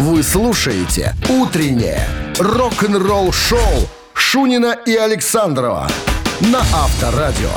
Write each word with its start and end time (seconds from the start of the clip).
Вы 0.00 0.22
слушаете 0.22 1.14
«Утреннее 1.28 2.08
рок-н-ролл-шоу» 2.38 3.86
Шунина 4.14 4.74
и 4.86 4.96
Александрова 4.96 5.90
на 6.40 6.60
Авторадио. 6.72 7.50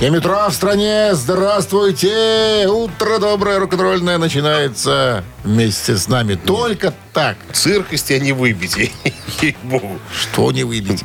7 0.00 0.16
утра 0.16 0.48
в 0.48 0.54
стране. 0.54 1.10
Здравствуйте. 1.12 2.66
Утро 2.66 3.18
доброе, 3.18 3.58
рок-н-ролльное 3.58 4.16
начинается 4.16 5.22
вместе 5.44 5.98
с 5.98 6.08
нами. 6.08 6.36
Только 6.36 6.94
так. 7.12 7.36
Цирк 7.52 7.92
из 7.92 8.02
тебя 8.02 8.20
не 8.20 8.32
выбить, 8.32 8.78
ей-богу. 9.42 9.98
Что 10.18 10.50
не 10.50 10.64
выбить? 10.64 11.04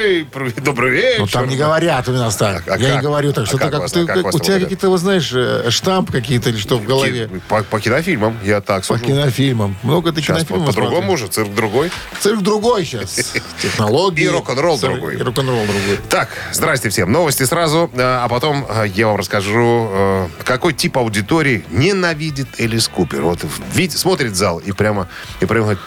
Эй, 0.00 0.26
добрый 0.64 0.92
вечер. 0.92 1.20
Ну, 1.20 1.26
там 1.26 1.46
не 1.48 1.56
говорят 1.56 2.08
у 2.08 2.12
нас 2.12 2.34
так. 2.36 2.66
А- 2.66 2.74
а 2.74 2.78
Я 2.78 2.86
как? 2.88 2.96
не 2.96 3.02
говорю 3.02 3.32
так. 3.32 3.44
А 3.44 3.46
Что 3.46 3.58
как 3.58 3.66
ты 3.66 3.72
как, 3.72 3.80
вас- 3.82 3.92
ты- 3.92 4.00
а 4.00 4.06
как 4.06 4.34
у 4.34 4.38
тебя 4.38 4.58
какие-то, 4.60 4.88
вот 4.88 4.98
знаешь, 5.00 5.30
э, 5.34 5.68
штамп 5.70 6.10
какие-то 6.10 6.48
или 6.48 6.56
что 6.56 6.78
в 6.78 6.84
голове. 6.84 7.28
По, 7.48 7.62
по 7.62 7.78
кинофильмам 7.80 8.38
я 8.42 8.60
так 8.62 8.80
По 8.86 8.94
сужу. 8.94 9.04
кинофильмам. 9.04 9.76
Много 9.82 10.12
ты 10.12 10.22
Сейчас 10.22 10.38
по- 10.38 10.44
кинофильмов 10.54 10.66
по-другому 10.74 11.12
уже, 11.12 11.26
цирк 11.28 11.54
другой. 11.54 11.90
Цирк 12.20 12.40
другой 12.40 12.84
сейчас. 12.86 13.14
Технологии. 13.62 14.24
И 14.24 14.28
рок-н-ролл 14.28 14.78
другой. 14.78 15.16
И 15.16 15.22
рок-н-ролл 15.22 15.64
другой. 15.66 15.98
Так, 16.08 16.30
здрасте 16.52 16.88
всем. 16.88 17.12
Новости 17.12 17.42
сразу, 17.42 17.90
э, 17.92 18.00
а 18.00 18.26
потом 18.28 18.64
э, 18.68 18.86
я 18.94 19.06
вам 19.08 19.16
расскажу, 19.16 20.30
какой 20.44 20.72
тип 20.72 20.96
аудитории 20.96 21.64
ненавидит 21.70 22.48
Элис 22.58 22.88
Купер. 22.88 23.20
Вот 23.22 23.40
видите, 23.74 23.98
смотрит 23.98 24.34
зал 24.34 24.58
и 24.60 24.72
прямо, 24.72 25.08
и 25.40 25.44
прямо 25.46 25.62
говорит, 25.64 25.82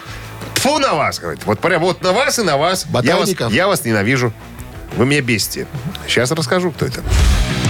Фу 0.63 0.79
на 0.79 0.93
вас, 0.93 1.19
говорит. 1.19 1.45
Вот 1.45 1.59
прямо 1.59 1.87
вот 1.87 2.01
на 2.01 2.13
вас 2.13 2.39
и 2.39 2.41
на 2.41 2.55
вас. 2.55 2.85
Я 3.03 3.17
вас, 3.17 3.29
я 3.51 3.67
вас 3.67 3.83
ненавижу. 3.83 4.31
Вы 4.95 5.05
меня 5.05 5.21
бесите. 5.21 5.67
Сейчас 6.07 6.31
расскажу, 6.31 6.71
кто 6.71 6.85
это. 6.85 7.03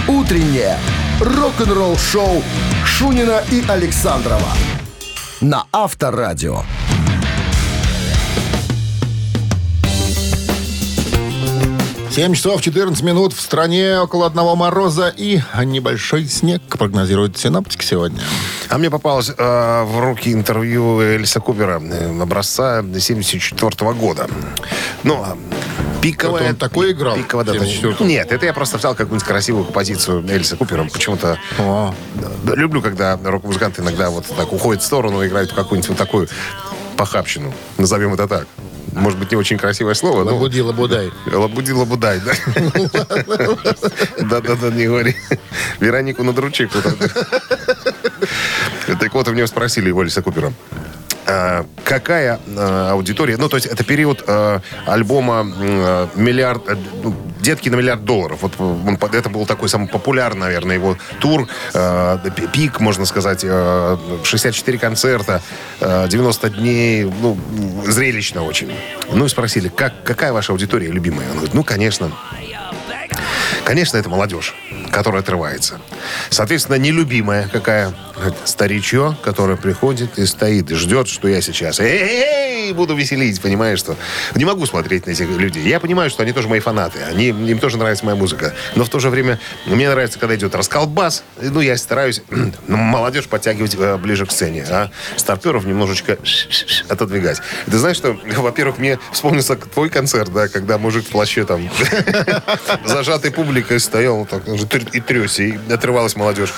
«Утреннее 0.06 0.78
рок-н-ролл-шоу» 1.20 2.44
Шунина 2.84 3.42
и 3.50 3.64
Александрова 3.66 4.48
на 5.40 5.64
Авторадио. 5.72 6.62
Семь 12.14 12.32
часов 12.32 12.62
14 12.62 13.02
минут 13.02 13.32
в 13.32 13.40
стране 13.40 13.98
около 13.98 14.26
одного 14.26 14.54
мороза 14.54 15.12
и 15.16 15.40
небольшой 15.64 16.26
снег 16.28 16.62
прогнозируют 16.78 17.36
синаптики 17.36 17.84
сегодня. 17.84 18.22
А 18.68 18.78
мне 18.78 18.88
попалось 18.88 19.32
э, 19.36 19.82
в 19.82 19.98
руки 19.98 20.32
интервью 20.32 21.02
Элиса 21.02 21.40
Купера 21.40 21.80
э, 21.82 22.22
образца 22.22 22.84
74 22.84 23.92
года. 23.94 24.28
Ну, 25.02 25.24
а, 25.24 25.36
пиковая... 26.02 26.42
Это 26.42 26.50
он 26.50 26.56
такой 26.56 26.92
играл, 26.92 27.16
Пиковая. 27.16 27.46
74-го? 27.46 28.04
Нет, 28.04 28.30
это 28.30 28.46
я 28.46 28.52
просто 28.52 28.78
взял 28.78 28.94
какую-нибудь 28.94 29.26
красивую 29.26 29.64
композицию 29.64 30.24
Элиса 30.28 30.56
Купера. 30.56 30.84
Почему-то 30.84 31.36
О, 31.58 31.92
да, 32.44 32.54
люблю, 32.54 32.80
когда 32.80 33.18
рок-музыканты 33.24 33.82
иногда 33.82 34.10
вот 34.10 34.24
так 34.26 34.52
уходят 34.52 34.84
в 34.84 34.86
сторону 34.86 35.20
и 35.20 35.26
играют 35.26 35.50
в 35.50 35.54
какую-нибудь 35.56 35.88
вот 35.88 35.98
такую 35.98 36.28
похабщину. 36.96 37.52
Назовем 37.76 38.14
это 38.14 38.28
так. 38.28 38.46
Может 38.94 39.18
быть, 39.18 39.30
не 39.30 39.36
очень 39.36 39.58
красивое 39.58 39.94
слово, 39.94 40.24
но... 40.24 40.32
лабуди, 40.34 40.60
лабудай. 40.60 41.10
Лабуди, 41.32 41.72
лабудай, 41.72 42.20
да. 42.20 42.32
Да-да-да, 44.20 44.70
не 44.70 44.86
говори. 44.86 45.14
Веронику 45.80 46.22
надручи 46.22 46.66
куда-то. 46.66 47.08
Так 49.00 49.14
вот, 49.14 49.28
у 49.28 49.32
него 49.32 49.46
спросили 49.46 49.88
его 49.88 50.02
Лиса 50.02 50.22
Купера. 50.22 50.52
а, 51.26 51.66
Какая 51.84 52.40
а, 52.56 52.90
аудитория? 52.92 53.36
Ну, 53.36 53.48
то 53.48 53.56
есть 53.56 53.66
это 53.66 53.82
период 53.84 54.22
а, 54.26 54.60
альбома 54.86 55.46
а, 55.46 56.08
«Миллиард», 56.14 56.68
а, 56.68 56.76
ну, 57.02 57.14
«Детки 57.44 57.68
на 57.68 57.76
миллиард 57.76 58.04
долларов». 58.04 58.38
Вот 58.42 58.52
он 58.58 58.96
под- 58.96 59.14
это 59.14 59.28
был 59.28 59.46
такой 59.46 59.68
самый 59.68 59.86
популярный, 59.88 60.40
наверное, 60.40 60.74
его 60.76 60.96
тур. 61.20 61.46
пи- 61.72 62.46
Пик, 62.52 62.80
можно 62.80 63.04
сказать, 63.04 63.44
а, 63.44 63.98
64 64.24 64.78
концерта, 64.78 65.42
а, 65.80 66.08
90 66.08 66.50
дней. 66.50 67.04
Ну, 67.04 67.36
зрелищно 67.86 68.42
очень. 68.42 68.72
Ну 69.12 69.26
и 69.26 69.28
спросили, 69.28 69.68
как, 69.68 69.92
какая 70.04 70.32
ваша 70.32 70.52
аудитория 70.52 70.88
любимая? 70.88 71.26
Он 71.28 71.34
говорит, 71.36 71.54
ну, 71.54 71.62
конечно, 71.64 72.10
Конечно, 73.64 73.96
это 73.96 74.10
молодежь, 74.10 74.54
которая 74.92 75.22
отрывается. 75.22 75.80
Соответственно, 76.28 76.76
нелюбимая 76.76 77.48
какая 77.48 77.94
старичье, 78.44 79.16
которое 79.24 79.56
приходит 79.56 80.18
и 80.18 80.26
стоит, 80.26 80.70
и 80.70 80.74
ждет, 80.74 81.08
что 81.08 81.28
я 81.28 81.40
сейчас 81.40 81.80
эй, 81.80 81.88
буду 82.72 82.94
веселить, 82.94 83.40
понимаешь, 83.40 83.78
что 83.78 83.96
не 84.34 84.44
могу 84.44 84.66
смотреть 84.66 85.06
на 85.06 85.10
этих 85.10 85.28
людей. 85.28 85.66
Я 85.66 85.80
понимаю, 85.80 86.10
что 86.10 86.22
они 86.22 86.32
тоже 86.32 86.48
мои 86.48 86.60
фанаты, 86.60 87.00
они, 87.02 87.28
им 87.28 87.58
тоже 87.58 87.76
нравится 87.78 88.04
моя 88.04 88.16
музыка. 88.16 88.54
Но 88.76 88.84
в 88.84 88.88
то 88.88 88.98
же 89.00 89.10
время 89.10 89.38
мне 89.66 89.88
нравится, 89.88 90.18
когда 90.18 90.34
идет 90.36 90.54
расколбас. 90.54 91.24
Ну, 91.40 91.60
я 91.60 91.76
стараюсь 91.76 92.22
ну, 92.30 92.76
молодежь 92.76 93.26
подтягивать 93.26 93.74
э, 93.78 93.96
ближе 93.96 94.26
к 94.26 94.30
сцене, 94.32 94.64
а 94.70 94.90
старперов 95.16 95.64
немножечко 95.64 96.18
отодвигать. 96.88 97.40
И 97.66 97.70
ты 97.70 97.78
знаешь, 97.78 97.96
что, 97.96 98.16
во-первых, 98.36 98.78
мне 98.78 98.98
вспомнился 99.12 99.56
твой 99.56 99.90
концерт, 99.90 100.32
да, 100.32 100.48
когда 100.48 100.78
мужик 100.78 101.04
в 101.06 101.10
плаще 101.10 101.44
там 101.44 101.68
зажатой 102.84 103.30
публикой 103.30 103.80
стоял 103.80 104.26
так, 104.26 104.42
и 104.92 105.00
трясся, 105.00 105.42
и 105.42 105.58
отрывалась 105.72 106.16
молодежь. 106.16 106.52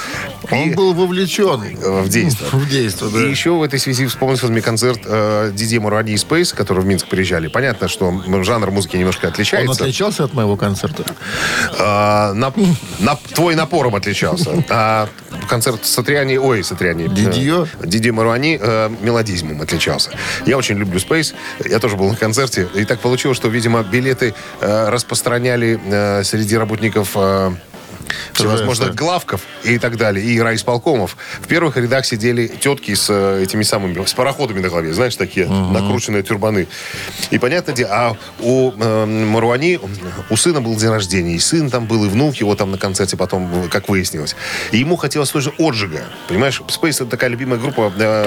Он 0.50 0.70
И- 0.70 0.74
был 0.74 0.92
вовлечен 0.94 1.46
Э, 1.46 2.02
в 2.02 2.08
действие. 2.08 2.48
В 2.52 2.68
действие, 2.68 3.10
да. 3.12 3.20
И 3.26 3.30
еще 3.30 3.50
в 3.52 3.62
этой 3.62 3.78
связи 3.78 4.06
вспомнился 4.06 4.46
мне 4.46 4.60
концерт 4.60 5.00
э, 5.04 5.50
Диди 5.54 5.78
Муради 5.78 5.95
и 6.02 6.16
Спейс, 6.16 6.52
который 6.52 6.82
в 6.82 6.86
Минск 6.86 7.06
приезжали. 7.08 7.48
Понятно, 7.48 7.88
что 7.88 8.12
жанр 8.42 8.70
музыки 8.70 8.96
немножко 8.96 9.26
Он 9.26 9.32
отличается. 9.32 9.82
отличался 9.82 10.24
от 10.24 10.34
моего 10.34 10.56
концерта? 10.56 11.04
А, 11.78 12.32
на- 12.32 12.52
на- 13.00 13.16
твой 13.34 13.54
напором 13.54 13.94
отличался. 13.94 14.62
А 14.68 15.08
концерт 15.48 15.84
Сатриани, 15.84 16.36
ой, 16.36 16.62
Сатриани. 16.64 17.08
Дидьё? 17.08 17.66
э, 17.82 17.86
Дидьё 17.86 18.12
Маруани 18.12 18.58
э, 18.60 18.90
мелодизмом 19.00 19.60
отличался. 19.62 20.10
Я 20.46 20.56
очень 20.56 20.76
люблю 20.78 20.98
Space. 20.98 21.34
Я 21.64 21.78
тоже 21.78 21.96
был 21.96 22.08
на 22.10 22.16
концерте. 22.16 22.68
И 22.74 22.84
так 22.84 23.00
получилось, 23.00 23.36
что, 23.36 23.48
видимо, 23.48 23.82
билеты 23.82 24.34
э, 24.60 24.88
распространяли 24.88 25.80
э, 25.84 26.24
среди 26.24 26.56
работников 26.56 27.10
э, 27.14 27.52
всевозможных 28.32 28.90
ТВС. 28.90 28.96
главков 28.96 29.40
и 29.64 29.78
так 29.78 29.96
далее, 29.96 30.24
и 30.24 30.40
райисполкомов. 30.40 31.16
В 31.40 31.46
первых 31.46 31.76
рядах 31.76 32.06
сидели 32.06 32.46
тетки 32.46 32.94
с 32.94 33.08
э, 33.10 33.42
этими 33.42 33.62
самыми, 33.62 34.04
с 34.04 34.12
пароходами 34.14 34.60
на 34.60 34.68
голове, 34.68 34.92
знаешь, 34.92 35.16
такие 35.16 35.46
накрученные 35.48 36.22
тюрбаны. 36.22 36.68
И 37.30 37.38
понятно, 37.38 37.72
где, 37.72 37.84
а 37.86 38.16
у 38.40 38.72
э, 38.72 39.06
Маруани, 39.06 39.78
у 40.30 40.36
сына 40.36 40.60
был 40.60 40.76
день 40.76 40.90
рождения, 40.90 41.34
и 41.34 41.38
сын 41.38 41.70
там 41.70 41.86
был, 41.86 42.04
и 42.04 42.08
внук 42.08 42.36
его 42.36 42.54
там 42.54 42.70
на 42.70 42.78
концерте 42.78 43.16
потом, 43.16 43.64
э, 43.64 43.68
как 43.68 43.88
выяснилось. 43.88 44.36
И 44.72 44.78
ему 44.78 44.96
хотелось 44.96 45.30
тоже 45.30 45.52
отжига. 45.58 46.04
Понимаешь, 46.28 46.62
Space 46.68 46.96
это 46.96 47.06
такая 47.06 47.30
любимая 47.30 47.58
группа. 47.58 47.92
Да, 47.96 48.26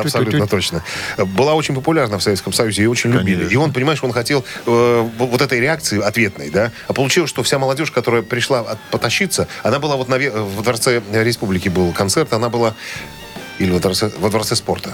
абсолютно 0.00 0.46
точно. 0.46 0.84
Была 1.18 1.54
очень 1.54 1.74
популярна 1.74 2.18
в 2.18 2.22
Советском 2.22 2.52
Союзе, 2.52 2.82
ее 2.82 2.90
очень 2.90 3.10
любили. 3.12 3.48
И 3.48 3.56
он, 3.56 3.72
понимаешь, 3.72 4.02
он 4.02 4.12
хотел 4.12 4.44
вот 4.64 5.40
этой 5.40 5.60
реакции 5.60 5.97
ответной, 6.02 6.50
да. 6.50 6.72
А 6.86 6.92
получилось, 6.92 7.30
что 7.30 7.42
вся 7.42 7.58
молодежь, 7.58 7.90
которая 7.90 8.22
пришла 8.22 8.60
от- 8.60 8.78
потащиться, 8.90 9.48
она 9.62 9.78
была 9.78 9.96
вот 9.96 10.08
на, 10.08 10.16
в 10.18 10.62
Дворце 10.62 11.02
Республики 11.12 11.68
был 11.68 11.92
концерт, 11.92 12.32
она 12.32 12.48
была 12.48 12.74
или 13.58 13.70
во 13.70 13.80
Дворце, 13.80 14.10
во 14.20 14.30
дворце 14.30 14.54
спорта, 14.56 14.92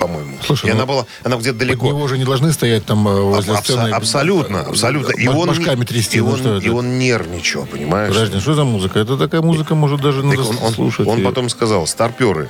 по-моему. 0.00 0.36
Слушай, 0.44 0.66
и 0.66 0.72
ну, 0.72 0.76
она 0.76 0.86
была, 0.86 1.06
она 1.22 1.36
где-то 1.36 1.58
далеко. 1.58 1.86
него 1.86 2.06
же 2.08 2.18
не 2.18 2.24
должны 2.24 2.52
стоять 2.52 2.84
там 2.86 3.06
э, 3.08 3.20
возле 3.20 3.54
Аб- 3.54 3.64
сцены. 3.64 3.90
абсолютно, 3.90 4.60
абсолютно. 4.60 5.12
И 5.12 5.26
баш- 5.26 5.36
он, 5.36 5.48
башками 5.48 5.84
трясти. 5.84 6.18
и, 6.18 6.20
ну 6.20 6.30
он, 6.30 6.38
что 6.38 6.56
и 6.58 6.68
он 6.68 6.98
нервничал, 6.98 7.66
понимаешь? 7.66 8.08
Подожди, 8.12 8.40
что 8.40 8.54
за 8.54 8.64
музыка? 8.64 8.98
Это 8.98 9.16
такая 9.16 9.42
музыка, 9.42 9.74
может, 9.74 10.00
даже 10.00 10.22
Так 10.22 10.30
надо 10.36 10.42
он, 10.48 10.58
он- 10.62 10.72
слушать. 10.74 11.06
он 11.06 11.18
её. 11.18 11.28
потом 11.28 11.48
сказал, 11.48 11.86
старперы, 11.86 12.48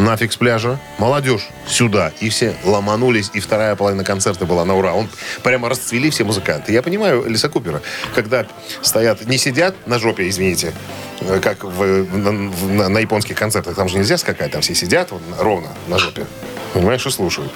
нафиг 0.00 0.32
с 0.32 0.36
пляжа, 0.36 0.78
молодежь 0.98 1.48
сюда. 1.66 2.12
И 2.20 2.28
все 2.30 2.54
ломанулись, 2.64 3.30
и 3.34 3.40
вторая 3.40 3.76
половина 3.76 4.02
концерта 4.04 4.46
была 4.46 4.64
на 4.64 4.74
ура. 4.76 4.92
Он 4.94 5.08
прямо 5.42 5.68
расцвели 5.68 6.10
все 6.10 6.24
музыканты. 6.24 6.72
Я 6.72 6.82
понимаю 6.82 7.24
Лиса 7.28 7.48
Купера, 7.48 7.80
когда 8.14 8.46
стоят, 8.82 9.26
не 9.26 9.38
сидят 9.38 9.74
на 9.86 9.98
жопе, 9.98 10.28
извините, 10.28 10.72
э, 11.20 11.38
как 11.40 11.64
в- 11.64 12.16
на, 12.16 12.32
на- 12.32 12.88
на 12.88 12.98
японских 12.98 13.36
концертах, 13.36 13.76
там 13.76 13.88
же 13.88 13.98
нельзя 13.98 14.16
скакать, 14.18 14.50
там 14.52 14.62
все 14.62 14.74
сидят 14.74 15.10
вот 15.10 15.22
ровно 15.38 15.68
на 15.86 15.98
жопе. 15.98 16.26
Понимаешь, 16.72 17.04
и 17.04 17.10
слушают. 17.10 17.50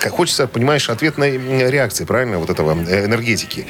Как, 0.00 0.12
хочется, 0.12 0.46
понимаешь, 0.46 0.88
ответной 0.88 1.36
реакции, 1.70 2.04
правильно, 2.06 2.38
вот 2.38 2.48
этого 2.50 2.72
э, 2.88 3.04
энергетики. 3.04 3.66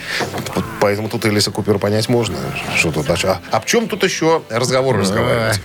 Поэтому 0.80 1.08
тут 1.08 1.26
Элиса 1.26 1.50
Купера 1.50 1.78
понять 1.78 2.08
можно. 2.08 2.36
Что 2.76 2.92
тут 2.92 3.06
дальше. 3.06 3.26
А, 3.26 3.40
а 3.50 3.60
в 3.60 3.66
чем 3.66 3.88
тут 3.88 4.04
еще 4.04 4.42
разговор 4.48 4.96
разговаривать? 4.96 5.60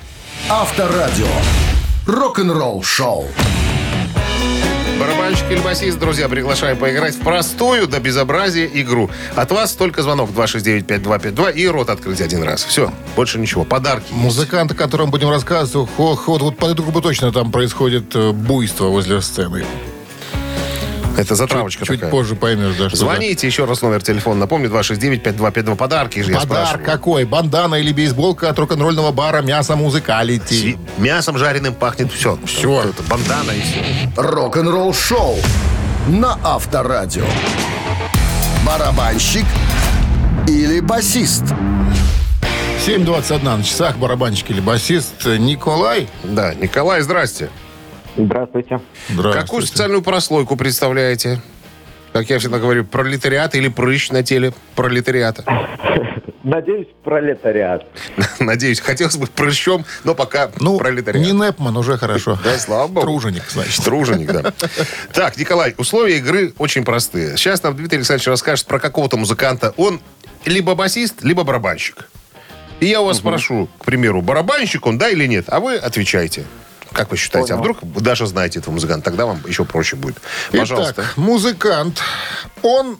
Авторадио. 0.49 1.27
Рок-н-ролл 2.07 2.83
шоу. 2.83 3.25
Барабанщик 4.99 5.45
или 5.51 5.59
басист, 5.59 5.99
друзья, 5.99 6.29
приглашаю 6.29 6.77
поиграть 6.77 7.15
в 7.15 7.19
простую 7.19 7.87
до 7.87 7.99
безобразия 7.99 8.65
игру. 8.73 9.09
От 9.35 9.51
вас 9.51 9.73
только 9.73 10.03
звонок 10.03 10.29
269-5252 10.29 11.53
и 11.53 11.67
рот 11.67 11.89
открыть 11.89 12.21
один 12.21 12.43
раз. 12.43 12.63
Все, 12.63 12.93
больше 13.15 13.39
ничего. 13.39 13.65
Подарки. 13.65 14.05
Музыкант, 14.11 14.71
о 14.71 14.75
котором 14.75 15.11
будем 15.11 15.29
рассказывать, 15.29 15.89
хо- 15.97 16.15
хо- 16.15 16.37
вот 16.37 16.57
под 16.57 16.71
эту 16.71 16.83
группу 16.83 17.01
точно 17.01 17.31
там 17.33 17.51
происходит 17.51 18.15
э, 18.15 18.31
буйство 18.31 18.85
возле 18.85 19.21
сцены. 19.21 19.65
Это 21.17 21.35
затравочка 21.35 21.85
Чуть 21.85 21.99
такая. 21.99 22.11
позже 22.11 22.35
поймешь, 22.35 22.75
да, 22.77 22.89
что 22.89 22.97
Звоните, 22.97 23.47
еще 23.47 23.65
раз 23.65 23.81
номер 23.81 24.01
телефона. 24.03 24.41
Напомню, 24.41 24.69
269-5252. 24.69 25.75
Подарки 25.75 26.19
же 26.21 26.31
я 26.31 26.39
Подарок 26.39 26.63
спрашиваю. 26.67 26.85
какой? 26.85 27.23
Бандана 27.25 27.75
или 27.75 27.91
бейсболка 27.93 28.49
от 28.49 28.59
рок-н-ролльного 28.59 29.11
бара 29.11 29.41
«Мясо 29.41 29.75
Музыкалити». 29.75 30.77
Мясом 30.97 31.37
жареным 31.37 31.73
пахнет 31.73 32.11
все. 32.11 32.37
Всё. 32.45 32.81
Это 32.83 33.03
бандана 33.03 33.51
и 33.51 33.61
все. 33.61 33.81
Рок-н-ролл 34.21 34.93
шоу 34.93 35.35
на 36.07 36.37
Авторадио. 36.43 37.25
Барабанщик 38.65 39.45
или 40.47 40.79
басист? 40.79 41.43
7.21 42.85 43.57
на 43.57 43.63
часах, 43.63 43.97
барабанщик 43.97 44.51
или 44.51 44.59
басист 44.59 45.25
Николай. 45.25 46.07
Да, 46.23 46.53
Николай, 46.53 47.01
здрасте. 47.01 47.49
Здравствуйте. 48.17 48.79
Какую 49.09 49.31
Здравствуйте. 49.31 49.67
социальную 49.67 50.01
прослойку 50.01 50.55
представляете? 50.55 51.41
Как 52.13 52.29
я 52.29 52.39
всегда 52.39 52.59
говорю, 52.59 52.85
пролетариат 52.85 53.55
или 53.55 53.67
прыщ 53.67 54.09
на 54.09 54.23
теле 54.23 54.53
пролетариата? 54.75 55.43
Надеюсь, 56.43 56.87
пролетариат. 57.03 57.85
Надеюсь, 58.39 58.79
хотелось 58.79 59.17
бы 59.17 59.25
прыщом, 59.27 59.83
но 60.03 60.13
пока 60.15 60.51
Ну, 60.59 60.77
пролетариат. 60.77 61.25
не 61.25 61.31
Непман, 61.33 61.75
уже 61.75 61.97
хорошо. 61.97 62.37
Да, 62.43 62.57
слава 62.57 62.87
богу. 62.87 63.01
Труженик, 63.01 63.43
значит. 63.49 63.83
Труженик, 63.83 64.31
да. 64.31 64.53
Так, 65.13 65.37
Николай, 65.37 65.73
условия 65.77 66.17
игры 66.19 66.53
очень 66.57 66.85
простые. 66.85 67.35
Сейчас 67.35 67.63
нам 67.63 67.75
Дмитрий 67.75 67.97
Александрович 67.97 68.27
расскажет 68.27 68.67
про 68.67 68.79
какого-то 68.79 69.17
музыканта. 69.17 69.73
Он 69.75 69.99
либо 70.45 70.75
басист, 70.75 71.23
либо 71.23 71.43
барабанщик. 71.43 72.07
И 72.79 72.85
я 72.85 73.01
у 73.01 73.05
вас 73.05 73.17
спрошу, 73.17 73.67
к 73.79 73.85
примеру, 73.85 74.21
барабанщик 74.21 74.85
он, 74.85 74.97
да 74.99 75.09
или 75.09 75.25
нет? 75.25 75.45
А 75.47 75.59
вы 75.59 75.75
отвечаете. 75.77 76.45
Как 76.95 77.11
вы 77.11 77.17
считаете? 77.17 77.53
А 77.53 77.57
Понял. 77.57 77.75
вдруг 77.75 77.95
вы 77.95 78.01
даже 78.01 78.25
знаете 78.25 78.59
этого 78.59 78.73
музыканта? 78.73 79.03
Тогда 79.05 79.25
вам 79.25 79.41
еще 79.45 79.65
проще 79.65 79.97
будет. 79.97 80.15
Пожалуйста. 80.51 80.93
Итак, 80.93 81.17
музыкант. 81.17 82.01
Он 82.61 82.97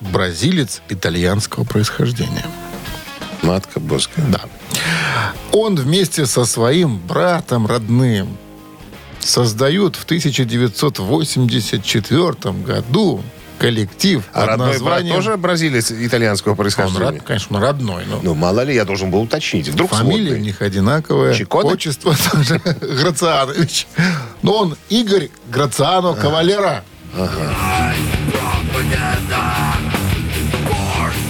бразилец 0.00 0.82
итальянского 0.88 1.62
происхождения. 1.64 2.44
Матка 3.42 3.78
Боска. 3.78 4.20
Да. 4.28 4.40
Он 5.52 5.76
вместе 5.76 6.26
со 6.26 6.44
своим 6.44 6.98
братом 6.98 7.68
родным 7.68 8.36
создают 9.20 9.94
в 9.94 10.02
1984 10.04 12.52
году 12.64 13.22
коллектив 13.58 14.22
А 14.32 14.46
родной 14.46 14.72
названием... 14.72 15.14
брат 15.14 15.24
тоже 15.24 15.36
бразилец 15.36 15.90
итальянского 15.90 16.52
Он, 16.52 16.56
происхождения? 16.58 17.04
род- 17.10 17.22
конечно, 17.22 17.60
родной, 17.60 18.04
но 18.06 18.20
Ну, 18.22 18.34
мало 18.34 18.60
ли, 18.62 18.74
я 18.74 18.84
должен 18.84 19.10
был 19.10 19.22
уточнить. 19.22 19.68
Вдруг 19.68 19.90
фамилия 19.90 20.22
у 20.22 20.26
сводный. 20.28 20.40
них 20.40 20.62
одинаковая. 20.62 21.34
Чиконе? 21.34 21.70
Отчество 21.72 22.14
тоже 22.32 22.60
Грацианович. 22.80 23.86
Но 24.42 24.52
он 24.56 24.76
Игорь 24.88 25.30
Грациано 25.50 26.14
Кавалера. 26.14 26.84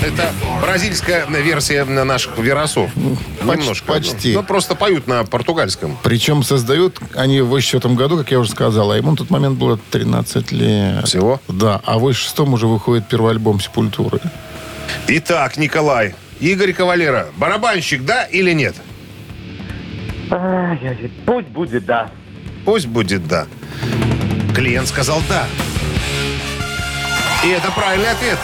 Это 0.09 0.33
бразильская 0.63 1.27
версия 1.27 1.85
наших 1.85 2.39
веросов. 2.39 2.91
Немножко. 2.97 3.87
почти. 3.87 4.33
Ну, 4.33 4.43
просто 4.43 4.75
поют 4.75 5.07
на 5.07 5.25
португальском. 5.25 5.99
Причем 6.03 6.43
создают 6.43 6.99
они 7.15 7.43
в 7.43 7.49
84 7.49 7.95
году, 7.95 8.17
как 8.17 8.31
я 8.31 8.39
уже 8.39 8.51
сказал, 8.51 8.91
а 8.91 8.97
ему 8.97 9.11
на 9.11 9.17
тот 9.19 9.29
момент 9.29 9.59
было 9.59 9.79
13 9.91 10.51
лет. 10.53 11.07
Всего? 11.07 11.43
Да, 11.49 11.83
а 11.85 11.99
в 11.99 12.03
86 12.03 12.41
уже 12.41 12.67
выходит 12.67 13.07
первый 13.07 13.33
альбом 13.33 13.61
«Сепультуры». 13.61 14.19
Итак, 15.09 15.59
Николай, 15.59 16.15
Игорь 16.41 16.73
Кавалера, 16.73 17.29
барабанщик, 17.37 18.05
да 18.05 18.25
или 18.25 18.53
нет? 18.53 18.77
Пусть 21.27 21.49
будет, 21.49 21.85
да. 21.85 22.11
Пусть 22.65 22.87
будет 22.87 23.27
да. 23.29 23.47
Клиент 24.55 24.89
сказал 24.89 25.23
да. 25.29 25.47
И 27.49 27.51
это 27.51 27.71
правильный 27.71 28.11
ответ. 28.11 28.39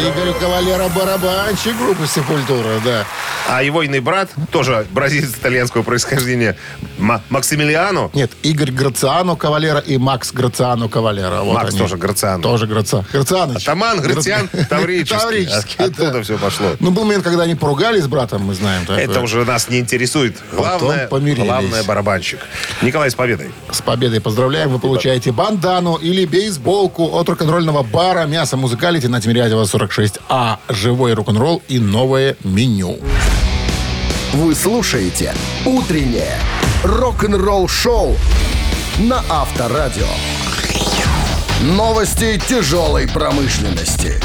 Игорь 0.00 0.32
Кавалера 0.38 0.88
барабанщик 0.88 1.76
группы 1.76 2.06
«Сепультура», 2.06 2.78
да. 2.84 3.04
А 3.48 3.64
его 3.64 3.82
иный 3.82 3.98
брат, 3.98 4.30
тоже 4.52 4.86
бразилец 4.92 5.30
итальянского 5.30 5.82
происхождения, 5.82 6.56
Ма- 6.98 7.20
Максимилиано, 7.30 8.10
Нет, 8.14 8.30
Игорь 8.44 8.70
Грациано 8.70 9.34
Кавалера 9.34 9.80
и 9.80 9.98
Макс 9.98 10.30
Грациано 10.32 10.88
Кавалера. 10.88 11.40
Вот 11.40 11.54
Макс 11.54 11.70
они. 11.70 11.78
тоже 11.80 11.96
Грациано. 11.96 12.40
Тоже 12.42 12.68
Граца. 12.68 13.04
Грацианыч. 13.12 13.62
Атаман, 13.64 14.00
Грациан, 14.00 14.48
Таврический. 14.70 15.18
Таврический, 15.18 15.84
От- 15.84 15.90
Оттуда 15.90 16.12
да. 16.12 16.22
все 16.22 16.38
пошло. 16.38 16.76
Ну, 16.78 16.92
был 16.92 17.04
момент, 17.04 17.24
когда 17.24 17.42
они 17.42 17.56
поругались 17.56 18.04
с 18.04 18.06
братом, 18.06 18.42
мы 18.46 18.54
знаем. 18.54 18.82
такое. 18.86 19.02
Это 19.04 19.20
уже 19.20 19.44
нас 19.44 19.68
не 19.68 19.80
интересует. 19.80 20.36
Главное, 20.52 21.08
главное 21.08 21.82
барабанщик. 21.82 22.38
Николай, 22.82 23.10
с 23.10 23.16
победой. 23.16 23.50
С 23.72 23.82
победой 23.82 24.20
поздравляем. 24.20 24.70
Вы 24.70 24.78
получаете 24.78 25.32
бандану 25.32 25.96
или 25.96 26.24
бейсболку 26.24 27.16
от 27.18 27.28
рок-н-ролльного 27.28 27.82
бара 27.82 28.11
«Мясо 28.26 28.56
Музыкалити» 28.56 29.06
на 29.08 29.20
Тимирязева 29.20 29.64
46А. 29.64 30.58
Живой 30.68 31.14
рок-н-ролл 31.14 31.62
и 31.68 31.78
новое 31.78 32.36
меню. 32.44 32.98
Вы 34.34 34.54
слушаете 34.54 35.34
«Утреннее 35.64 36.38
рок-н-ролл-шоу» 36.84 38.16
на 38.98 39.22
Авторадио. 39.30 40.06
Новости 41.62 42.40
тяжелой 42.48 43.08
промышленности. 43.08 44.20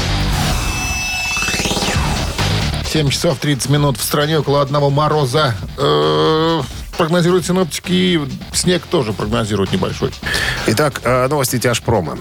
7 2.92 3.08
часов 3.10 3.38
30 3.38 3.70
минут 3.70 3.96
в 3.98 4.02
стране, 4.02 4.38
около 4.38 4.60
одного 4.60 4.90
мороза. 4.90 5.54
Э, 5.78 6.60
Прогнозируют 6.98 7.46
синоптики, 7.46 8.20
снег 8.52 8.82
тоже 8.90 9.12
прогнозируют 9.12 9.72
небольшой. 9.72 10.10
Итак, 10.66 11.00
э, 11.04 11.28
новости 11.28 11.58
тяжпрома. 11.58 12.18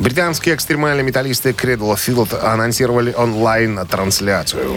Британские 0.00 0.54
экстремальные 0.54 1.04
металлисты 1.04 1.50
Cradle 1.50 1.94
Field 1.94 2.38
анонсировали 2.40 3.12
онлайн-трансляцию. 3.12 4.76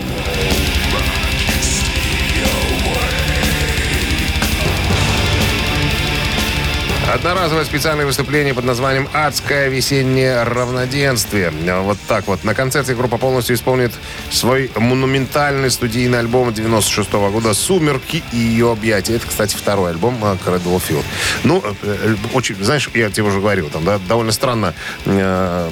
Одноразовое 7.17 7.65
специальное 7.65 8.05
выступление 8.05 8.53
под 8.53 8.63
названием 8.65 9.09
«Адское 9.11 9.69
весеннее 9.69 10.43
равноденствие». 10.43 11.51
Вот 11.81 11.97
так 12.07 12.27
вот. 12.27 12.43
На 12.43 12.53
концерте 12.53 12.93
группа 12.93 13.17
полностью 13.17 13.55
исполнит 13.55 13.91
свой 14.29 14.69
монументальный 14.75 15.71
студийный 15.71 16.19
альбом 16.19 16.53
96 16.53 17.11
года 17.13 17.55
«Сумерки 17.55 18.23
и 18.31 18.37
ее 18.37 18.71
объятия». 18.71 19.15
Это, 19.15 19.25
кстати, 19.25 19.55
второй 19.55 19.89
альбом 19.89 20.23
of 20.23 20.81
Field. 20.87 21.03
Ну, 21.43 21.63
э, 21.65 21.73
э, 21.81 22.15
очень, 22.33 22.55
знаешь, 22.63 22.87
я 22.93 23.09
тебе 23.09 23.25
уже 23.25 23.39
говорил, 23.39 23.69
там, 23.69 23.83
да, 23.83 23.97
довольно 24.07 24.31
странно 24.31 24.75
э, 25.05 25.69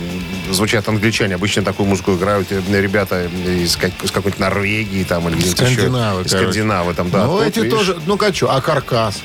звучат 0.49 0.89
англичане. 0.89 1.35
Обычно 1.35 1.61
такую 1.61 1.87
музыку 1.87 2.15
играют 2.15 2.47
э, 2.49 2.59
ребята 2.69 3.27
из, 3.45 3.77
как- 3.77 4.03
из 4.03 4.09
какой-нибудь 4.09 4.39
Норвегии 4.39 5.03
там, 5.03 5.29
или 5.29 5.35
где-нибудь 5.35 5.61
еще. 5.61 5.73
Скандинавы. 5.73 6.27
Скандинавы 6.27 6.93
там, 6.95 7.11
да. 7.11 7.25
ну, 7.27 7.39
эти 7.39 7.59
видишь, 7.59 7.71
тоже, 7.71 7.97
ну-ка 8.07 8.33
что, 8.33 8.51
а 8.51 8.61
каркас? 8.61 9.21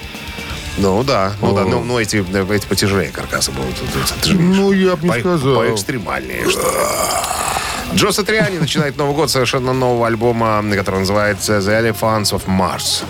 Ну 0.79 1.03
да, 1.05 1.33
ну 1.41 1.55
да, 1.55 1.63
О. 1.63 1.65
ну, 1.67 1.85
ну, 1.85 1.99
эти, 1.99 2.25
э, 2.33 2.55
эти 2.55 2.67
потяжелее 2.67 3.11
каркасы 3.11 3.51
будут. 3.51 3.77
Же 3.77 4.35
видишь. 4.35 4.57
Ну, 4.57 4.73
я 4.73 4.97
бы 4.97 5.03
не 5.05 5.09
По- 5.13 5.21
сказал. 5.21 5.57
Поэкстремальнее, 5.57 6.49
что. 6.49 6.61
Джо 7.95 8.13
Сатриани 8.13 8.59
начинает 8.59 8.97
Новый 8.97 9.15
год 9.17 9.31
совершенно 9.31 9.73
нового 9.73 10.07
альбома, 10.07 10.63
который 10.77 11.01
называется 11.01 11.59
«The 11.59 11.93
Elephants 11.93 12.33
of 12.33 12.43
Mars». 12.47 13.03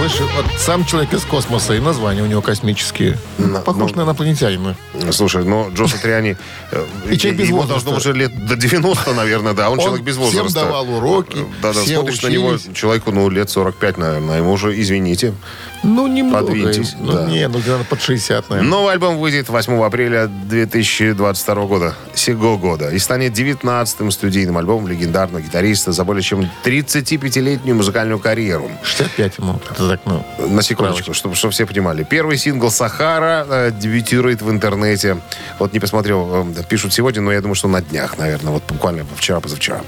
Слышь, 0.00 0.20
вот 0.34 0.46
сам 0.58 0.86
человек 0.86 1.12
из 1.12 1.24
космоса, 1.26 1.74
и 1.74 1.78
названия 1.78 2.22
у 2.22 2.26
него 2.26 2.40
космические. 2.40 3.18
На- 3.36 3.60
Похож 3.60 3.90
ну- 3.90 3.98
на 3.98 4.02
инопланетянина. 4.06 4.74
Слушай, 5.12 5.44
ну, 5.44 5.70
Джо 5.74 5.86
Сатриани... 5.88 6.38
э, 6.72 6.86
И 7.10 7.18
человек 7.18 7.40
без 7.40 7.50
возраста. 7.50 7.84
должно 7.84 7.96
уже 7.96 8.12
лет 8.18 8.46
до 8.46 8.56
90, 8.56 9.12
наверное, 9.12 9.52
да. 9.52 9.68
Он, 9.68 9.78
Он 9.78 9.84
человек 9.84 10.02
без 10.04 10.14
всем 10.16 10.24
возраста. 10.24 10.60
давал 10.60 10.88
уроки, 10.90 11.44
Да, 11.60 11.74
да, 11.74 11.80
все 11.82 11.96
смотришь 11.96 12.22
на 12.22 12.28
него, 12.28 12.48
учились. 12.48 12.74
человеку, 12.74 13.12
ну, 13.12 13.28
лет 13.28 13.50
45, 13.50 13.98
наверное. 13.98 14.38
Ему 14.38 14.52
уже, 14.52 14.78
извините. 14.80 15.34
Ну, 15.82 16.06
немного. 16.06 16.46
Подвиньтесь, 16.46 16.94
Ну, 16.98 17.12
да. 17.12 17.26
не, 17.26 17.46
ну, 17.48 17.58
где-то 17.58 17.84
под 17.84 18.00
60, 18.00 18.48
наверное. 18.50 18.70
Новый 18.70 18.92
альбом 18.94 19.18
выйдет 19.18 19.48
8 19.50 19.82
апреля 19.82 20.26
2022 20.28 21.66
года, 21.66 21.94
сего 22.14 22.56
года, 22.58 22.90
и 22.90 22.98
станет 22.98 23.32
19-м 23.38 24.10
студийным 24.10 24.56
альбомом 24.58 24.88
легендарного 24.88 25.42
гитариста 25.42 25.92
за 25.92 26.04
более 26.04 26.22
чем 26.22 26.48
35-летнюю 26.64 27.74
музыкальную 27.76 28.18
карьеру. 28.18 28.70
65 28.82 29.38
ему. 29.38 29.60
Так, 29.90 30.00
ну, 30.04 30.24
На 30.38 30.62
секундочку, 30.62 31.12
чтобы, 31.14 31.34
чтобы 31.34 31.50
все 31.52 31.66
понимали. 31.66 32.04
Первый 32.04 32.36
сингл 32.36 32.70
«Сахара» 32.70 33.44
э, 33.50 33.70
дебютирует 33.72 34.40
в 34.40 34.48
интернете. 34.48 35.16
Вот 35.58 35.72
не 35.72 35.80
посмотрел, 35.80 36.46
э, 36.56 36.62
пишут 36.68 36.92
сегодня, 36.92 37.22
но 37.22 37.32
я 37.32 37.40
думаю, 37.40 37.56
что 37.56 37.66
на 37.66 37.82
днях, 37.82 38.16
наверное, 38.16 38.52
вот 38.52 38.62
буквально 38.68 39.04
вчера-позавчера. 39.16 39.80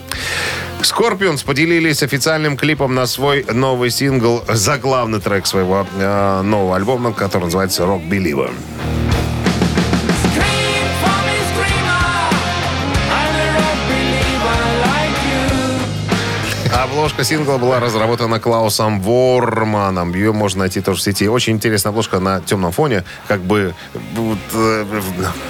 Скорпионс 0.83 1.45
поделились 1.45 2.03
официальным 2.03 2.57
клипом 2.57 2.97
на 2.97 3.07
свой 3.07 3.45
новый 3.53 3.91
сингл, 3.91 4.43
заглавный 4.49 5.21
трек 5.21 5.47
своего 5.47 5.87
э, 5.97 6.43
нового 6.43 6.75
альбома, 6.75 7.13
который 7.13 7.45
называется 7.45 7.85
«Rock 7.85 8.09
Believer». 8.09 8.51
Обложка 16.93 17.25
сингла 17.25 17.57
была 17.57 17.81
разработана 17.81 18.39
Клаусом 18.39 19.01
Ворманом. 19.01 20.13
Ее 20.13 20.33
можно 20.33 20.61
найти 20.61 20.83
тоже 20.83 21.01
в 21.01 21.03
сети. 21.03 21.27
Очень 21.27 21.55
интересная 21.55 21.89
обложка 21.91 22.21
на 22.21 22.43
темном 22.43 22.71
фоне. 22.71 23.03
Как 23.29 23.41
бы, 23.41 23.75
вот, 24.15 24.39
э, 24.53 24.85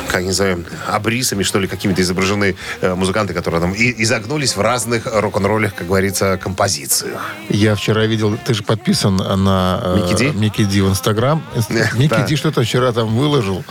как 0.09 0.23
не 0.23 0.31
знаю, 0.31 0.65
обрисами, 0.87 1.43
что 1.43 1.59
ли, 1.59 1.67
какими-то 1.67 2.01
изображены 2.01 2.55
э, 2.81 2.95
музыканты, 2.95 3.35
которые 3.35 3.61
там 3.61 3.73
и, 3.73 3.93
изогнулись 4.05 4.55
в 4.55 4.61
разных 4.61 5.09
рок-н-роллях, 5.13 5.75
как 5.75 5.89
говорится, 5.89 6.39
композициях. 6.41 7.21
Я 7.49 7.75
вчера 7.75 8.07
видел, 8.07 8.39
ты 8.47 8.55
же 8.55 8.63
подписан 8.63 9.17
на 9.17 9.81
э, 9.83 9.97
Микки 9.97 10.15
Ди? 10.17 10.39
Микки 10.39 10.65
Ди 10.65 10.81
в 10.81 10.91
Инстаграм. 10.91 11.43
Микки 11.95 12.25
Ди 12.29 12.37
что-то 12.37 12.63
вчера 12.63 12.93
там 12.93 13.17
выложил. 13.17 13.65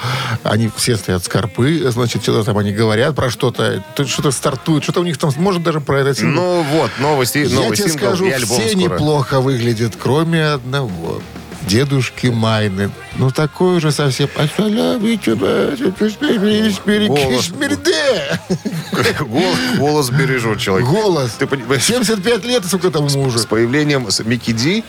Они 0.43 0.69
все 0.75 0.97
стоят 0.97 1.23
скорпы, 1.23 1.89
значит, 1.89 2.21
что-то 2.21 2.43
там 2.43 2.57
они 2.57 2.73
говорят 2.73 3.15
про 3.15 3.29
что-то. 3.29 3.81
Что-то 4.05 4.31
стартует, 4.31 4.83
что-то 4.83 4.99
у 4.99 5.03
них 5.03 5.17
там, 5.17 5.31
может, 5.37 5.63
даже 5.63 5.79
про 5.79 6.01
это. 6.01 6.25
Ну 6.25 6.63
вот, 6.63 6.91
новости, 6.99 7.37
Я 7.37 7.60
новый 7.63 7.77
тебе 7.77 7.89
сингл 7.89 8.05
скажу, 8.05 8.25
и 8.25 8.31
альбом 8.31 8.59
все 8.59 8.69
скоро. 8.69 8.93
неплохо 8.93 9.41
выглядят, 9.41 9.93
кроме 9.97 10.45
одного. 10.45 11.21
Дедушки 11.67 12.27
Майны. 12.27 12.91
Ну, 13.21 13.29
такой 13.29 13.77
уже 13.77 13.91
совсем... 13.91 14.29
«Ассаляму 14.35 15.05
Голос. 17.07 17.45
Кишмирде». 17.45 18.39
Голос, 19.19 19.57
голос 19.77 20.09
бережет 20.09 20.59
человек. 20.59 20.87
Голос. 20.89 21.33
Ты 21.37 21.45
понимаешь? 21.45 21.83
75 21.83 22.45
лет, 22.45 22.65
сколько 22.65 22.89
тому 22.89 23.09
мужу. 23.09 23.37
С 23.37 23.45
появлением 23.45 24.09
с 24.09 24.23
Микки 24.23 24.51
Ди, 24.51 24.83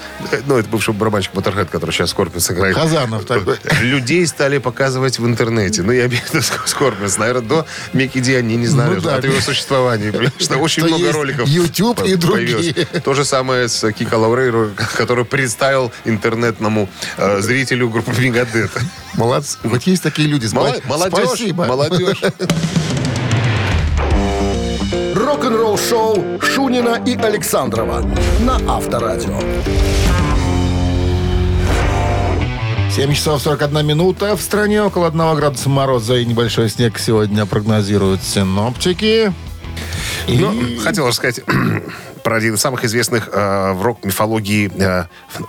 ну, 0.47 0.57
это 0.57 0.69
бывший 0.71 0.95
барабанщик 0.95 1.35
Моторхед, 1.35 1.69
который 1.69 1.91
сейчас 1.91 2.11
Скорпионс 2.11 2.51
играет. 2.51 2.75
Хазанов 2.75 3.27
такой. 3.27 3.59
Людей 3.83 4.27
стали 4.27 4.57
показывать 4.57 5.19
в 5.19 5.27
интернете. 5.27 5.83
Ну, 5.83 5.93
я 5.93 6.07
имею 6.07 6.23
в 6.23 6.33
виду 6.33 6.43
Скорпионс. 6.65 7.19
Наверное, 7.19 7.43
до 7.43 7.67
Микки 7.93 8.19
Ди 8.19 8.35
они 8.35 8.57
не 8.57 8.67
знали 8.67 8.95
Ну 8.95 9.03
да. 9.03 9.17
от 9.17 9.25
его 9.25 9.41
существования. 9.43 10.11
Потому 10.11 10.33
что 10.39 10.57
очень 10.57 10.85
много 10.85 11.13
роликов 11.13 11.47
YouTube 11.47 12.03
и 12.05 12.15
другие. 12.15 12.73
То 13.05 13.13
же 13.13 13.27
самое 13.27 13.69
с 13.69 13.93
Кика 13.93 14.15
Лаурейро, 14.15 14.71
который 14.97 15.27
представил 15.27 15.93
интернетному 16.07 16.89
э, 17.19 17.41
зрителю 17.41 17.91
группы 17.91 18.22
Мегадет. 18.23 18.71
Молодцы. 19.15 19.59
Вот 19.65 19.83
есть 19.83 20.03
такие 20.03 20.29
люди. 20.29 20.49
Молодежь, 20.55 21.27
Спасибо. 21.27 21.67
молодежь. 21.67 22.23
Рок-н-ролл 25.15 25.77
шоу 25.77 26.41
Шунина 26.41 27.03
и 27.05 27.17
Александрова 27.17 28.09
на 28.41 28.61
Авторадио. 28.73 29.41
7 32.95 33.13
часов 33.13 33.43
41 33.43 33.85
минута. 33.85 34.37
В 34.37 34.41
стране 34.41 34.83
около 34.85 35.09
1 35.09 35.35
градуса 35.35 35.69
мороза 35.69 36.15
и 36.17 36.25
небольшой 36.25 36.69
снег 36.69 36.99
сегодня 37.01 37.45
прогнозируют 37.45 38.23
синоптики. 38.23 39.33
И 40.29 40.39
Ну, 40.39 40.55
хотел 40.81 41.09
рассказать 41.09 41.41
про 42.23 42.37
один 42.37 42.55
из 42.55 42.61
самых 42.61 42.85
известных 42.85 43.29
э, 43.33 43.73
в 43.73 43.83
рок-мифологии, 43.83 44.71
э, 44.77 45.05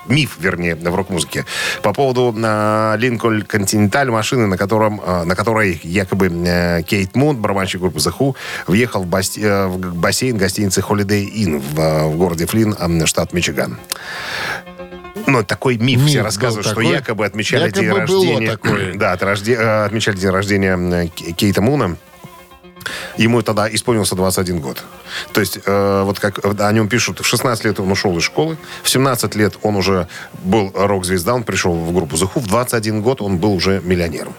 миф, 0.07 0.37
вернее, 0.39 0.75
в 0.75 0.95
рок-музыке. 0.95 1.45
По 1.81 1.93
поводу 1.93 2.33
э, 2.37 3.43
Континенталь, 3.47 4.09
машины, 4.09 4.47
на, 4.47 4.57
котором, 4.57 5.01
э, 5.05 5.23
на 5.23 5.35
которой 5.35 5.79
якобы 5.83 6.27
э, 6.27 6.81
Кейт 6.83 7.15
Мун, 7.15 7.37
барабанщик 7.37 7.81
группы 7.81 7.99
The 7.99 8.13
Who, 8.17 8.35
въехал 8.67 9.03
в, 9.03 9.07
баси- 9.07 9.41
э, 9.43 9.67
в 9.67 9.95
бассейн 9.95 10.37
гостиницы 10.37 10.81
Holiday 10.81 11.29
Inn 11.31 11.59
в, 11.59 11.79
э, 11.79 12.07
в 12.07 12.17
городе 12.17 12.45
Флинн, 12.45 12.75
э, 12.79 13.05
штат 13.05 13.33
Мичиган. 13.33 13.77
Ну, 15.25 15.43
такой 15.43 15.77
миф, 15.77 15.99
Миф 16.01 16.09
все 16.09 16.21
рассказывают, 16.21 16.65
что 16.65 16.75
такой. 16.75 16.87
якобы 16.91 17.25
отмечали 17.25 17.67
Якобы 17.67 17.81
день 17.81 17.93
рождения. 17.93 18.51
такое. 18.51 18.93
Да, 18.97 19.11
от 19.13 19.21
рожде- 19.23 19.55
э, 19.55 19.85
отмечали 19.85 20.17
день 20.17 20.29
рождения 20.31 21.07
Кейта 21.37 21.61
Муна. 21.61 21.95
Ему 23.17 23.41
тогда 23.41 23.73
исполнился 23.73 24.15
21 24.15 24.59
год. 24.59 24.83
То 25.31 25.41
есть, 25.41 25.59
э, 25.65 26.03
вот 26.03 26.19
как 26.19 26.39
о 26.43 26.71
нем 26.71 26.87
пишут, 26.87 27.19
в 27.19 27.25
16 27.25 27.65
лет 27.65 27.79
он 27.79 27.91
ушел 27.91 28.17
из 28.17 28.23
школы, 28.23 28.57
в 28.83 28.89
17 28.89 29.35
лет 29.35 29.55
он 29.61 29.75
уже 29.75 30.07
был 30.43 30.71
рок-звезда, 30.73 31.33
он 31.35 31.43
пришел 31.43 31.73
в 31.73 31.93
группу 31.93 32.15
The 32.15 32.29
Who, 32.33 32.39
в 32.39 32.47
21 32.47 33.01
год 33.01 33.21
он 33.21 33.37
был 33.37 33.53
уже 33.53 33.81
миллионером. 33.83 34.33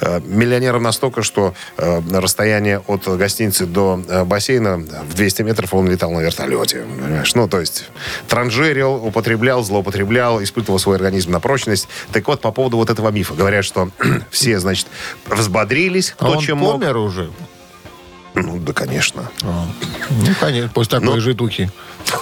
Э, 0.00 0.20
миллионером 0.20 0.82
настолько, 0.82 1.22
что 1.22 1.54
э, 1.76 2.00
расстояние 2.12 2.80
от 2.86 3.06
гостиницы 3.06 3.66
до 3.66 4.02
э, 4.08 4.24
бассейна 4.24 4.76
в 4.76 5.14
200 5.14 5.42
метров 5.42 5.74
он 5.74 5.88
летал 5.88 6.10
на 6.12 6.20
вертолете. 6.20 6.84
Понимаешь? 7.00 7.34
Ну, 7.34 7.48
то 7.48 7.60
есть, 7.60 7.90
транжирил, 8.28 8.94
употреблял, 8.94 9.62
злоупотреблял, 9.62 10.42
испытывал 10.42 10.78
свой 10.78 10.96
организм 10.96 11.32
на 11.32 11.40
прочность. 11.40 11.88
Так 12.12 12.26
вот, 12.28 12.40
по 12.40 12.52
поводу 12.52 12.76
вот 12.76 12.90
этого 12.90 13.10
мифа. 13.10 13.34
Говорят, 13.34 13.64
что 13.64 13.90
все, 14.30 14.58
значит, 14.58 14.86
взбодрились, 15.26 16.14
а 16.18 16.24
кто 16.24 16.32
он 16.32 16.40
чем 16.40 16.58
мог. 16.58 16.74
помер 16.74 16.96
уже. 16.96 17.30
Ну, 18.42 18.58
да, 18.58 18.72
конечно. 18.72 19.30
Ну, 19.42 20.34
конечно, 20.40 20.70
после 20.74 21.00
такой 21.00 21.14
Ну, 21.16 21.20
житухи. 21.20 21.70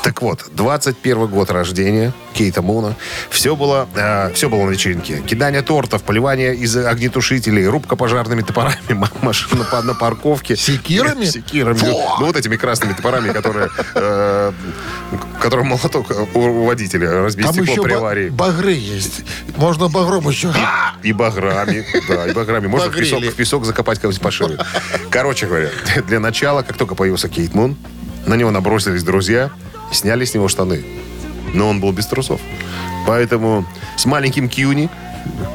Так 0.03 0.21
вот, 0.23 0.47
21 0.53 1.27
год 1.27 1.51
рождения 1.51 2.13
Кейта 2.33 2.61
Муна. 2.63 2.95
Все 3.31 3.55
было, 3.55 3.89
э, 3.95 4.33
все 4.35 4.49
было 4.49 4.65
на 4.65 4.71
вечеринке. 4.71 5.21
Кидание 5.21 5.63
тортов, 5.63 6.03
поливание 6.03 6.55
из 6.57 6.77
огнетушителей, 6.77 7.67
рубка 7.67 7.95
пожарными 7.97 8.43
топорами, 8.43 8.77
машина 9.23 9.65
по- 9.65 9.83
на 9.83 9.95
парковке. 9.95 10.57
Секирами? 10.57 11.25
Секирами. 11.37 11.79
Ну, 11.83 12.27
вот 12.27 12.37
этими 12.37 12.57
красными 12.57 12.95
топорами, 12.95 13.33
которые... 13.33 13.69
э, 13.95 14.53
которым 15.41 15.67
молоток 15.69 16.07
у, 16.35 16.65
водителя 16.65 17.23
разбить 17.23 17.47
Там 17.47 17.55
стекло 17.55 17.73
еще 17.73 17.83
при 17.83 17.93
аварии. 17.93 18.29
багры 18.29 18.73
есть. 18.73 19.23
Можно 19.57 19.89
багром 19.89 20.29
еще. 20.29 20.53
И 21.03 21.13
баграми. 21.13 21.87
Да, 22.09 22.27
и 22.27 22.33
баграми. 22.33 22.67
Можно 22.67 22.91
в 22.91 22.97
песок, 22.97 23.23
в 23.23 23.35
песок 23.35 23.65
закопать 23.65 23.99
кого-нибудь 24.01 24.23
пошире. 24.23 24.59
Короче 25.11 25.47
говоря, 25.47 25.71
для 26.09 26.19
начала, 26.21 26.63
как 26.63 26.77
только 26.77 26.95
появился 26.95 27.29
Кейт 27.29 27.55
Мун, 27.55 27.77
на 28.27 28.35
него 28.35 28.51
набросились 28.51 29.05
друзья, 29.05 29.51
сняли 29.93 30.25
с 30.25 30.35
него 30.35 30.49
штаны. 30.49 30.85
Но 31.55 31.69
он 31.69 31.81
был 31.81 31.93
без 31.93 32.07
трусов. 32.07 32.41
Поэтому 33.07 33.65
с 33.97 34.05
маленьким 34.07 34.49
Кьюни 34.49 34.91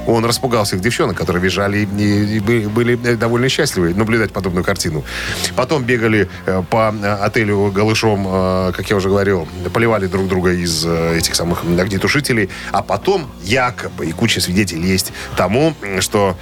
он 0.07 0.25
распугал 0.25 0.63
всех 0.63 0.81
девчонок, 0.81 1.17
которые 1.17 1.41
бежали 1.41 1.79
и, 1.79 2.37
и 2.37 2.39
бы- 2.39 2.69
были 2.69 2.95
довольно 3.15 3.49
счастливы 3.49 3.93
наблюдать 3.93 4.31
подобную 4.31 4.63
картину. 4.63 5.03
Потом 5.55 5.83
бегали 5.83 6.29
э, 6.45 6.63
по 6.69 6.93
э, 6.93 7.13
отелю 7.13 7.71
голышом, 7.71 8.25
э, 8.27 8.71
как 8.75 8.89
я 8.89 8.95
уже 8.95 9.09
говорил, 9.09 9.47
поливали 9.73 10.07
друг 10.07 10.27
друга 10.27 10.51
из 10.51 10.85
этих 10.85 11.35
самых 11.35 11.63
огнетушителей. 11.63 12.49
А 12.71 12.81
потом 12.81 13.29
якобы, 13.43 14.05
и 14.05 14.11
куча 14.11 14.41
свидетелей 14.41 14.87
есть 14.87 15.11
тому, 15.37 15.73
что 15.99 16.37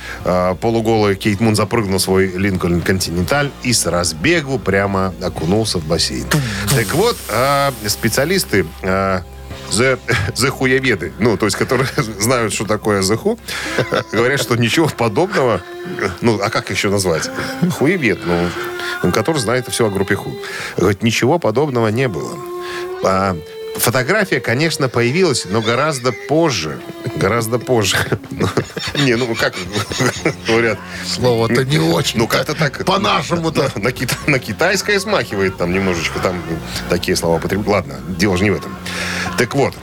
полуголый 0.62 1.16
Кейт 1.16 1.40
Мун 1.40 1.56
запрыгнул 1.56 1.98
в 1.98 2.02
свой 2.02 2.28
Линкольн 2.28 2.82
Континенталь 2.82 3.52
и 3.64 3.74
с 3.74 3.86
разбегу 3.86 4.60
прямо 4.60 5.14
окунулся 5.22 5.80
в 5.80 5.86
бассейн. 5.86 6.26
Так 6.76 6.94
вот, 6.94 7.18
специалисты 7.88 8.66
за, 9.72 10.00
за 10.36 10.50
хуеведы, 10.50 11.14
ну, 11.20 11.38
то 11.38 11.46
есть, 11.46 11.58
которые 11.58 11.88
знают, 12.20 12.54
что 12.54 12.66
такое 12.66 13.02
за 13.02 13.16
ху, 13.18 13.40
говорят, 14.12 14.40
что 14.42 14.56
ничего 14.56 14.88
подобного, 14.88 15.62
ну, 16.22 16.40
а 16.42 16.50
как 16.50 16.70
еще 16.70 16.90
назвать? 16.90 17.30
Хуевед, 17.78 18.20
ну, 19.04 19.12
который 19.12 19.38
знает 19.38 19.68
все 19.70 19.88
о 19.88 19.90
группе 19.90 20.16
ху. 20.16 20.34
Говорит, 20.78 21.04
ничего 21.04 21.40
подобного 21.40 21.88
не 21.90 22.08
было. 22.08 22.38
А, 23.04 23.38
фотография, 23.78 24.40
конечно, 24.42 24.90
появилась, 24.90 25.46
но 25.50 25.62
гораздо 25.62 26.12
позже. 26.12 26.80
Гораздо 27.16 27.60
позже. 27.60 27.98
Ну, 28.32 28.48
Не, 29.06 29.16
ну, 29.16 29.36
как 29.36 29.54
говорят, 30.48 30.78
Слово-то 31.06 31.66
не 31.66 31.78
очень. 31.80 32.20
ну, 32.20 32.28
как-то 32.28 32.56
так... 32.56 32.86
По-нашему-то. 32.86 33.72
На, 33.76 33.84
на 33.84 33.90
кита- 33.92 34.18
на 34.30 34.40
китайское 34.40 35.00
смахивает 35.00 35.58
там 35.58 35.74
немножечко. 35.74 36.20
Там 36.20 36.42
такие 36.90 37.16
слова 37.18 37.36
употребляют. 37.38 37.68
Ладно, 37.68 38.00
дело 38.18 38.38
же 38.38 38.44
не 38.46 38.52
в 38.52 38.56
этом. 38.56 38.74
Так 39.40 39.56
вот, 39.56 39.74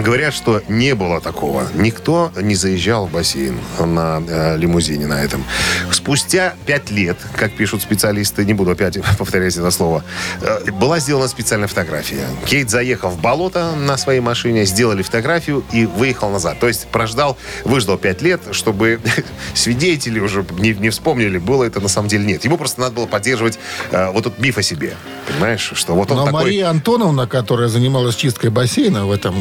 Говорят, 0.00 0.32
что 0.32 0.62
не 0.68 0.94
было 0.94 1.20
такого. 1.20 1.66
Никто 1.74 2.32
не 2.40 2.54
заезжал 2.54 3.06
в 3.06 3.12
бассейн 3.12 3.58
на 3.78 4.22
э, 4.26 4.56
лимузине 4.56 5.06
на 5.06 5.22
этом. 5.22 5.44
Спустя 5.90 6.54
пять 6.66 6.90
лет, 6.90 7.18
как 7.36 7.52
пишут 7.52 7.82
специалисты, 7.82 8.44
не 8.44 8.54
буду 8.54 8.70
опять 8.70 8.98
повторять 9.18 9.56
это 9.56 9.70
слово, 9.70 10.02
э, 10.40 10.70
была 10.70 10.98
сделана 10.98 11.28
специальная 11.28 11.68
фотография. 11.68 12.26
Кейт 12.46 12.70
заехал 12.70 13.10
в 13.10 13.20
болото 13.20 13.72
на 13.76 13.98
своей 13.98 14.20
машине, 14.20 14.64
сделали 14.64 15.02
фотографию 15.02 15.62
и 15.72 15.84
выехал 15.84 16.30
назад. 16.30 16.58
То 16.58 16.68
есть 16.68 16.86
прождал, 16.88 17.36
выждал 17.64 17.98
пять 17.98 18.22
лет, 18.22 18.40
чтобы 18.52 18.98
свидетели 19.54 20.20
уже 20.20 20.44
не, 20.58 20.72
не 20.72 20.88
вспомнили, 20.88 21.38
было 21.38 21.64
это 21.64 21.80
на 21.80 21.88
самом 21.88 22.08
деле 22.08 22.24
нет. 22.24 22.44
Ему 22.44 22.56
просто 22.56 22.80
надо 22.80 22.94
было 22.94 23.06
поддерживать 23.06 23.58
э, 23.90 24.10
вот 24.10 24.26
этот 24.26 24.38
миф 24.38 24.56
о 24.56 24.62
себе. 24.62 24.94
Понимаешь, 25.28 25.72
что 25.74 25.94
вот 25.94 26.10
он 26.10 26.16
Но 26.16 26.24
такой... 26.26 26.44
Мария 26.44 26.70
Антоновна, 26.70 27.26
которая 27.26 27.68
занималась 27.68 28.16
чисткой 28.16 28.50
бассейна 28.50 29.06
в 29.06 29.12
этом 29.12 29.34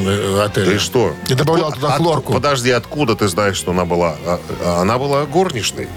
отеле. 0.45 0.71
Ты 0.73 0.79
что? 0.79 1.13
И 1.27 1.33
добавляла 1.33 1.69
Отку- 1.69 1.75
туда 1.81 1.87
от- 1.93 1.97
хлорку. 1.97 2.33
подожди, 2.33 2.71
откуда 2.71 3.15
ты 3.15 3.27
знаешь, 3.27 3.55
что 3.57 3.71
она 3.71 3.85
была? 3.85 4.15
А- 4.25 4.39
а 4.63 4.81
Она 4.81 4.97
была 4.97 5.25
горничной. 5.25 5.87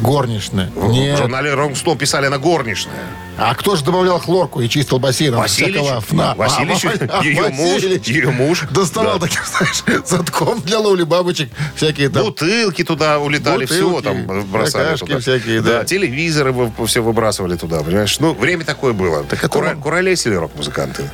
Горничная. 0.00 0.70
В 0.74 0.90
Нет. 0.90 1.16
журнале 1.18 1.52
Rolling 1.52 1.74
Stone 1.82 1.96
писали, 1.96 2.26
она 2.26 2.38
горничная. 2.38 2.94
А 3.38 3.54
кто 3.54 3.74
же 3.76 3.84
добавлял 3.84 4.18
хлорку 4.18 4.60
и 4.60 4.68
чистил 4.68 4.98
бассейн? 4.98 5.34
от 5.34 5.40
Василич? 5.40 5.80
фна? 6.06 6.34
Василич, 6.36 6.84
А, 7.08 7.22
ее 7.24 7.48
муж, 7.50 7.82
ее 7.82 8.30
муж. 8.30 8.62
Доставал 8.70 9.18
Да. 9.18 9.26
таким, 9.26 9.42
знаешь, 9.56 9.84
затком 10.06 10.60
для 10.62 10.80
ловли 10.80 11.04
бабочек. 11.04 11.48
Всякие 11.76 12.08
там... 12.10 12.24
Бутылки 12.24 12.82
туда 12.84 13.18
улетали, 13.20 13.62
Бутылки, 13.66 14.00
все 14.00 14.00
там 14.02 14.50
бросали 14.50 14.96
туда. 14.96 15.20
всякие, 15.20 15.60
да. 15.62 15.84
телевизоры 15.84 16.52
вы- 16.52 16.86
все 16.86 17.00
выбрасывали 17.00 17.56
туда, 17.56 17.80
понимаешь? 17.80 18.18
Ну, 18.18 18.34
время 18.34 18.64
такое 18.64 18.92
было. 18.92 19.22
это 19.22 19.36
Кура- 19.48 19.76
Куролесили 19.80 20.34
рок-музыканты. 20.34 21.08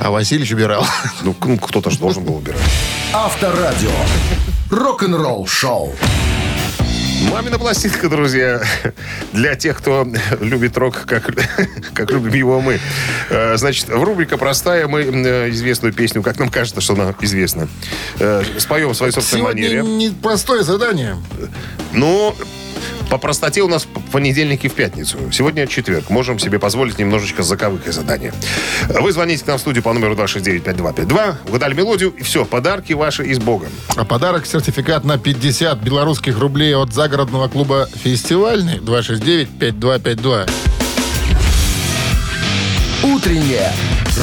А 0.00 0.10
Васильевич 0.10 0.52
убирал. 0.52 0.86
Ну, 1.22 1.34
ну, 1.44 1.58
кто-то 1.58 1.90
же 1.90 1.98
должен 1.98 2.24
был 2.24 2.36
убирать. 2.36 2.60
Авторадио. 3.12 3.90
Рок-н-ролл 4.70 5.46
шоу. 5.46 5.94
Мамина 7.32 7.58
пластинка, 7.58 8.08
друзья, 8.08 8.62
для 9.32 9.56
тех, 9.56 9.76
кто 9.78 10.06
любит 10.40 10.78
рок, 10.78 11.04
как, 11.04 11.34
как 11.92 12.10
любим 12.12 12.32
его 12.32 12.60
мы. 12.60 12.78
Э, 13.28 13.56
Значит, 13.56 13.88
в 13.88 14.02
рубрика 14.02 14.38
«Простая» 14.38 14.86
мы 14.86 15.02
э, 15.02 15.50
известную 15.50 15.92
песню, 15.92 16.22
как 16.22 16.38
нам 16.38 16.48
кажется, 16.48 16.80
что 16.80 16.92
она 16.94 17.12
известна, 17.20 17.66
э, 18.20 18.44
споем 18.58 18.90
в 18.90 18.94
своей 18.94 19.12
собственной 19.12 19.40
Сегодня 19.42 19.62
манере. 19.82 19.82
непростое 19.82 20.62
задание. 20.62 21.16
Ну, 21.92 22.36
по 23.10 23.16
простоте 23.18 23.62
у 23.62 23.68
нас 23.68 23.84
п- 23.84 24.00
понедельник 24.12 24.64
и 24.64 24.68
в 24.68 24.74
пятницу. 24.74 25.16
Сегодня 25.32 25.66
четверг. 25.66 26.10
Можем 26.10 26.38
себе 26.38 26.58
позволить 26.58 26.98
немножечко 26.98 27.42
заковыкой 27.42 27.92
задание. 27.92 28.32
Вы 28.88 29.12
звоните 29.12 29.44
к 29.44 29.46
нам 29.46 29.56
в 29.56 29.60
студию 29.60 29.82
по 29.82 29.92
номеру 29.92 30.14
269-5252, 30.14 31.34
угадали 31.48 31.74
мелодию, 31.74 32.10
и 32.10 32.22
все, 32.22 32.44
подарки 32.44 32.92
ваши 32.92 33.24
и 33.26 33.32
с 33.34 33.38
Богом. 33.38 33.68
А 33.96 34.04
подарок 34.04 34.46
сертификат 34.46 35.04
на 35.04 35.16
50 35.18 35.78
белорусских 35.82 36.38
рублей 36.38 36.74
от 36.74 36.92
загородного 36.92 37.48
клуба 37.48 37.88
«Фестивальный» 38.04 38.78
269-5252. 38.78 40.50
Утреннее 43.04 43.72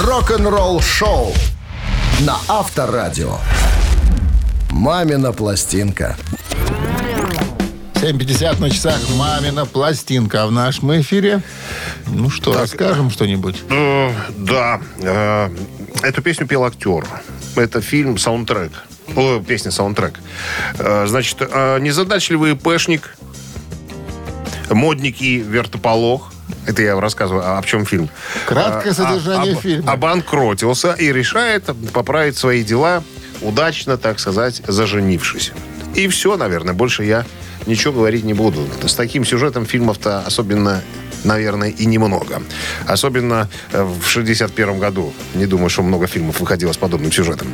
рок-н-ролл 0.03 0.81
шоу 0.81 1.33
на 2.21 2.37
Авторадио. 2.47 3.37
Мамина 4.69 5.31
пластинка. 5.31 6.17
7.50 7.95 8.59
на 8.59 8.69
часах 8.69 8.99
«Мамина 9.15 9.65
пластинка». 9.65 10.43
А 10.43 10.47
в 10.47 10.51
нашем 10.51 10.99
эфире, 11.01 11.41
ну 12.07 12.29
что, 12.29 12.53
расскажем 12.53 13.09
что-нибудь? 13.09 13.63
Э, 13.69 14.11
Да, 14.37 14.81
э, 15.01 15.49
эту 16.03 16.21
песню 16.21 16.45
пел 16.45 16.63
актер. 16.65 17.05
Это 17.55 17.81
фильм 17.81 18.17
саундтрек. 18.17 18.71
О, 19.15 19.39
песня 19.39 19.71
саундтрек. 19.71 20.19
Э, 20.77 21.05
Значит, 21.07 21.37
э, 21.39 21.79
незадачливый 21.79 22.55
пэшник, 22.55 23.15
модник 24.69 25.21
и 25.21 25.37
вертополох. 25.37 26.31
Это 26.67 26.81
я 26.81 26.99
рассказываю, 26.99 27.43
а 27.45 27.61
в 27.61 27.65
чем 27.65 27.85
фильм. 27.85 28.09
Краткое 28.45 28.91
А, 28.91 28.93
содержание 28.93 29.53
об- 29.55 29.61
фильма. 29.61 29.91
Обанкротился 29.93 30.93
и 30.93 31.11
решает 31.13 31.63
поправить 31.93 32.37
свои 32.37 32.63
дела, 32.63 33.03
удачно, 33.41 33.97
так 33.97 34.19
сказать, 34.19 34.61
заженившись. 34.67 35.53
И 35.95 36.07
все, 36.07 36.35
наверное, 36.37 36.73
больше 36.73 37.03
я 37.05 37.25
ничего 37.65 37.93
говорить 37.93 38.23
не 38.23 38.33
буду. 38.33 38.67
С 38.85 38.95
таким 38.95 39.25
сюжетом 39.25 39.65
фильмов-то 39.65 40.19
особенно, 40.19 40.81
наверное, 41.23 41.69
и 41.69 41.85
немного. 41.85 42.41
Особенно 42.87 43.49
э, 43.71 43.83
в 43.83 44.05
61 44.05 44.79
году. 44.79 45.13
Не 45.33 45.45
думаю, 45.45 45.69
что 45.69 45.83
много 45.83 46.07
фильмов 46.07 46.39
выходило 46.39 46.71
с 46.71 46.77
подобным 46.77 47.11
сюжетом. 47.11 47.47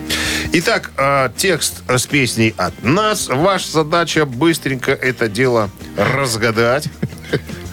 Итак, 0.53 0.91
э, 0.97 1.29
текст 1.35 1.81
с 1.87 2.05
песней 2.05 2.53
от 2.57 2.83
нас. 2.83 3.27
Ваша 3.27 3.71
задача 3.71 4.25
быстренько 4.25 4.91
это 4.91 5.27
дело 5.27 5.69
разгадать. 5.97 6.87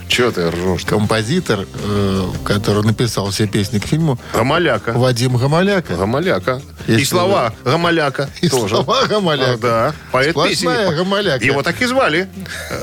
Чего 0.09 0.31
ты 0.31 0.51
ржешь? 0.51 0.85
Композитор, 0.85 1.67
э, 1.85 2.31
который 2.45 2.83
написал 2.83 3.31
все 3.31 3.47
песни 3.47 3.79
к 3.79 3.87
фильму, 3.87 4.19
Гамаляка. 4.33 4.93
Вадим 4.93 5.37
Гамаляка. 5.37 5.95
Гамаляка. 5.97 6.63
И 6.87 6.93
Если 6.93 7.05
слова 7.05 7.53
Гамаляка 7.65 8.29
И 8.41 8.49
тоже. 8.49 8.77
слова 8.77 9.07
Гамаляка. 9.07 9.53
А, 9.53 9.57
да. 9.59 9.95
Поэт 10.11 10.31
Сплошная 10.31 10.77
песенник. 10.77 10.97
Гамаляка. 10.97 11.45
Его 11.45 11.63
так 11.63 11.81
и 11.83 11.85
звали 11.87 12.29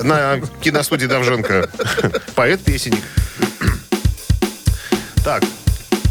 на 0.04 0.40
киностудии 0.62 1.08
Давженко. 1.08 1.70
Поэт-песенник. 2.36 3.02
Так, 5.24 5.44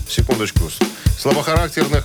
секундочку. 0.08 0.68
Слабохарактерных 1.18 2.04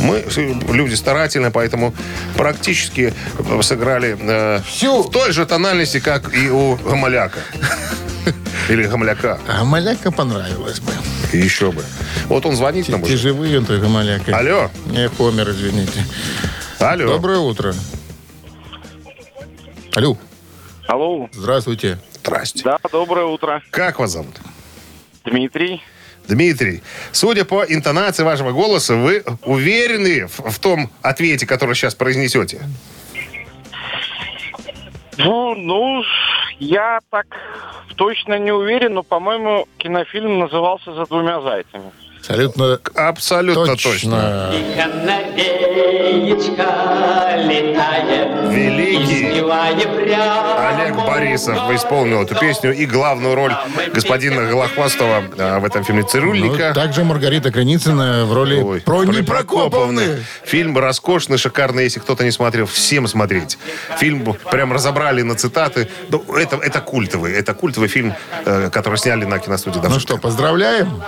Мы 0.00 0.18
э, 0.18 0.52
люди 0.72 0.94
старательные, 0.94 1.50
поэтому 1.50 1.94
практически 2.36 3.12
э, 3.38 3.62
сыграли 3.62 4.16
э, 4.18 4.60
Всю. 4.66 5.02
в 5.02 5.10
той 5.10 5.32
же 5.32 5.46
тональности, 5.46 6.00
как 6.00 6.34
и 6.34 6.50
у 6.50 6.76
Гамаляка. 6.76 7.38
Или 8.68 8.84
Гамаляка. 8.84 9.38
Гамаляка 9.46 10.10
понравилось 10.10 10.80
бы. 10.80 10.92
Еще 11.32 11.72
бы. 11.72 11.84
Вот 12.26 12.44
он 12.46 12.56
звонит 12.56 12.88
нам 12.88 13.00
Ты 13.02 13.14
уже. 13.14 13.16
живые, 13.18 13.58
он 13.58 13.64
той 13.66 13.80
Гамаляка. 13.80 14.36
Алло. 14.36 14.70
Не 14.86 15.08
помер, 15.08 15.50
извините. 15.50 16.04
Алло. 16.78 17.06
Доброе 17.06 17.38
утро. 17.38 17.74
Алло, 19.94 20.18
Алло. 20.88 21.28
здравствуйте. 21.32 21.98
Здрасте. 22.22 22.62
Да, 22.64 22.78
доброе 22.92 23.24
утро. 23.26 23.62
Как 23.70 23.98
вас 23.98 24.10
зовут? 24.10 24.36
Дмитрий. 25.24 25.82
Дмитрий, 26.28 26.82
судя 27.12 27.44
по 27.44 27.64
интонации 27.64 28.24
вашего 28.24 28.52
голоса, 28.52 28.94
вы 28.94 29.22
уверены 29.44 30.26
в, 30.26 30.50
в 30.50 30.58
том 30.58 30.90
ответе, 31.02 31.46
который 31.46 31.74
сейчас 31.74 31.94
произнесете? 31.94 32.60
Ну, 35.18 35.54
ну, 35.54 36.02
я 36.58 37.00
так 37.10 37.26
точно 37.96 38.38
не 38.38 38.52
уверен, 38.52 38.94
но, 38.94 39.02
по-моему, 39.02 39.66
кинофильм 39.78 40.38
назывался 40.38 40.92
«За 40.92 41.06
двумя 41.06 41.40
зайцами». 41.40 41.90
Абсолютно 42.28 42.80
Абсолютно 42.94 43.76
точно. 43.76 43.90
точно. 43.92 44.52
Великий. 48.50 49.42
Олег 50.58 50.96
Борисов 50.96 51.70
исполнил 51.70 52.22
эту 52.22 52.34
песню 52.34 52.74
и 52.74 52.86
главную 52.86 53.34
роль 53.34 53.54
господина 53.94 54.48
Голохвастова 54.48 55.22
а, 55.38 55.60
в 55.60 55.64
этом 55.64 55.84
фильме 55.84 56.02
Ну, 56.02 56.08
«Цирюльника». 56.08 56.72
также 56.74 57.04
Маргарита 57.04 57.52
Краницына 57.52 58.24
в 58.24 58.32
роли 58.32 58.60
Ой, 58.60 58.80
про 58.80 59.02
про 59.02 59.12
Непрокоповны. 59.12 60.24
Фильм 60.44 60.76
роскошный, 60.78 61.38
шикарный. 61.38 61.84
Если 61.84 62.00
кто-то 62.00 62.24
не 62.24 62.30
смотрел, 62.30 62.66
всем 62.66 63.06
смотреть. 63.06 63.58
Фильм 63.98 64.34
прям 64.50 64.72
разобрали 64.72 65.22
на 65.22 65.34
цитаты. 65.36 65.88
Ну, 66.08 66.24
это, 66.34 66.56
это 66.56 66.80
культовый. 66.80 67.32
Это 67.34 67.54
культовый 67.54 67.88
фильм, 67.88 68.14
э, 68.44 68.70
который 68.70 68.96
сняли 68.96 69.24
на 69.24 69.38
киностудии 69.38 69.80
Ну 69.82 70.00
что, 70.00 70.18
поздравляем 70.18 71.02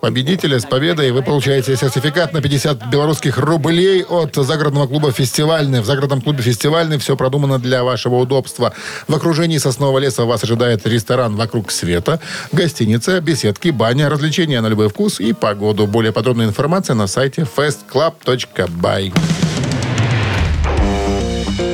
победителя 0.00 0.58
с 0.60 0.64
победой. 0.64 1.10
Вы 1.10 1.22
получаете 1.22 1.76
сертификат 1.76 2.32
на 2.32 2.40
50 2.40 2.90
белорусских 2.90 3.38
рублей 3.38 4.02
от 4.02 4.34
загородного 4.34 4.86
клуба 4.86 5.12
«Фестивальный». 5.12 5.80
В 5.80 5.86
загородном 5.86 6.20
клубе 6.20 6.42
«Фестивальный» 6.42 6.98
все 6.98 7.16
продумано 7.16 7.58
для 7.58 7.84
вашего 7.84 8.16
удобства. 8.16 8.72
В 9.06 9.14
окружении 9.14 9.58
соснового 9.58 9.98
леса 9.98 10.24
вас 10.24 10.44
ожидает 10.44 10.86
ресторан 10.86 11.36
«Вокруг 11.36 11.70
света», 11.70 12.20
гостиница, 12.52 13.20
беседки, 13.20 13.68
баня, 13.68 14.08
развлечения 14.08 14.60
на 14.60 14.68
любой 14.68 14.88
вкус 14.88 15.20
и 15.20 15.32
погоду. 15.32 15.86
Более 15.86 16.12
подробная 16.12 16.46
информация 16.46 16.94
на 16.94 17.06
сайте 17.06 17.46
festclub.by. 17.56 19.12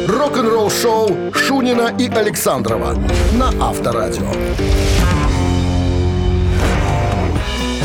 Рок-н-ролл 0.08 0.70
шоу 0.70 1.32
Шунина 1.34 1.94
и 1.98 2.08
Александрова 2.08 2.96
на 3.32 3.48
Авторадио. 3.60 4.83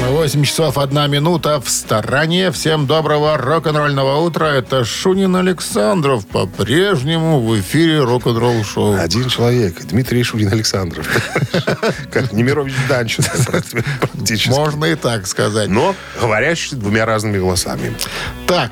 8 0.08 0.44
часов 0.44 0.78
1 0.78 1.12
минута 1.12 1.60
в 1.60 1.70
стороне. 1.70 2.52
Всем 2.52 2.88
доброго 2.88 3.38
рок-н-ролльного 3.38 4.18
утра. 4.18 4.46
Это 4.46 4.86
Шунин 4.86 5.36
Александров. 5.36 6.26
По-прежнему 6.26 7.42
в 7.42 7.60
эфире 7.60 8.04
рок-н-ролл 8.04 8.64
шоу. 8.64 8.98
Один 8.98 9.28
человек. 9.28 9.80
Дмитрий 9.82 10.24
Шурин 10.24 10.52
Александров. 10.54 11.08
Как 12.12 12.32
Немирович 12.32 12.74
Данчин 12.88 13.26
практически. 13.46 14.50
Можно 14.50 14.86
и 14.86 14.96
так 14.96 15.28
сказать. 15.28 15.70
Но 15.70 15.96
говорящий 16.20 16.78
двумя 16.78 17.06
разными 17.06 17.38
голосами. 17.38 17.94
Так, 18.48 18.72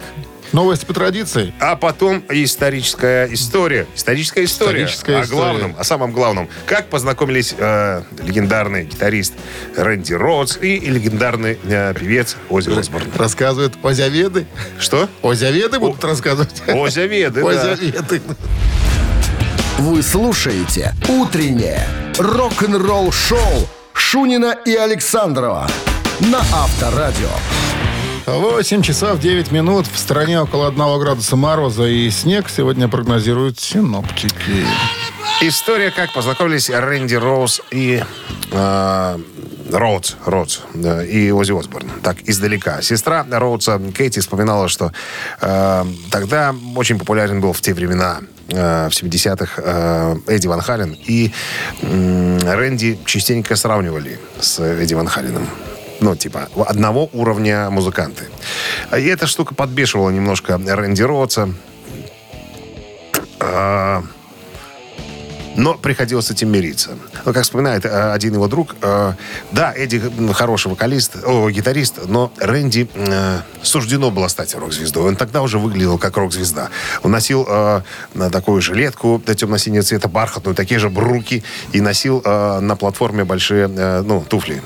новости 0.57 0.85
по 0.85 0.93
традиции. 0.93 1.53
А 1.59 1.75
потом 1.75 2.23
историческая 2.29 3.31
история. 3.31 3.85
Историческая 3.95 4.43
история. 4.43 4.85
Историческая 4.85 5.17
о 5.17 5.23
история. 5.23 5.39
главном, 5.39 5.75
о 5.77 5.83
самом 5.83 6.11
главном. 6.11 6.49
Как 6.65 6.87
познакомились 6.89 7.53
э, 7.55 8.01
легендарный 8.23 8.85
гитарист 8.85 9.33
Рэнди 9.75 10.13
Роудс 10.13 10.57
и 10.59 10.79
легендарный 10.79 11.59
э, 11.63 11.93
певец 11.93 12.37
Оззи 12.49 12.71
Осборн. 12.71 13.05
Рассказывают 13.15 13.75
озяведы. 13.83 14.47
Что? 14.79 15.07
Озяведы 15.21 15.77
будут 15.77 16.03
рассказывать. 16.03 16.63
Озяведы, 16.67 17.41
да. 17.43 17.71
Озяведы. 17.71 18.21
Вы 19.77 20.01
слушаете 20.01 20.95
«Утреннее 21.07 21.87
рок-н-ролл-шоу» 22.17 23.69
Шунина 23.93 24.57
и 24.65 24.73
Александрова 24.73 25.67
на 26.19 26.39
Авторадио. 26.39 27.29
8 28.27 28.81
часов 28.81 29.19
9 29.21 29.51
минут. 29.51 29.87
В 29.87 29.97
стране 29.97 30.41
около 30.41 30.67
1 30.67 30.99
градуса 30.99 31.37
мороза 31.37 31.85
и 31.85 32.09
снег 32.09 32.49
сегодня 32.49 32.89
прогнозируют 32.89 33.57
синоптики. 33.57 34.65
История, 35.39 35.91
как 35.91 36.11
познакомились 36.11 36.69
Рэнди 36.69 37.15
Роуз 37.15 37.61
и 37.71 38.03
э, 38.51 39.19
Роудс, 39.71 40.15
Роудс 40.25 40.59
да, 40.73 41.05
и 41.05 41.31
Оззи 41.31 41.57
Осборн. 41.57 41.89
Так, 42.03 42.17
издалека. 42.25 42.81
Сестра 42.81 43.25
Роудса 43.29 43.79
Кейти 43.97 44.19
вспоминала, 44.19 44.67
что 44.67 44.91
э, 45.39 45.85
тогда 46.11 46.53
очень 46.75 46.99
популярен 46.99 47.39
был 47.39 47.53
в 47.53 47.61
те 47.61 47.73
времена, 47.73 48.19
э, 48.49 48.89
в 48.89 48.91
70-х, 48.91 49.61
э, 49.63 50.15
Эдди 50.27 50.47
Ван 50.47 50.59
Хален. 50.59 50.97
И 51.05 51.31
Рэнди 51.81 52.99
частенько 53.05 53.55
сравнивали 53.55 54.19
с 54.41 54.59
Эдди 54.59 54.95
Ван 54.95 55.07
Халеном. 55.07 55.47
Ну, 55.99 56.15
типа, 56.15 56.49
одного 56.67 57.09
уровня 57.13 57.69
музыканты. 57.69 58.25
И 58.95 59.05
эта 59.05 59.27
штука 59.27 59.55
подбешивала 59.55 60.09
немножко 60.09 60.57
Рэнди 60.57 61.01
Роудса. 61.01 61.49
Но 65.57 65.73
приходилось 65.73 66.27
с 66.27 66.31
этим 66.31 66.51
мириться. 66.51 66.91
Ну, 67.25 67.33
как 67.33 67.43
вспоминает 67.43 67.83
э, 67.83 68.11
один 68.13 68.35
его 68.35 68.47
друг, 68.47 68.75
э, 68.79 69.13
да, 69.51 69.73
Эдди 69.75 69.99
хороший 70.31 70.67
вокалист, 70.67 71.17
о, 71.25 71.49
гитарист, 71.49 72.05
но 72.05 72.31
Рэнди 72.37 72.87
э, 72.93 73.39
суждено 73.63 74.11
было 74.11 74.27
стать 74.27 74.53
рок-звездой. 74.53 75.03
Он 75.03 75.15
тогда 75.15 75.41
уже 75.41 75.57
выглядел 75.57 75.97
как 75.97 76.15
рок-звезда. 76.15 76.69
Он 77.01 77.11
носил 77.11 77.47
на 78.13 78.29
такую 78.29 78.61
жилетку 78.61 79.21
темно-синего 79.35 79.81
цвета, 79.81 80.07
бархатную, 80.07 80.53
такие 80.53 80.79
же 80.79 80.89
бруки, 80.89 81.43
и 81.73 81.81
носил 81.81 82.21
на 82.23 82.75
платформе 82.75 83.23
большие, 83.23 83.67
ну, 83.67 84.23
туфли. 84.29 84.61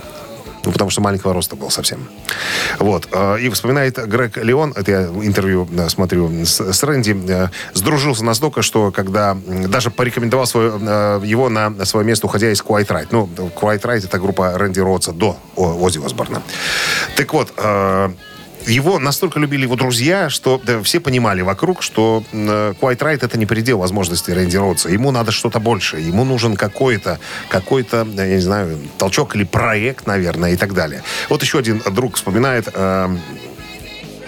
Ну, 0.64 0.72
потому 0.72 0.92
что 0.92 1.02
маленького 1.02 1.34
роста 1.34 1.56
был 1.56 1.72
совсем. 1.72 2.08
Вот. 2.80 3.08
э, 3.12 3.40
И 3.42 3.50
вспоминает 3.50 3.98
Грег 4.08 4.38
Леон, 4.38 4.74
это 4.76 4.92
я 4.92 5.02
интервью 5.26 5.68
смотрю 5.90 6.30
с, 6.46 6.84
Рэнди, 6.84 7.16
э, 7.30 7.48
сдружился 7.74 8.24
настолько, 8.24 8.62
что 8.62 8.92
когда 8.92 9.36
даже 9.68 9.90
порекомендовал 9.90 10.46
свое, 10.46 10.72
э, 10.80 11.22
его 11.24 11.50
на 11.50 11.84
свое 11.86 12.06
место, 12.06 12.28
уходя 12.28 12.52
из 12.52 12.62
Quiet 12.62 12.88
Right. 12.88 13.08
Ну, 13.12 13.28
Quiet 13.60 13.82
Right 13.82 14.06
это 14.06 14.20
группа 14.20 14.58
Рэнди 14.58 14.80
Роудса 14.80 15.12
до 15.14 15.38
О- 15.56 15.78
Оззи 15.84 16.00
Осборна. 16.06 16.42
Так 17.16 17.34
вот, 17.34 17.52
его 18.68 19.00
настолько 19.00 19.40
любили 19.40 19.64
его 19.64 19.76
друзья, 19.76 20.30
что 20.30 20.62
да, 20.64 20.82
все 20.84 21.00
понимали 21.00 21.42
вокруг, 21.42 21.82
что 21.82 22.24
э, 22.32 22.74
Quite 22.80 23.20
это 23.24 23.38
не 23.38 23.46
предел 23.46 23.80
возможностей 23.80 24.34
Рэнди. 24.34 24.56
Ему 24.92 25.12
надо 25.12 25.32
что-то 25.32 25.60
большее. 25.60 26.06
Ему 26.06 26.24
нужен 26.24 26.56
какой-то, 26.56 27.20
какой-то, 27.50 28.08
э, 28.18 28.30
я 28.30 28.36
не 28.36 28.42
знаю, 28.42 28.80
толчок 28.98 29.36
или 29.36 29.44
проект, 29.44 30.08
наверное, 30.08 30.52
и 30.54 30.56
так 30.56 30.74
далее. 30.74 31.04
Вот 31.30 31.42
еще 31.42 31.60
один 31.60 31.82
друг 31.92 32.16
вспоминает, 32.16 32.70
э, 32.74 33.16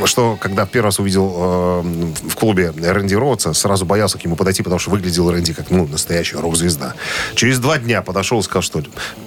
что 0.08 0.38
когда 0.40 0.66
первый 0.66 0.86
раз 0.86 1.00
увидел 1.00 1.34
э, 1.36 1.82
в 2.28 2.36
клубе 2.36 2.72
Рэнди 2.72 3.16
Роудса, 3.16 3.54
сразу 3.54 3.86
боялся 3.86 4.18
к 4.18 4.26
нему 4.26 4.36
подойти, 4.36 4.64
потому 4.64 4.80
что 4.80 4.92
выглядел 4.92 5.32
Рэнди 5.32 5.54
как, 5.54 5.70
ну, 5.70 5.88
настоящая 5.88 6.40
рок-звезда. 6.40 6.94
Через 7.36 7.60
два 7.60 7.78
дня 7.78 8.02
подошел 8.02 8.40
и 8.40 8.44
сказал, 8.44 8.62
что, 8.62 8.84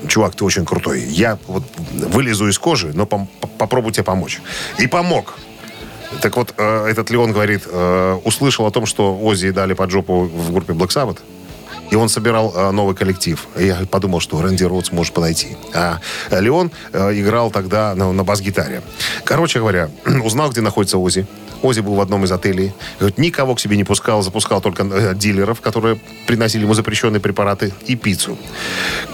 чувак, 0.09 0.35
ты 0.35 0.45
очень 0.45 0.65
крутой. 0.65 1.03
Я 1.03 1.39
вот 1.47 1.65
вылезу 1.93 2.49
из 2.49 2.59
кожи, 2.59 2.93
но 2.95 3.05
пом- 3.05 3.29
попробую 3.59 3.93
тебе 3.93 4.05
помочь. 4.05 4.41
И 4.79 4.87
помог. 4.87 5.35
Так 6.21 6.37
вот, 6.37 6.55
э, 6.57 6.87
этот 6.87 7.11
Леон 7.11 7.33
говорит, 7.33 7.63
э, 7.67 8.19
услышал 8.25 8.67
о 8.67 8.71
том, 8.71 8.87
что 8.87 9.17
Оззи 9.17 9.51
дали 9.51 9.75
под 9.75 9.91
жопу 9.91 10.25
в 10.25 10.53
группе 10.53 10.73
Black 10.73 10.89
Sabbath, 10.89 11.19
и 11.91 11.97
он 11.97 12.09
собирал 12.09 12.53
э, 12.55 12.71
новый 12.71 12.95
коллектив. 12.95 13.47
И 13.57 13.67
я 13.67 13.87
подумал, 13.91 14.21
что 14.21 14.41
Рэнди 14.41 14.65
Роудс 14.65 14.93
может 14.93 15.15
подойти. 15.15 15.57
А 15.75 16.01
э, 16.31 16.41
Леон 16.41 16.71
э, 16.93 17.13
играл 17.21 17.51
тогда 17.51 17.95
на, 17.95 18.13
на 18.13 18.25
бас-гитаре. 18.25 18.83
Короче 19.25 19.61
говоря, 19.61 19.91
узнал, 20.25 20.51
где 20.51 20.61
находится 20.61 20.99
Оззи. 20.99 21.27
Оззи 21.63 21.81
был 21.81 21.95
в 21.95 22.01
одном 22.01 22.25
из 22.25 22.33
отелей. 22.33 22.73
Говорит, 22.99 23.19
никого 23.19 23.55
к 23.55 23.61
себе 23.61 23.77
не 23.77 23.85
пускал, 23.85 24.23
запускал 24.23 24.61
только 24.61 24.85
э, 24.85 25.15
дилеров, 25.15 25.61
которые 25.61 25.99
приносили 26.27 26.63
ему 26.63 26.75
запрещенные 26.75 27.21
препараты 27.21 27.73
и 27.87 27.97
пиццу. 27.97 28.37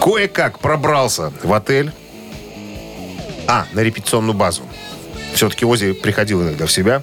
Кое-как 0.01 0.59
пробрался 0.59 1.33
в 1.43 1.53
отель. 1.53 1.93
А, 3.47 3.67
на 3.73 3.81
репетиционную 3.81 4.35
базу. 4.35 4.63
Все-таки 5.35 5.65
Оззи 5.65 5.93
приходил 5.93 6.43
иногда 6.43 6.67
в 6.67 6.73
себя. 6.73 7.03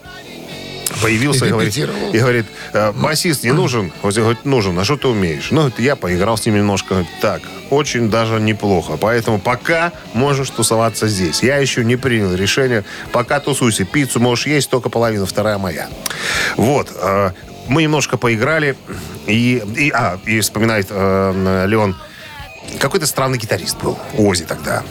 Появился 1.01 1.45
и 1.45 1.49
говорит, 1.49 1.77
и 1.77 2.17
говорит, 2.19 2.45
«Э, 2.73 2.91
басист 2.91 3.43
не 3.43 3.51
нужен? 3.51 3.91
Оззи 4.03 4.19
говорит, 4.19 4.45
нужен. 4.45 4.77
А 4.79 4.83
что 4.83 4.97
ты 4.97 5.07
умеешь? 5.07 5.49
Ну, 5.51 5.71
я 5.77 5.95
поиграл 5.95 6.37
с 6.37 6.45
ним 6.45 6.55
немножко. 6.55 6.89
Говорит, 6.89 7.09
Так, 7.21 7.41
очень 7.69 8.09
даже 8.09 8.39
неплохо. 8.39 8.97
Поэтому 8.97 9.39
пока 9.39 9.91
можешь 10.13 10.49
тусоваться 10.49 11.07
здесь. 11.07 11.43
Я 11.43 11.57
еще 11.57 11.85
не 11.85 11.95
принял 11.95 12.33
решение. 12.33 12.83
Пока 13.11 13.39
тусуйся. 13.39 13.85
Пиццу 13.85 14.19
можешь 14.19 14.47
есть, 14.47 14.69
только 14.69 14.89
половина, 14.89 15.25
вторая 15.25 15.57
моя. 15.57 15.89
Вот. 16.57 16.91
э, 16.95 17.31
Мы 17.67 17.83
немножко 17.83 18.17
поиграли. 18.17 18.75
И, 19.27 19.63
и, 19.77 19.91
а, 19.91 20.19
и 20.25 20.39
вспоминает 20.39 20.87
э, 20.89 21.65
Леон, 21.67 21.95
какой-то 22.79 23.05
странный 23.05 23.37
гитарист 23.37 23.77
был, 23.81 23.97
Ози 24.17 24.43
тогда. 24.45 24.83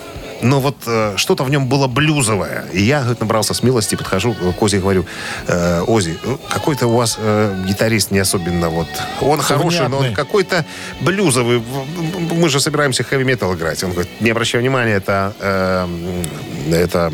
Но 0.42 0.60
вот 0.60 0.76
э, 0.86 1.14
что-то 1.16 1.44
в 1.44 1.50
нем 1.50 1.66
было 1.66 1.86
блюзовое. 1.88 2.64
И 2.72 2.82
я 2.82 3.00
говорит, 3.00 3.20
набрался 3.20 3.54
смелости, 3.54 3.96
подхожу 3.96 4.34
к 4.34 4.62
Ози 4.62 4.76
и 4.76 4.78
говорю, 4.78 5.04
э, 5.46 5.82
Ози, 5.86 6.18
э, 6.22 6.36
какой-то 6.48 6.86
у 6.86 6.96
вас 6.96 7.16
э, 7.18 7.64
гитарист 7.66 8.10
не 8.10 8.20
особенно 8.20 8.68
вот... 8.68 8.88
Он 9.20 9.40
хороший, 9.40 9.88
но 9.88 9.96
он 9.96 10.04
Внятный. 10.04 10.14
какой-то 10.14 10.64
блюзовый. 11.00 11.62
Мы 12.32 12.48
же 12.48 12.60
собираемся 12.60 13.02
хэви-метал 13.02 13.54
играть. 13.54 13.82
Он 13.84 13.92
говорит, 13.92 14.20
не 14.20 14.30
обращай 14.30 14.60
внимания, 14.60 14.94
это, 14.94 15.34
э, 15.40 15.86
это 16.72 17.12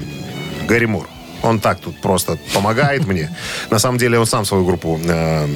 Гэри 0.69 0.87
Мур. 0.87 1.09
Он 1.43 1.61
так 1.61 1.79
тут 1.81 2.01
просто 2.01 2.39
помогает 2.55 3.07
мне. 3.07 3.35
На 3.71 3.79
самом 3.79 3.99
деле 3.99 4.19
он 4.19 4.27
сам 4.27 4.45
свою 4.45 4.65
группу 4.65 4.99
э, 5.03 5.47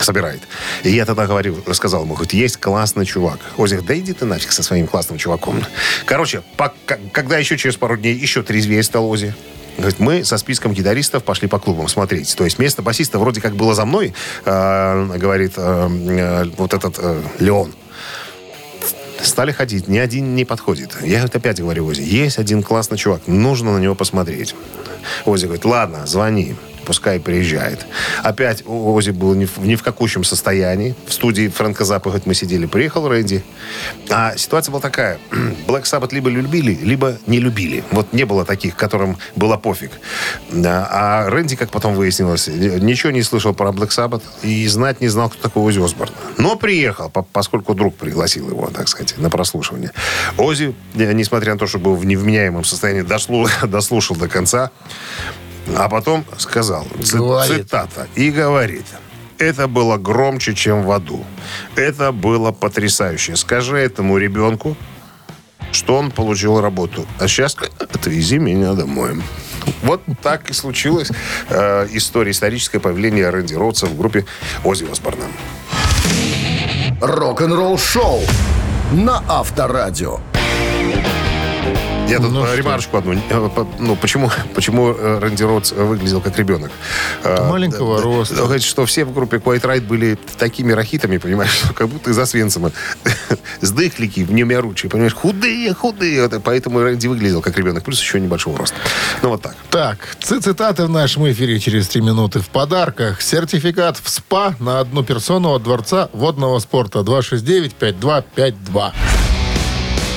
собирает. 0.00 0.40
И 0.84 0.90
я 0.90 1.04
тогда 1.04 1.26
говорил, 1.26 1.62
сказал 1.72 2.02
ему, 2.02 2.14
говорит, 2.14 2.32
есть 2.32 2.56
классный 2.58 3.04
чувак. 3.06 3.38
Говорит, 3.56 3.84
да 3.86 3.98
иди 3.98 4.12
ты 4.12 4.24
нафиг 4.24 4.52
со 4.52 4.62
своим 4.62 4.86
классным 4.86 5.18
чуваком. 5.18 5.62
Короче, 6.04 6.42
пока- 6.56 6.98
когда 7.12 7.38
еще 7.38 7.56
через 7.56 7.76
пару 7.76 7.96
дней 7.96 8.14
еще 8.14 8.42
трезвее 8.42 8.82
стал 8.82 9.08
Оззи, 9.08 9.34
Говорит, 9.76 10.00
мы 10.00 10.24
со 10.24 10.38
списком 10.38 10.72
гитаристов 10.72 11.22
пошли 11.22 11.46
по 11.46 11.60
клубам 11.60 11.86
смотреть. 11.86 12.34
То 12.36 12.42
есть 12.42 12.58
место 12.58 12.82
басиста 12.82 13.20
вроде 13.20 13.40
как 13.40 13.54
было 13.54 13.76
за 13.76 13.84
мной, 13.84 14.12
э, 14.44 15.16
говорит 15.16 15.52
э, 15.56 15.88
э, 15.88 16.44
вот 16.56 16.74
этот 16.74 16.96
э, 16.98 17.22
Леон. 17.38 17.72
Стали 19.22 19.52
ходить, 19.52 19.86
ни 19.86 19.98
один 19.98 20.34
не 20.34 20.44
подходит. 20.44 20.96
Я 21.02 21.22
вот 21.22 21.34
опять 21.36 21.60
говорю 21.60 21.86
Ози, 21.86 22.02
есть 22.02 22.38
один 22.38 22.64
классный 22.64 22.98
чувак, 22.98 23.28
нужно 23.28 23.72
на 23.72 23.78
него 23.78 23.94
посмотреть. 23.94 24.56
Ози 25.24 25.44
говорит, 25.44 25.64
ладно, 25.64 26.06
звони, 26.06 26.56
пускай 26.88 27.20
приезжает. 27.20 27.84
Опять 28.22 28.62
Ози 28.66 29.10
был 29.10 29.34
не 29.34 29.44
в, 29.44 29.58
не 29.58 29.76
в 29.76 29.82
какущем 29.82 30.24
состоянии. 30.24 30.94
В 31.06 31.12
студии 31.12 31.48
Фрэнка 31.48 31.84
Заппа, 31.84 32.08
говорит, 32.08 32.26
мы 32.26 32.32
сидели, 32.34 32.64
приехал 32.64 33.06
Рэнди. 33.06 33.44
А 34.08 34.34
ситуация 34.38 34.72
была 34.72 34.80
такая. 34.80 35.18
Black 35.68 35.82
Sabbath 35.82 36.14
либо 36.14 36.30
любили, 36.30 36.72
либо 36.72 37.18
не 37.26 37.40
любили. 37.40 37.84
Вот 37.90 38.14
не 38.14 38.24
было 38.24 38.46
таких, 38.46 38.74
которым 38.74 39.18
было 39.36 39.58
пофиг. 39.58 39.90
А 40.64 41.28
Рэнди, 41.28 41.56
как 41.56 41.70
потом 41.70 41.94
выяснилось, 41.94 42.48
ничего 42.48 43.12
не 43.12 43.22
слышал 43.22 43.52
про 43.52 43.68
Black 43.68 43.90
Sabbath 43.90 44.22
и 44.42 44.66
знать 44.66 45.02
не 45.02 45.08
знал, 45.08 45.28
кто 45.28 45.42
такой 45.42 45.62
Ози 45.64 45.84
Осборн. 45.84 46.12
Но 46.38 46.56
приехал, 46.56 47.10
по- 47.10 47.22
поскольку 47.22 47.74
друг 47.74 47.96
пригласил 47.96 48.48
его, 48.48 48.70
так 48.70 48.88
сказать, 48.88 49.14
на 49.18 49.28
прослушивание. 49.28 49.92
Ози, 50.38 50.74
несмотря 50.94 51.52
на 51.52 51.58
то, 51.58 51.66
что 51.66 51.78
был 51.78 51.96
в 51.96 52.06
невменяемом 52.06 52.64
состоянии, 52.64 53.02
дослу- 53.02 53.50
дослушал 53.66 54.16
до 54.16 54.26
конца, 54.28 54.70
а 55.76 55.88
потом 55.88 56.24
сказал, 56.38 56.86
Говорит. 57.12 57.66
цитата, 57.66 58.06
и 58.14 58.30
говорит, 58.30 58.86
это 59.38 59.68
было 59.68 59.96
громче, 59.96 60.54
чем 60.54 60.82
в 60.82 60.90
аду. 60.90 61.24
Это 61.76 62.12
было 62.12 62.52
потрясающе. 62.52 63.36
Скажи 63.36 63.76
этому 63.76 64.18
ребенку, 64.18 64.76
что 65.72 65.96
он 65.96 66.10
получил 66.10 66.60
работу. 66.60 67.06
А 67.18 67.28
сейчас 67.28 67.56
Отвези 67.78 68.38
меня 68.38 68.74
домой. 68.74 69.22
Вот 69.82 70.02
так 70.22 70.50
и 70.50 70.52
случилось 70.52 71.10
э, 71.50 71.88
история, 71.92 72.30
историческое 72.30 72.80
появление 72.80 73.28
Рэнди 73.28 73.54
Роудса 73.54 73.86
в 73.86 73.96
группе 73.96 74.24
Ози 74.64 74.86
Осборна. 74.90 75.24
Рок-н-ролл 77.00 77.78
шоу 77.78 78.22
на 78.92 79.22
Авторадио. 79.28 80.20
Я 82.08 82.18
тут 82.20 82.32
Ну 82.32 82.46
что? 82.46 82.54
ремарочку 82.56 82.96
одну. 82.96 83.12
э, 83.14 83.64
Ну, 83.78 83.96
почему, 83.96 84.30
почему 84.54 84.92
э, 84.92 85.18
Рэнди 85.18 85.42
Роудс 85.42 85.72
выглядел 85.72 86.20
как 86.22 86.38
ребенок? 86.38 86.70
Э, 87.22 87.48
Маленького 87.50 87.98
да, 87.98 88.02
роста. 88.04 88.34
говорит, 88.36 88.62
что 88.62 88.86
все 88.86 89.04
в 89.04 89.12
группе 89.12 89.36
Quiet 89.36 89.60
Riot 89.60 89.82
были 89.82 90.18
такими 90.38 90.72
рахитами, 90.72 91.18
понимаешь, 91.18 91.50
что 91.52 91.74
как 91.74 91.88
будто 91.88 92.10
из 92.10 92.18
Освенцима. 92.18 92.72
Сдыхлики 93.60 94.20
в 94.20 94.32
немяручие, 94.32 94.88
понимаешь, 94.90 95.14
худые, 95.14 95.74
худые. 95.74 96.28
Поэтому 96.42 96.80
Рэнди 96.80 97.06
выглядел 97.08 97.42
как 97.42 97.58
ребенок, 97.58 97.84
плюс 97.84 98.00
еще 98.00 98.18
небольшого 98.20 98.56
роста. 98.56 98.76
Ну, 99.22 99.28
вот 99.30 99.42
так. 99.42 99.56
Так, 99.70 100.16
ци- 100.20 100.40
цитаты 100.40 100.84
в 100.86 100.90
нашем 100.90 101.30
эфире 101.30 101.58
через 101.60 101.88
три 101.88 102.00
минуты. 102.00 102.40
В 102.40 102.48
подарках 102.48 103.20
сертификат 103.20 103.98
в 104.02 104.08
СПА 104.08 104.54
на 104.60 104.80
одну 104.80 105.02
персону 105.04 105.50
от 105.52 105.62
Дворца 105.62 106.08
водного 106.14 106.58
спорта 106.60 107.00
269-5252. 107.00 108.92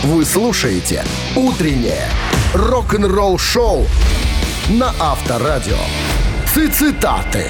Вы 0.03 0.25
слушаете 0.25 1.03
«Утреннее 1.35 2.05
рок-н-ролл-шоу» 2.53 3.85
на 4.69 4.93
Авторадио. 4.99 5.77
Цитаты. 6.47 7.45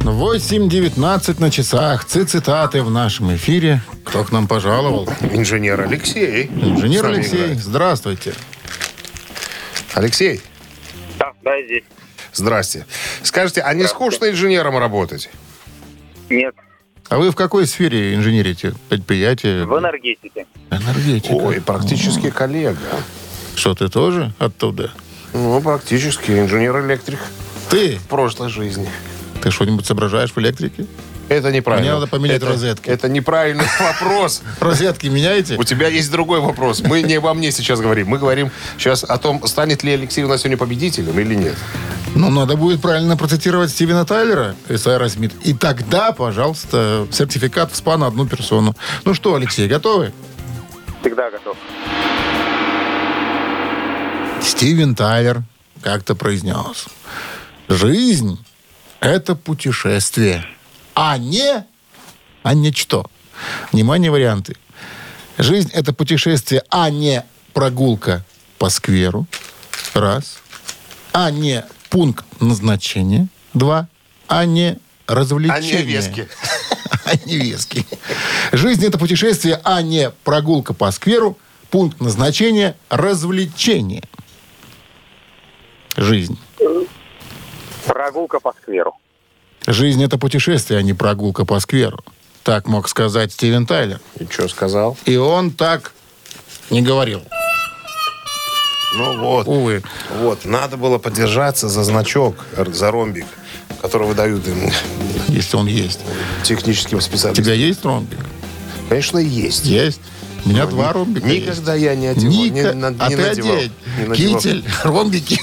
8.19 0.00 1.40
на 1.40 1.50
часах. 1.50 2.04
Ци- 2.04 2.24
Цитаты 2.24 2.82
в 2.82 2.90
нашем 2.90 3.34
эфире. 3.36 3.80
Кто 4.04 4.24
к 4.24 4.32
нам 4.32 4.46
пожаловал? 4.46 5.08
Инженер 5.32 5.80
Алексей. 5.80 6.46
Инженер 6.46 7.06
Алексей, 7.06 7.36
играет. 7.44 7.58
здравствуйте. 7.58 8.34
Алексей, 9.94 10.42
Да, 11.18 11.32
да, 11.42 11.60
здесь. 11.62 11.84
здрасте. 12.32 12.84
Скажите, 13.22 13.62
а 13.62 13.72
не 13.74 13.84
скучно 13.84 14.28
инженером 14.30 14.76
работать? 14.78 15.30
Нет, 16.28 16.54
А 17.08 17.18
вы 17.18 17.30
в 17.30 17.36
какой 17.36 17.66
сфере 17.66 18.14
инженерите? 18.14 18.74
Предприятие? 18.88 19.64
в 19.64 19.78
энергетике. 19.78 20.46
Энергетика. 20.70 21.32
Ой, 21.32 21.60
практически 21.60 22.30
коллега. 22.30 22.78
Что, 23.54 23.74
ты 23.74 23.88
тоже 23.88 24.32
оттуда? 24.38 24.90
Ну, 25.32 25.60
практически 25.60 26.32
инженер-электрик 26.32 27.20
Ты? 27.70 27.96
в 27.98 28.06
прошлой 28.08 28.48
жизни. 28.48 28.88
Ты 29.40 29.50
что-нибудь 29.50 29.86
соображаешь 29.86 30.32
в 30.32 30.38
электрике? 30.38 30.86
Это 31.28 31.50
неправильно. 31.50 31.90
Мне 31.90 31.94
надо 31.94 32.06
поменять 32.06 32.36
это, 32.38 32.46
розетки. 32.46 32.88
Это 32.88 33.08
неправильный 33.08 33.64
вопрос. 33.80 34.42
Розетки 34.60 35.06
меняете? 35.08 35.56
У 35.56 35.64
тебя 35.64 35.88
есть 35.88 36.10
другой 36.10 36.40
вопрос. 36.40 36.80
Мы 36.80 37.02
не 37.02 37.14
обо 37.14 37.34
мне 37.34 37.50
сейчас 37.50 37.80
говорим. 37.80 38.08
Мы 38.08 38.18
говорим 38.18 38.50
сейчас 38.78 39.04
о 39.04 39.18
том, 39.18 39.46
станет 39.46 39.82
ли 39.82 39.92
Алексей 39.92 40.24
у 40.24 40.28
нас 40.28 40.40
сегодня 40.40 40.56
победителем 40.56 41.18
или 41.18 41.34
нет. 41.34 41.56
Ну, 42.14 42.30
надо 42.30 42.56
будет 42.56 42.80
правильно 42.80 43.16
процитировать 43.16 43.70
Стивена 43.70 44.04
Тайлера 44.04 44.54
из 44.68 44.86
Аэросмит. 44.86 45.34
И 45.44 45.52
тогда, 45.52 46.12
пожалуйста, 46.12 47.06
сертификат 47.12 47.72
в 47.72 47.76
СПА 47.76 47.98
на 47.98 48.06
одну 48.06 48.26
персону. 48.26 48.74
Ну 49.04 49.12
что, 49.12 49.34
Алексей, 49.34 49.68
готовы? 49.68 50.12
Всегда 51.02 51.30
готов. 51.30 51.56
Стивен 54.40 54.94
Тайлер 54.94 55.42
как-то 55.82 56.14
произнес. 56.14 56.86
Жизнь– 57.68 58.38
это 59.00 59.34
путешествие, 59.34 60.46
а 60.96 61.18
не... 61.18 61.64
А 62.42 62.54
не 62.54 62.72
что? 62.72 63.04
Внимание, 63.70 64.10
варианты. 64.10 64.56
Жизнь– 65.36 65.70
это 65.74 65.92
путешествие, 65.92 66.62
а 66.70 66.88
не 66.88 67.22
прогулка 67.52 68.24
по 68.56 68.70
скверу. 68.70 69.26
Раз. 69.92 70.38
А 71.12 71.30
не 71.30 71.64
пункт 71.90 72.24
назначения. 72.40 73.28
Два. 73.52 73.88
А 74.26 74.46
не 74.46 74.78
развлечение. 75.06 75.78
А 75.78 75.82
не 75.82 75.82
вески. 75.82 76.28
А 77.04 77.14
не 77.24 77.36
вески. 77.36 77.86
Жизнь– 78.50 78.84
это 78.86 78.98
путешествие, 78.98 79.60
а 79.62 79.80
не 79.80 80.10
прогулка 80.24 80.74
по 80.74 80.90
скверу. 80.90 81.38
Пункт 81.70 82.00
назначения– 82.00 82.74
развлечение. 82.88 84.02
Жизнь. 85.96 86.36
Прогулка 87.86 88.40
по 88.40 88.52
скверу. 88.54 88.96
Жизнь– 89.66 90.02
это 90.04 90.18
путешествие, 90.18 90.78
а 90.78 90.82
не 90.82 90.92
прогулка 90.94 91.44
по 91.44 91.58
скверу. 91.60 91.98
Так 92.44 92.68
мог 92.68 92.88
сказать 92.88 93.32
Стивен 93.32 93.66
Тайлер. 93.66 94.00
И 94.20 94.24
что 94.30 94.48
сказал? 94.48 94.96
И 95.04 95.16
он 95.16 95.50
так 95.50 95.92
не 96.70 96.82
говорил. 96.82 97.22
Ну 98.94 99.18
вот. 99.20 99.48
Увы. 99.48 99.82
Вот. 100.20 100.44
Надо 100.44 100.76
было 100.76 100.98
подержаться 100.98 101.68
за 101.68 101.82
значок, 101.82 102.36
за 102.68 102.90
ромбик, 102.92 103.26
который 103.82 104.06
выдают 104.06 104.46
им 104.46 104.70
Если 105.28 105.56
он 105.56 105.66
есть. 105.66 106.00
техническим 106.44 106.98
У 106.98 107.00
специалистам. 107.00 107.44
тебя 107.44 107.54
есть 107.54 107.84
ромбик? 107.84 108.20
Конечно, 108.88 109.18
есть. 109.18 109.64
Есть. 109.66 110.00
У 110.46 110.48
меня 110.48 110.66
два 110.66 110.92
ромбика 110.92 111.26
Никогда 111.26 111.74
есть. 111.74 111.84
я 111.84 111.94
не 111.96 112.06
одевал. 112.06 112.32
Ника- 112.32 112.52
не, 112.52 112.72
на- 112.72 112.94
а 112.98 113.08
не 113.08 113.16
ты 113.16 113.22
надевал. 113.26 113.56
одень. 113.56 113.72
Китель, 114.14 114.64
ромбики, 114.84 115.40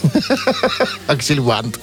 аксельвант. 1.08 1.80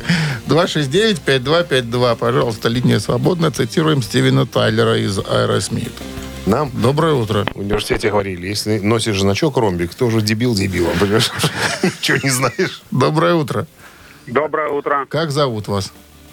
269-5252. 0.48 2.16
Пожалуйста, 2.16 2.68
линия 2.68 2.98
свободна. 2.98 3.50
Цитируем 3.50 4.02
Стивена 4.02 4.46
Тайлера 4.46 4.98
из 4.98 5.18
Аэросмит. 5.18 5.92
Нам 6.46 6.70
Доброе 6.72 7.12
утро. 7.14 7.46
в 7.54 7.58
университете 7.60 8.10
говорили, 8.10 8.46
если 8.48 8.78
носишь 8.78 9.20
значок 9.20 9.58
ромбик, 9.58 9.94
ты 9.94 10.04
уже 10.06 10.22
дебил 10.22 10.54
дебилом, 10.54 10.98
понимаешь? 10.98 11.30
Ничего 11.82 12.18
не 12.22 12.30
знаешь. 12.30 12.82
Доброе 12.90 13.34
утро. 13.34 13.66
Доброе 14.26 14.70
утро, 14.70 15.04
Как 15.10 15.30
зовут 15.30 15.68
вас? 15.68 15.92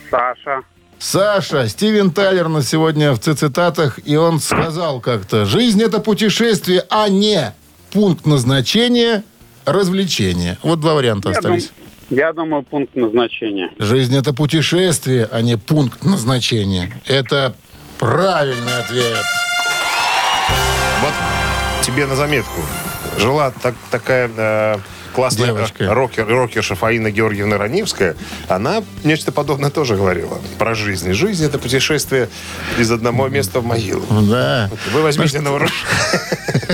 Саша. 0.10 0.62
Саша, 1.00 1.68
Стивен 1.68 2.12
Тайлер 2.12 2.48
на 2.48 2.64
сегодня 2.64 3.14
в 3.14 3.20
цитатах, 3.20 4.00
и 4.04 4.16
он 4.16 4.40
сказал 4.40 5.00
как-то, 5.00 5.46
жизнь 5.46 5.82
это 5.82 6.00
путешествие, 6.00 6.84
а 6.90 7.08
не 7.08 7.54
пункт 7.92 8.26
назначения, 8.26 9.24
развлечение. 9.66 10.58
Вот 10.64 10.80
два 10.80 10.96
варианта 10.96 11.30
остались. 11.30 11.72
Я 12.10 12.34
думаю, 12.34 12.64
пункт 12.64 12.96
назначения. 12.96 13.70
Жизнь 13.80 14.18
это 14.18 14.34
путешествие, 14.34 15.28
а 15.32 15.42
не 15.42 15.58
пункт 15.58 16.04
назначения. 16.04 16.92
Это 17.06 17.54
правильный 18.00 18.78
ответ. 18.80 19.24
Вот 21.02 21.14
тебе 21.86 22.06
на 22.06 22.16
заметку. 22.16 22.62
Жила 23.18 23.52
так- 23.62 23.76
такая 23.92 24.30
э, 24.36 24.78
классная 25.18 25.48
Девочка. 25.48 25.84
э, 25.84 25.92
рокер, 25.92 26.28
рокерша 26.28 26.76
Фаина 26.76 27.10
Георгиевна 27.10 27.58
Раневская. 27.58 28.16
Она 28.48 28.84
нечто 29.04 29.32
подобное 29.32 29.72
тоже 29.72 29.96
говорила 29.96 30.40
про 30.60 30.76
жизнь. 30.76 31.12
Жизнь— 31.14 31.44
это 31.48 31.58
путешествие 31.58 32.30
из 32.78 32.92
одного 32.92 33.28
места 33.28 33.60
в 33.60 33.66
могилу. 33.66 34.06
Да. 34.30 34.70
Вы 34.94 35.02
возьмите 35.02 35.42
на 35.42 35.50
вооружение. 35.50 35.82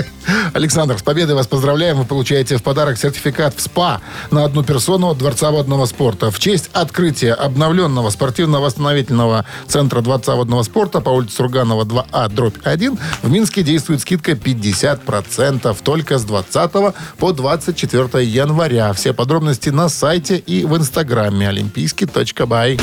Александр, 0.52 0.98
с 0.98 1.02
победой 1.02 1.34
вас 1.34 1.46
поздравляем. 1.46 1.98
Вы 1.98 2.04
получаете 2.04 2.56
в 2.56 2.62
подарок 2.62 2.98
сертификат 2.98 3.54
в 3.56 3.60
СПА 3.60 4.00
на 4.30 4.44
одну 4.44 4.62
персону 4.62 5.08
от 5.10 5.18
Дворца 5.18 5.50
водного 5.50 5.86
спорта. 5.86 6.30
В 6.30 6.38
честь 6.38 6.70
открытия 6.72 7.32
обновленного 7.32 8.10
спортивно-восстановительного 8.10 9.44
центра 9.66 10.00
Дворца 10.00 10.34
водного 10.34 10.62
спорта 10.62 11.00
по 11.00 11.10
улице 11.10 11.36
Сурганова 11.36 11.84
2А, 11.84 12.28
дробь 12.28 12.56
1, 12.64 12.98
в 13.22 13.30
Минске 13.30 13.62
действует 13.62 14.00
скидка 14.00 14.32
50% 14.32 15.76
только 15.82 16.18
с 16.18 16.24
20 16.24 16.70
по 17.18 17.32
24 17.32 18.24
января. 18.24 18.92
Все 18.92 19.12
подробности 19.12 19.68
на 19.70 19.88
сайте 19.88 20.36
и 20.36 20.64
в 20.64 20.76
инстаграме 20.76 21.48
олимпийский.бай. 21.48 22.78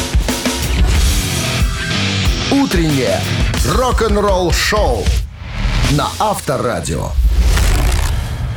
«Утреннее 2.51 3.19
рок-н-ролл-шоу» 3.65 5.05
на 5.91 6.07
Авторадио. 6.19 7.11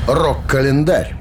Рок-календарь. 0.06 1.14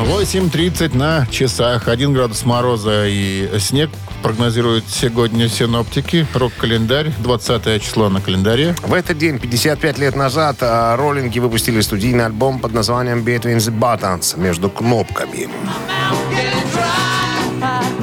8.30 0.00 0.96
на 0.96 1.26
часах. 1.26 1.88
1 1.88 2.12
градус 2.12 2.44
мороза 2.44 3.06
и 3.08 3.48
снег 3.58 3.90
прогнозируют 4.22 4.84
сегодня 4.88 5.48
синоптики. 5.48 6.26
Рок-календарь. 6.34 7.10
20 7.18 7.82
число 7.82 8.08
на 8.08 8.20
календаре. 8.20 8.76
В 8.82 8.94
этот 8.94 9.18
день, 9.18 9.40
55 9.40 9.98
лет 9.98 10.14
назад, 10.14 10.58
э, 10.60 10.94
роллинги 10.94 11.40
выпустили 11.40 11.80
студийный 11.80 12.26
альбом 12.26 12.60
под 12.60 12.74
названием 12.74 13.24
«Between 13.24 13.56
the 13.56 13.76
Buttons» 13.76 14.38
между 14.38 14.70
кнопками. 14.70 15.48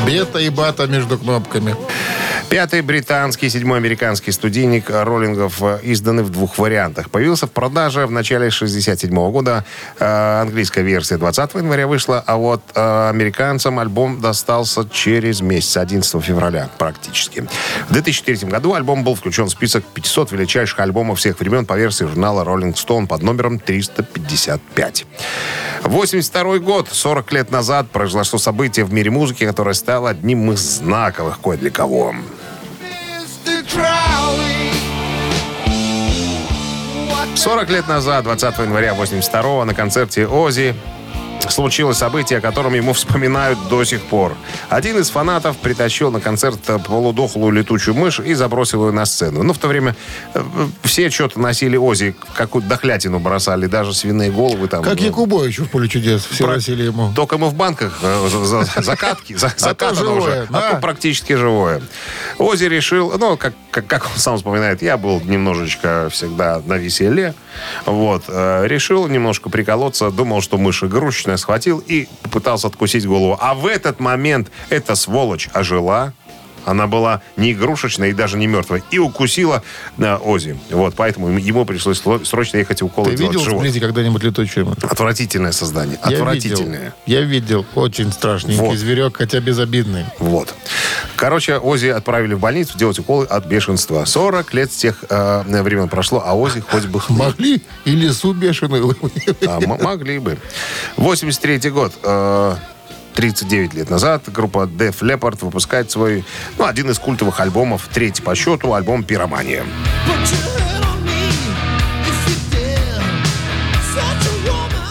Бета 0.06 0.40
и 0.40 0.50
бата 0.50 0.88
между 0.88 1.18
кнопками. 1.18 1.76
Пятый 2.50 2.82
британский, 2.82 3.48
седьмой 3.48 3.78
американский 3.78 4.32
студийник 4.32 4.90
роллингов 4.90 5.62
э, 5.62 5.82
изданы 5.84 6.24
в 6.24 6.32
двух 6.32 6.58
вариантах. 6.58 7.12
Появился 7.12 7.46
в 7.46 7.52
продаже 7.52 8.08
в 8.08 8.12
начале 8.12 8.50
67 8.50 9.12
года. 9.32 9.66
Э, 10.00 10.42
английская 10.42 10.82
версия 10.82 11.18
20 11.18 11.54
января 11.54 11.86
вышла, 11.86 12.24
а 12.26 12.38
вот 12.38 12.64
э, 12.74 13.10
американцам 13.10 13.78
альбом 13.78 14.20
достался 14.20 14.90
через 14.90 15.42
месяц, 15.42 15.78
11 15.78 16.24
февраля 16.24 16.70
практически. 16.80 17.48
В 17.88 17.94
2003 17.94 18.50
году 18.50 18.74
альбом 18.74 19.04
был 19.04 19.14
включен 19.14 19.46
в 19.46 19.52
список 19.52 19.86
500 19.86 20.32
величайших 20.32 20.80
альбомов 20.80 21.20
всех 21.20 21.40
времен 21.40 21.68
по 21.68 21.78
версии 21.78 22.06
журнала 22.06 22.44
Rolling 22.44 22.74
Stone 22.74 23.06
под 23.06 23.22
номером 23.22 23.60
355. 23.60 25.06
82 25.84 26.58
год, 26.58 26.90
40 26.92 27.32
лет 27.32 27.52
назад, 27.52 27.92
произошло 27.92 28.40
событие 28.40 28.86
в 28.86 28.92
мире 28.92 29.12
музыки, 29.12 29.46
которое 29.46 29.74
стало 29.74 30.10
одним 30.10 30.52
из 30.52 30.60
знаковых 30.60 31.40
кое 31.40 31.58
для 31.58 31.70
кого. 31.70 32.16
40 37.36 37.70
лет 37.70 37.88
назад, 37.88 38.24
20 38.24 38.60
января 38.60 38.94
82 38.94 39.66
на 39.66 39.74
концерте 39.74 40.28
Ози 40.28 40.76
случилось 41.48 41.98
событие, 41.98 42.40
о 42.40 42.42
котором 42.42 42.74
ему 42.74 42.94
вспоминают 42.94 43.58
до 43.70 43.84
сих 43.84 44.02
пор. 44.02 44.36
Один 44.70 44.98
из 45.00 45.10
фанатов 45.10 45.58
притащил 45.58 46.12
на 46.12 46.20
концерт 46.20 46.60
полудохлую 46.86 47.52
летучую 47.52 47.96
мышь 47.96 48.20
и 48.20 48.34
забросил 48.34 48.86
ее 48.88 48.92
на 48.92 49.06
сцену. 49.06 49.44
Ну, 49.44 49.54
в 49.54 49.58
то 49.58 49.68
время 49.68 49.96
э, 50.34 50.44
все 50.84 51.10
что-то 51.10 51.40
носили 51.40 51.78
Ози, 51.78 52.16
какую-то 52.36 52.68
дохлятину 52.70 53.20
бросали, 53.20 53.68
даже 53.68 53.94
свиные 53.94 54.32
головы 54.32 54.68
там. 54.68 54.84
Как 54.84 55.00
Якубовичу 55.00 55.66
в 55.66 55.70
поле 55.70 55.88
чудес. 55.88 56.26
Все 56.26 56.44
Про- 56.46 56.56
носили 56.56 56.84
ему. 56.84 57.12
Только 57.16 57.38
мы 57.38 57.48
в 57.50 57.54
банках 57.56 58.00
э, 58.02 58.28
за- 58.30 58.46
за- 58.66 58.82
закатки, 58.82 59.34
за- 59.36 59.54
закатано 59.58 60.14
уже, 60.14 60.48
а 60.52 60.74
то 60.74 60.78
практически 60.82 61.34
живое. 61.34 61.82
Ози 62.38 62.66
решил, 62.66 63.14
ну, 63.18 63.38
как, 63.38 63.54
как, 63.72 63.88
как 63.88 64.06
он 64.06 64.18
сам 64.18 64.38
вспоминает, 64.38 64.82
я 64.82 64.98
был 64.98 65.22
немножечко 65.22 66.10
всегда 66.12 66.62
на 66.66 66.76
веселе, 66.76 67.34
вот, 67.86 68.24
э, 68.28 68.68
решил 68.68 69.08
немножко 69.08 69.50
приколоться, 69.50 70.12
думал, 70.12 70.42
что 70.42 70.58
мышь 70.58 70.84
игрушечная, 71.30 71.38
схватил 71.38 71.84
и 71.86 72.08
попытался 72.24 72.68
откусить 72.68 73.06
голову. 73.06 73.38
А 73.40 73.54
в 73.54 73.66
этот 73.66 74.00
момент 74.00 74.52
эта 74.70 74.96
сволочь 74.96 75.50
ожила, 75.54 76.14
она 76.70 76.88
была 76.88 77.22
не 77.38 77.52
игрушечная 77.54 78.10
и 78.10 78.14
даже 78.14 78.38
не 78.38 78.48
мертвая. 78.48 78.82
И 78.92 79.00
укусила 79.00 79.64
э, 79.98 80.16
Ози. 80.18 80.60
Вот, 80.70 80.94
поэтому 80.96 81.30
ему 81.30 81.66
пришлось 81.66 82.02
срочно 82.24 82.58
ехать 82.58 82.82
уколы 82.82 83.12
Ты 83.12 83.18
делать 83.18 83.32
видел 83.34 83.42
в 83.42 83.46
живот. 83.46 83.60
вблизи 83.62 83.80
когда-нибудь 83.80 84.24
летучую 84.24 84.66
мышь? 84.68 84.78
Отвратительное 84.84 85.52
создание. 85.52 85.98
Я 86.08 86.18
Отвратительное. 86.18 86.80
видел. 86.80 86.94
Я 87.06 87.22
видел. 87.22 87.66
Очень 87.76 88.12
страшненький 88.12 88.60
Вот. 88.60 88.78
зверек, 88.78 89.18
хотя 89.18 89.40
безобидный. 89.40 90.06
Вот. 90.20 90.54
Короче, 91.16 91.58
Ози 91.58 91.88
отправили 91.88 92.34
в 92.34 92.40
больницу 92.40 92.78
делать 92.78 93.00
уколы 93.00 93.26
от 93.26 93.46
бешенства. 93.46 94.06
40 94.06 94.54
лет 94.54 94.72
с 94.72 94.76
тех 94.78 95.04
э, 95.10 95.44
времен 95.64 95.90
прошло, 95.90 96.24
а 96.26 96.34
Ози 96.36 96.62
хоть 96.62 96.86
бы. 96.86 97.02
Могли 97.10 97.62
и 97.86 97.92
лесу 97.92 98.34
бешеную. 98.34 98.96
А, 99.48 99.60
могли 99.60 100.20
бы. 100.20 100.38
83 100.98 101.70
год. 101.72 101.94
э, 102.04 102.56
39 103.20 103.74
лет 103.74 103.90
назад 103.90 104.24
группа 104.32 104.60
Def 104.60 105.02
Leppard 105.02 105.44
выпускает 105.44 105.92
свой, 105.92 106.24
ну, 106.58 106.66
один 106.66 106.90
из 106.90 107.00
культовых 107.00 107.42
альбомов, 107.42 107.90
третий 107.94 108.22
по 108.22 108.34
счету, 108.34 108.74
альбом 108.74 109.04
«Пиромания». 109.04 109.66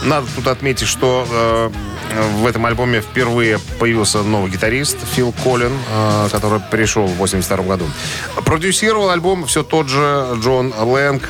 Надо 0.05 0.27
тут 0.37 0.47
отметить, 0.47 0.87
что 0.87 1.27
э, 1.31 1.71
в 2.43 2.47
этом 2.47 2.67
альбоме 2.67 3.01
впервые 3.01 3.59
появился 3.79 4.23
новый 4.23 4.51
гитарист 4.51 4.99
Фил 5.15 5.33
Коллин, 5.43 5.73
э, 5.91 6.29
который 6.31 6.61
пришел 6.61 7.07
в 7.07 7.17
82 7.17 7.65
году. 7.65 7.87
Продюсировал 8.45 9.09
альбом 9.09 9.47
все 9.47 9.63
тот 9.63 9.89
же 9.89 10.29
Джон 10.43 10.75
Лэнг, 10.79 11.23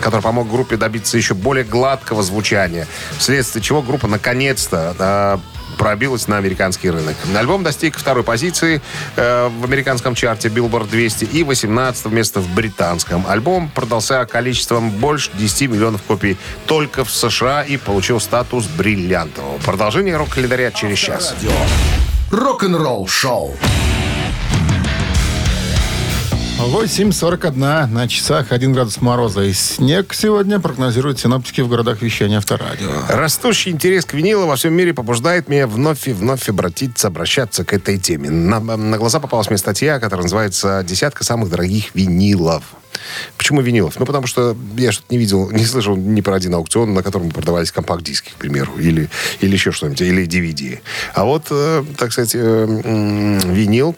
который 0.00 0.22
помог 0.22 0.48
группе 0.48 0.78
добиться 0.78 1.18
еще 1.18 1.34
более 1.34 1.64
гладкого 1.64 2.22
звучания, 2.22 2.86
вследствие 3.18 3.62
чего 3.62 3.82
группа 3.82 4.06
наконец-то 4.06 4.94
э, 4.98 5.55
пробилась 5.76 6.28
на 6.28 6.38
американский 6.38 6.90
рынок. 6.90 7.16
Альбом 7.36 7.62
достиг 7.62 7.96
второй 7.98 8.24
позиции 8.24 8.80
э, 9.16 9.48
в 9.48 9.64
американском 9.64 10.14
чарте 10.14 10.48
Billboard 10.48 10.90
200 10.90 11.24
и 11.24 11.42
18 11.42 12.06
место 12.06 12.40
в 12.40 12.48
британском. 12.54 13.24
Альбом 13.28 13.68
продался 13.68 14.24
количеством 14.26 14.90
больше 14.90 15.30
10 15.34 15.70
миллионов 15.70 16.02
копий 16.02 16.36
только 16.66 17.04
в 17.04 17.10
США 17.10 17.62
и 17.62 17.76
получил 17.76 18.20
статус 18.20 18.66
бриллиантового. 18.66 19.58
Продолжение 19.58 20.16
рок-календаря 20.16 20.70
через 20.70 20.98
час. 20.98 21.34
Рок-н-ролл 22.30 23.06
шоу. 23.06 23.56
8.41 26.58 27.86
на 27.86 28.08
часах 28.08 28.50
1 28.50 28.72
градус 28.72 29.02
мороза. 29.02 29.42
И 29.42 29.52
снег 29.52 30.14
сегодня 30.14 30.58
прогнозируют 30.58 31.18
синоптики 31.20 31.60
в 31.60 31.68
городах 31.68 32.00
вещания 32.00 32.38
Авторадио. 32.38 32.88
Растущий 33.10 33.70
интерес 33.70 34.06
к 34.06 34.14
винилу 34.14 34.46
во 34.46 34.56
всем 34.56 34.72
мире 34.72 34.94
побуждает 34.94 35.48
меня 35.48 35.66
вновь 35.66 36.08
и 36.08 36.12
вновь 36.12 36.48
обратиться, 36.48 37.08
обращаться 37.08 37.64
к 37.64 37.74
этой 37.74 37.98
теме. 37.98 38.30
На, 38.30 38.58
на 38.58 38.96
глаза 38.96 39.20
попалась 39.20 39.50
мне 39.50 39.58
статья, 39.58 40.00
которая 40.00 40.22
называется 40.22 40.82
«Десятка 40.82 41.24
самых 41.24 41.50
дорогих 41.50 41.94
винилов». 41.94 42.64
Почему 43.36 43.60
винилов? 43.60 43.98
Ну, 43.98 44.06
потому 44.06 44.26
что 44.26 44.56
я 44.78 44.92
что-то 44.92 45.12
не 45.12 45.18
видел, 45.18 45.50
не 45.50 45.66
слышал 45.66 45.94
ни 45.94 46.22
про 46.22 46.36
один 46.36 46.54
аукцион, 46.54 46.94
на 46.94 47.02
котором 47.02 47.30
продавались 47.30 47.70
компакт-диски, 47.70 48.30
к 48.30 48.36
примеру, 48.36 48.72
или, 48.78 49.10
или 49.42 49.52
еще 49.52 49.72
что-нибудь, 49.72 50.00
или 50.00 50.26
DVD. 50.26 50.80
А 51.12 51.24
вот, 51.24 51.48
э, 51.50 51.84
так 51.98 52.12
сказать, 52.12 52.34
э, 52.34 52.66
винил 53.44 53.94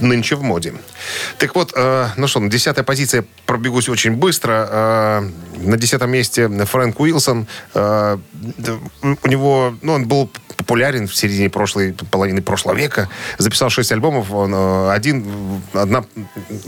нынче 0.00 0.36
в 0.36 0.42
моде. 0.42 0.74
Так 1.38 1.54
вот, 1.54 1.72
э, 1.74 2.08
ну 2.16 2.26
что, 2.26 2.40
на 2.40 2.48
десятая 2.50 2.82
позиция 2.82 3.24
пробегусь 3.46 3.88
очень 3.88 4.12
быстро. 4.12 4.68
Э, 4.70 5.30
на 5.58 5.76
десятом 5.76 6.10
месте 6.10 6.48
Фрэнк 6.48 6.98
Уилсон. 7.00 7.46
Э, 7.74 8.18
у 9.22 9.28
него, 9.28 9.74
ну, 9.82 9.92
он 9.94 10.06
был 10.06 10.30
популярен 10.56 11.06
в 11.06 11.14
середине 11.14 11.50
прошлой 11.50 11.92
половины 12.10 12.40
прошлого 12.42 12.74
века. 12.76 13.08
Записал 13.38 13.68
шесть 13.70 13.92
альбомов. 13.92 14.32
Он, 14.32 14.54
э, 14.54 14.90
один, 14.90 15.62
одна, 15.72 16.04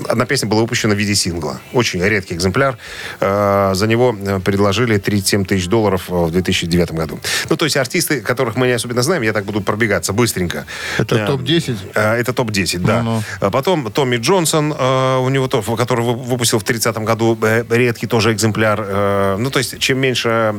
одна 0.09 0.27
песня 0.27 0.49
была 0.49 0.61
выпущена 0.63 0.95
в 0.95 0.99
виде 0.99 1.15
сингла. 1.15 1.61
Очень 1.73 2.03
редкий 2.03 2.35
экземпляр. 2.35 2.79
Э, 3.21 3.73
за 3.75 3.87
него 3.87 4.15
э, 4.19 4.41
предложили 4.41 4.99
37 4.99 5.45
тысяч 5.45 5.67
долларов 5.69 6.05
в 6.09 6.31
2009 6.31 6.93
году. 6.93 7.19
Ну, 7.49 7.57
то 7.57 7.65
есть 7.65 7.77
артисты, 7.77 8.21
которых 8.21 8.57
мы 8.57 8.67
не 8.67 8.73
особенно 8.75 9.03
знаем, 9.03 9.23
я 9.23 9.33
так 9.33 9.45
буду 9.45 9.61
пробегаться 9.63 10.13
быстренько. 10.13 10.67
Это 10.99 11.17
Э, 11.17 11.27
топ-10? 11.27 11.77
Э, 11.95 12.15
Это 12.15 12.33
топ-10, 12.33 12.79
да. 12.81 13.03
Ну-ну. 13.03 13.23
А 13.41 13.51
Потом 13.51 13.91
Томми 13.91 14.17
Джонсон, 14.33 14.75
э, 14.79 15.17
у 15.19 15.29
него 15.31 15.49
то, 15.49 15.63
который 15.63 16.05
вы- 16.05 16.15
выпустил 16.15 16.59
в 16.59 16.63
30-м 16.65 17.05
году 17.07 17.37
э, 17.43 17.65
редкий 17.71 18.07
тоже 18.07 18.33
экземпляр. 18.33 18.85
Э, 18.87 19.37
Ну, 19.39 19.51
то 19.51 19.59
есть, 19.59 19.79
чем 19.79 19.99
меньше 19.99 20.55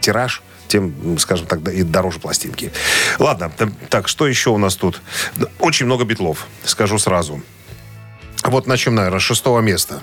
тираж, 0.00 0.42
тем, 0.68 1.18
скажем 1.18 1.46
так, 1.46 1.60
и 1.68 1.82
дороже 1.82 2.18
пластинки. 2.20 2.72
Ладно, 3.18 3.52
так, 3.90 4.08
что 4.08 4.26
еще 4.26 4.50
у 4.50 4.58
нас 4.58 4.74
тут? 4.76 5.02
Очень 5.58 5.84
много 5.86 6.04
битлов, 6.04 6.46
скажу 6.64 6.98
сразу. 6.98 7.42
Вот 8.42 8.66
начнем, 8.66 8.94
наверное, 8.94 9.20
с 9.20 9.22
шестого 9.22 9.60
места. 9.60 10.00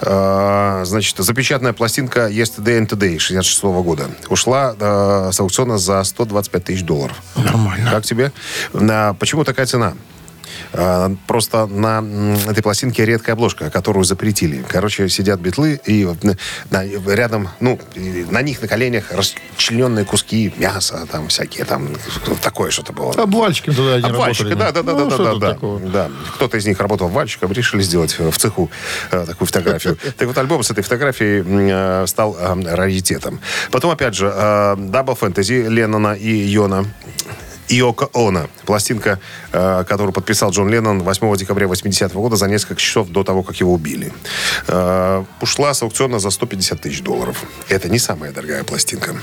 Значит, 0.00 1.16
запечатанная 1.18 1.72
пластинка 1.72 2.28
Yesterday 2.28 2.78
and 2.80 2.88
Today 2.88 3.18
66 3.18 3.62
года 3.82 4.04
ушла 4.28 4.74
э, 4.78 5.30
с 5.32 5.40
аукциона 5.40 5.78
за 5.78 6.04
125 6.04 6.64
тысяч 6.64 6.82
долларов. 6.84 7.16
Нормально. 7.36 7.90
Как 7.90 8.04
тебе? 8.04 8.32
Почему 9.18 9.44
такая 9.44 9.66
цена? 9.66 9.94
А, 10.72 11.14
Просто 11.26 11.66
на 11.66 12.04
этой 12.48 12.62
пластинке 12.62 13.04
редкая 13.04 13.34
обложка, 13.34 13.70
которую 13.70 14.04
запретили. 14.04 14.64
Короче, 14.68 15.08
сидят 15.08 15.40
битлы, 15.40 15.80
и 15.84 16.08
рядом, 17.06 17.48
ну, 17.60 17.78
на 18.30 18.42
них 18.42 18.62
на 18.62 18.68
коленях 18.68 19.12
расчлененные 19.12 20.04
куски 20.04 20.52
мяса, 20.56 21.06
там 21.10 21.28
всякие, 21.28 21.64
там 21.64 21.88
такое 22.42 22.70
что-то 22.70 22.92
было. 22.92 23.12
Обвальщиками 23.12 23.74
туда 23.74 23.94
они 23.94 24.04
Обвальщики, 24.04 24.48
работали. 24.50 24.72
да, 24.72 24.82
да, 24.82 24.82
да, 24.82 24.92
Ну, 24.98 25.10
да, 25.10 25.16
да, 25.16 25.34
да, 25.34 25.52
такого? 25.54 25.80
да. 25.80 26.10
Кто-то 26.34 26.56
из 26.56 26.66
них 26.66 26.80
работал 26.80 27.08
вальщиком, 27.08 27.52
решили 27.52 27.82
сделать 27.82 28.14
э, 28.18 28.30
в 28.30 28.38
цеху 28.38 28.70
э, 29.10 29.24
такую 29.26 29.46
фотографию. 29.46 29.98
Так 30.16 30.26
вот, 30.28 30.38
альбом 30.38 30.62
с 30.62 30.70
этой 30.70 30.82
фотографией 30.82 31.44
э, 31.46 32.06
стал 32.06 32.36
э, 32.38 32.74
раритетом. 32.74 33.40
Потом, 33.70 33.90
опять 33.90 34.14
же, 34.14 34.26
Double 34.26 35.18
Fantasy 35.18 35.68
Леннона 35.68 36.14
и 36.14 36.30
Йона. 36.30 36.84
Иоко 37.68 38.08
Оно. 38.14 38.48
Пластинка, 38.64 39.18
э, 39.52 39.84
которую 39.88 40.12
подписал 40.12 40.50
Джон 40.50 40.68
Леннон 40.68 41.02
8 41.02 41.36
декабря 41.36 41.66
80 41.66 42.12
года 42.14 42.36
за 42.36 42.46
несколько 42.48 42.80
часов 42.80 43.08
до 43.08 43.24
того, 43.24 43.42
как 43.42 43.56
его 43.56 43.72
убили. 43.72 44.12
Э, 44.66 45.24
ушла 45.40 45.74
с 45.74 45.82
аукциона 45.82 46.18
за 46.18 46.30
150 46.30 46.80
тысяч 46.80 47.02
долларов. 47.02 47.44
Это 47.68 47.88
не 47.88 47.98
самая 47.98 48.32
дорогая 48.32 48.64
пластинка. 48.64 49.16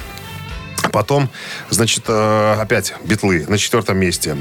Потом, 0.91 1.29
значит, 1.69 2.03
э, 2.07 2.55
опять 2.59 2.93
битлы 3.03 3.45
на 3.47 3.57
четвертом 3.57 3.97
месте. 3.97 4.35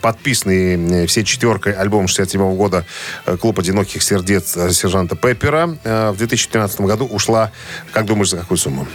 Подписанный 0.00 1.06
всей 1.06 1.24
четверкой 1.24 1.74
альбом 1.74 2.08
67 2.08 2.56
года 2.56 2.86
э, 3.26 3.36
«Клуб 3.36 3.58
одиноких 3.58 4.02
сердец» 4.02 4.52
сержанта 4.70 5.16
Пеппера 5.16 5.66
в 5.84 6.16
2013 6.16 6.80
году 6.82 7.06
ушла, 7.06 7.52
как 7.92 8.06
думаешь, 8.06 8.30
за 8.30 8.38
какую 8.38 8.58
сумму? 8.58 8.86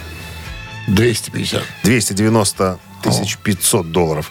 250. 0.88 1.62
290 1.84 2.78
тысяч 3.02 3.36
500 3.38 3.90
долларов. 3.92 4.30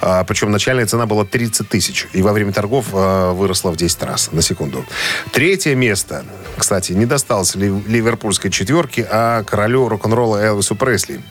А, 0.00 0.24
причем 0.24 0.50
начальная 0.50 0.86
цена 0.86 1.06
была 1.06 1.24
30 1.24 1.68
тысяч. 1.68 2.06
И 2.12 2.22
во 2.22 2.32
время 2.32 2.52
торгов 2.52 2.86
а, 2.92 3.32
выросла 3.32 3.70
в 3.70 3.76
10 3.76 4.02
раз, 4.02 4.30
на 4.32 4.42
секунду. 4.42 4.84
Третье 5.32 5.74
место, 5.74 6.24
кстати, 6.56 6.92
не 6.92 7.06
досталось 7.06 7.54
ли- 7.54 7.82
ливерпульской 7.86 8.50
четверке, 8.50 9.06
а 9.10 9.42
королю 9.44 9.88
рок-н-ролла 9.88 10.38
Элвису 10.38 10.74
Пресли. 10.74 11.22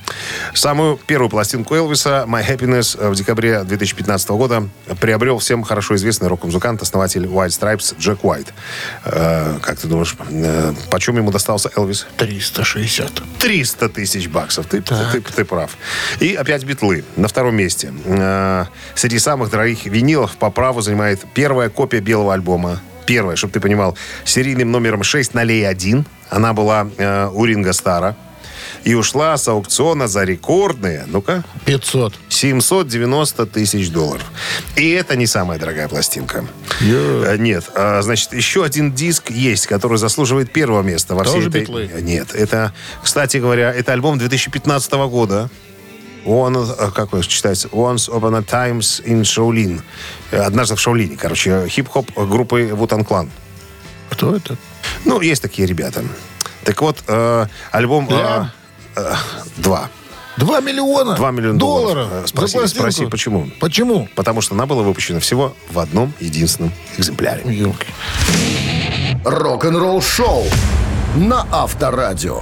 Самую 0.54 0.98
первую 0.98 1.30
пластинку 1.30 1.76
Элвиса 1.76 2.26
«My 2.28 2.46
Happiness» 2.48 3.10
в 3.10 3.16
декабре 3.16 3.64
2015 3.64 4.30
года 4.30 4.70
приобрел 5.00 5.40
всем 5.40 5.64
хорошо 5.64 5.96
известный 5.96 6.28
рок-музыкант, 6.28 6.82
основатель 6.82 7.26
White 7.26 7.48
Stripes 7.50 7.96
Джек 8.00 8.24
Уайт. 8.24 8.54
Э, 9.06 9.58
как 9.62 9.80
ты 9.80 9.88
думаешь, 9.88 10.16
э, 10.30 10.74
почем 10.90 11.18
ему 11.18 11.32
достался 11.32 11.70
Элвис? 11.76 12.08
360. 12.18 13.22
300 13.40 13.90
тысяч 13.90 14.28
баксов. 14.28 14.66
Ты, 14.68 14.82
ты, 14.82 15.22
ты 15.22 15.46
прав. 15.46 15.72
И 16.20 16.34
опять 16.36 16.64
битлы 16.76 17.04
на 17.16 17.28
втором 17.28 17.56
месте. 17.56 17.94
Э, 18.06 18.66
Среди 18.96 19.20
самых 19.20 19.50
дорогих 19.50 19.86
винилов 19.86 20.36
по 20.38 20.52
праву 20.52 20.82
занимает 20.82 21.26
первая 21.34 21.70
копия 21.70 22.00
белого 22.02 22.34
альбома. 22.34 22.82
Первая, 23.06 23.36
чтобы 23.36 23.54
ты 23.54 23.60
понимал, 23.60 23.98
серийным 24.26 24.72
номером 24.72 25.04
6 25.04 25.34
на 25.34 25.44
Лей 25.44 25.68
1. 25.68 26.06
Она 26.30 26.54
была 26.54 26.88
э, 26.98 27.30
у 27.34 27.46
Ринга 27.46 27.74
Стара. 27.74 28.16
И 28.84 28.94
ушла 28.94 29.36
с 29.38 29.48
аукциона 29.48 30.08
за 30.08 30.24
рекордные, 30.26 31.06
ну-ка, 31.08 31.44
500. 31.66 32.14
790 32.30 33.46
тысяч 33.48 33.90
долларов. 33.90 34.24
И 34.76 34.92
это 34.92 35.16
не 35.16 35.26
самая 35.26 35.58
дорогая 35.58 35.88
пластинка. 35.88 36.46
Э, 36.82 37.36
Нет. 37.40 37.66
А, 37.76 38.02
Значит, 38.04 38.34
еще 38.34 38.64
один 38.64 38.94
диск 38.94 39.32
есть, 39.32 39.66
который 39.66 39.98
заслуживает 39.98 40.52
первого 40.52 40.84
места 40.84 41.16
во 41.16 41.24
всей 41.24 41.36
Тоже 41.36 41.50
этой... 41.50 41.62
«Битлы»? 41.62 41.90
Нет. 42.02 42.36
Это, 42.36 42.74
кстати 43.04 43.38
говоря, 43.38 43.74
это 43.74 43.92
альбом 43.94 44.20
2015 44.20 44.92
года. 45.10 45.50
Он, 46.26 46.58
э, 46.58 46.92
как 46.94 47.14
он 47.14 47.22
читается, 47.22 47.68
Once 47.70 48.10
Upon 48.10 48.38
a 48.38 48.42
Times 48.42 49.04
in 49.06 49.22
Shaolin. 49.22 49.82
Э, 50.32 50.42
Однажды 50.42 50.76
в 50.76 50.80
Шаолине, 50.80 51.16
короче, 51.18 51.68
хип-хоп 51.68 52.12
группы 52.16 52.72
Вутан 52.74 53.04
Клан. 53.06 53.30
Кто 54.10 54.36
это? 54.36 54.58
Ну, 55.06 55.22
есть 55.22 55.42
такие 55.42 55.68
ребята. 55.68 56.04
Так 56.64 56.82
вот, 56.82 57.04
э, 57.08 57.46
альбом... 57.72 58.08
Да. 58.10 58.52
э, 58.96 59.02
э, 59.02 59.14
два. 59.58 59.90
2 60.38 60.60
миллиона, 60.60 61.16
Два 61.16 61.32
миллиона 61.32 61.58
долларов. 61.58 62.10
За 62.22 62.28
Спроси, 62.28 62.68
спроси, 62.68 63.06
почему? 63.06 63.50
Почему? 63.60 64.10
Потому 64.16 64.42
что 64.42 64.54
она 64.54 64.66
была 64.66 64.84
выпущена 64.84 65.20
всего 65.20 65.56
в 65.70 65.80
одном 65.80 66.14
единственном 66.20 66.74
экземпляре. 66.98 67.44
Рок-н-ролл 69.24 70.02
шоу 70.02 70.44
на 71.16 71.48
Авторадио. 71.52 72.42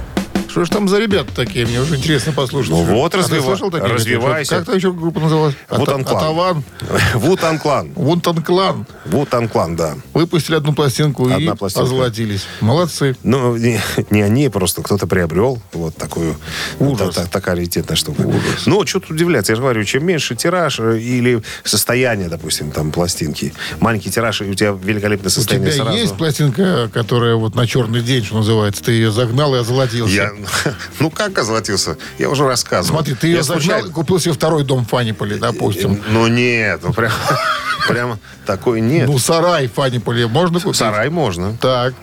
Что 0.54 0.64
ж 0.64 0.68
там 0.68 0.88
за 0.88 1.00
ребята 1.00 1.34
такие? 1.34 1.66
Мне 1.66 1.80
уже 1.80 1.96
интересно 1.96 2.32
послушать. 2.32 2.70
Ну 2.70 2.82
вот, 2.84 3.12
А 3.12 3.18
ты 3.18 3.24
развива- 3.24 3.42
слышал 3.42 3.72
таких? 3.72 3.88
развивайся. 3.92 4.54
Как-то 4.58 4.76
еще 4.76 4.92
группа 4.92 5.18
называлась? 5.18 5.56
Вутан 5.68 6.02
Ата- 6.02 6.04
Клан. 6.10 6.16
Атаван. 6.22 6.64
Вутан 7.14 7.58
Клан. 7.58 7.90
Вунтан 7.96 8.40
Клан. 8.40 8.86
Вутан 9.04 9.48
Клан, 9.48 9.74
да. 9.74 9.96
Выпустили 10.12 10.54
одну 10.54 10.72
пластинку 10.72 11.24
Одна 11.24 11.38
и 11.54 11.56
пластинка. 11.56 11.86
озолотились. 11.86 12.42
Молодцы. 12.60 13.16
Ну, 13.24 13.56
не, 13.56 13.80
не 14.10 14.22
они, 14.22 14.48
просто 14.48 14.82
кто-то 14.82 15.08
приобрел 15.08 15.60
вот 15.72 15.96
такую 15.96 16.36
Ужас. 16.78 17.16
та- 17.16 17.22
та- 17.22 17.28
такая 17.28 17.56
раритетная 17.56 17.96
штука. 17.96 18.22
Ну, 18.66 18.86
что 18.86 19.00
тут 19.00 19.10
удивляться? 19.10 19.50
Я 19.50 19.56
же 19.56 19.62
говорю, 19.62 19.82
чем 19.84 20.06
меньше 20.06 20.36
тираж 20.36 20.78
э, 20.78 21.00
или 21.00 21.42
состояние, 21.64 22.28
допустим, 22.28 22.70
там, 22.70 22.92
пластинки, 22.92 23.52
маленький 23.80 24.10
тираж, 24.12 24.40
и 24.42 24.44
у 24.44 24.54
тебя 24.54 24.70
великолепное 24.80 25.26
У 25.26 25.30
состояние 25.30 25.72
тебя 25.72 25.82
сразу. 25.82 25.98
есть 25.98 26.16
пластинка, 26.16 26.88
которая 26.94 27.34
вот 27.34 27.56
на 27.56 27.66
черный 27.66 28.02
день, 28.02 28.24
что 28.24 28.36
называется, 28.36 28.84
ты 28.84 28.92
ее 28.92 29.10
загнал 29.10 29.52
и 29.56 29.58
озолотился? 29.58 30.14
Я, 30.14 30.30
ну, 31.00 31.10
как 31.10 31.38
озолотился? 31.38 31.96
Я 32.18 32.30
уже 32.30 32.46
рассказывал. 32.46 32.98
Смотри, 32.98 33.14
ты 33.14 33.28
ее 33.28 33.42
загнал 33.42 33.86
и 33.86 33.90
купил 33.90 34.18
себе 34.20 34.34
второй 34.34 34.64
дом 34.64 34.84
в 34.84 34.88
Фаниполе, 34.88 35.36
допустим. 35.36 36.02
Ну, 36.08 36.26
нет, 36.26 36.80
ну, 36.82 36.92
прям, 36.92 37.12
прям 37.88 38.18
такой 38.46 38.80
нет. 38.80 39.08
Ну, 39.08 39.18
сарай 39.18 39.68
в 39.68 39.72
Фаниполе 39.74 40.26
можно 40.26 40.60
купить? 40.60 40.76
Сарай 40.76 41.10
можно. 41.10 41.56
Так. 41.60 41.94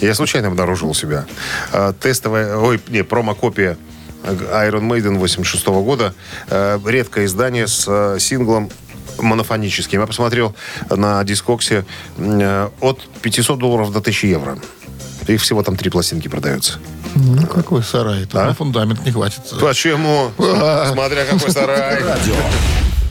Я 0.00 0.14
случайно 0.14 0.48
обнаружил 0.48 0.90
у 0.90 0.94
себя. 0.94 1.26
Э, 1.72 1.92
Тестовая, 2.00 2.56
ой, 2.56 2.80
не, 2.88 3.02
промо-копия 3.02 3.76
Iron 4.24 4.88
Maiden 4.88 5.18
86 5.18 5.66
года. 5.66 6.14
Э, 6.48 6.78
Редкое 6.84 7.26
издание 7.26 7.66
с 7.66 7.84
э, 7.86 8.18
синглом 8.18 8.70
монофоническим. 9.18 10.00
Я 10.00 10.06
посмотрел 10.06 10.54
на 10.90 11.22
дискоксе 11.24 11.84
э, 12.18 12.68
от 12.80 13.00
500 13.22 13.58
долларов 13.58 13.92
до 13.92 13.98
1000 13.98 14.26
евро. 14.26 14.58
Их 15.26 15.40
всего 15.40 15.62
там 15.62 15.76
три 15.76 15.90
пластинки 15.90 16.28
продаются. 16.28 16.78
Ну, 17.18 17.46
какой 17.46 17.82
сарай? 17.82 18.24
Тут 18.24 18.34
А? 18.36 18.44
на 18.46 18.54
фундамент 18.54 19.04
не 19.04 19.10
хватит. 19.10 19.40
Почему? 19.60 20.30
Смотря 20.36 21.24
какой 21.24 21.50
сарай. 21.50 22.02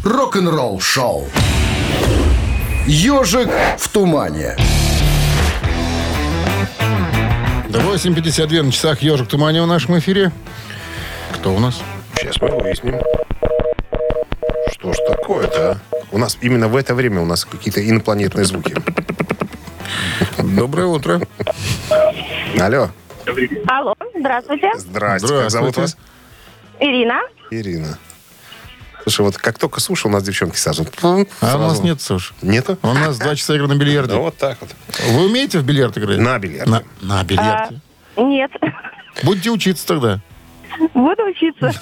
Рок-н-ролл 0.04 0.80
шоу. 0.80 1.28
Ежик 2.86 3.50
в 3.80 3.90
тумане. 3.90 4.56
До 7.70 7.80
8.52 7.80 8.62
на 8.62 8.72
часах 8.72 9.02
«Ежик 9.02 9.28
Тумани» 9.28 9.60
в 9.60 9.66
нашем 9.68 9.98
эфире. 9.98 10.32
Кто 11.34 11.54
у 11.56 11.60
нас? 11.60 11.82
Сейчас 12.16 12.40
мы 12.40 12.50
выясним. 12.52 13.02
Что 14.72 14.94
ж 14.94 14.98
такое-то, 15.10 15.72
а? 15.72 15.96
У 16.12 16.18
нас 16.20 16.38
именно 16.42 16.68
в 16.68 16.76
это 16.76 16.94
время 16.94 17.22
у 17.22 17.26
нас 17.26 17.44
какие-то 17.44 17.82
инопланетные 17.86 18.46
звуки. 18.46 18.76
Доброе 20.38 20.86
утро. 20.88 21.20
Алло. 22.62 22.90
Алло, 23.68 23.96
здравствуйте. 24.18 24.72
Здрасте. 24.78 25.28
Как 25.28 25.50
зовут 25.52 25.72
Здравствуйте. 25.76 25.82
вас? 25.82 25.98
Ирина. 26.80 27.22
Ирина. 27.52 27.98
Слушай, 29.04 29.22
вот 29.22 29.38
как 29.38 29.58
только 29.60 29.80
слушал, 29.80 30.10
у 30.10 30.14
нас 30.14 30.24
девчонки 30.24 30.58
сразу... 30.58 30.84
А 31.02 31.08
у 31.16 31.26
сразу- 31.40 31.58
нас 31.60 31.80
нет, 31.82 32.02
Саш. 32.02 32.34
Нету? 32.42 32.78
У 32.82 32.88
нас 32.94 33.18
два 33.20 33.36
часа 33.36 33.56
игры 33.56 33.68
на 33.68 33.76
бильярде. 33.76 34.14
Ну, 34.16 34.22
вот 34.24 34.38
так 34.38 34.58
вот. 34.62 34.70
Вы 35.10 35.26
умеете 35.26 35.60
в 35.60 35.64
бильярд 35.64 35.98
играть? 35.98 36.18
На 36.20 36.38
бильярде. 36.40 36.70
На, 36.72 36.84
на 37.02 37.24
бильярде. 37.24 37.80
Нет. 38.18 38.52
Будете 39.24 39.50
учиться 39.52 39.86
тогда. 39.88 40.22
Буду 40.94 41.24
учиться. 41.24 41.72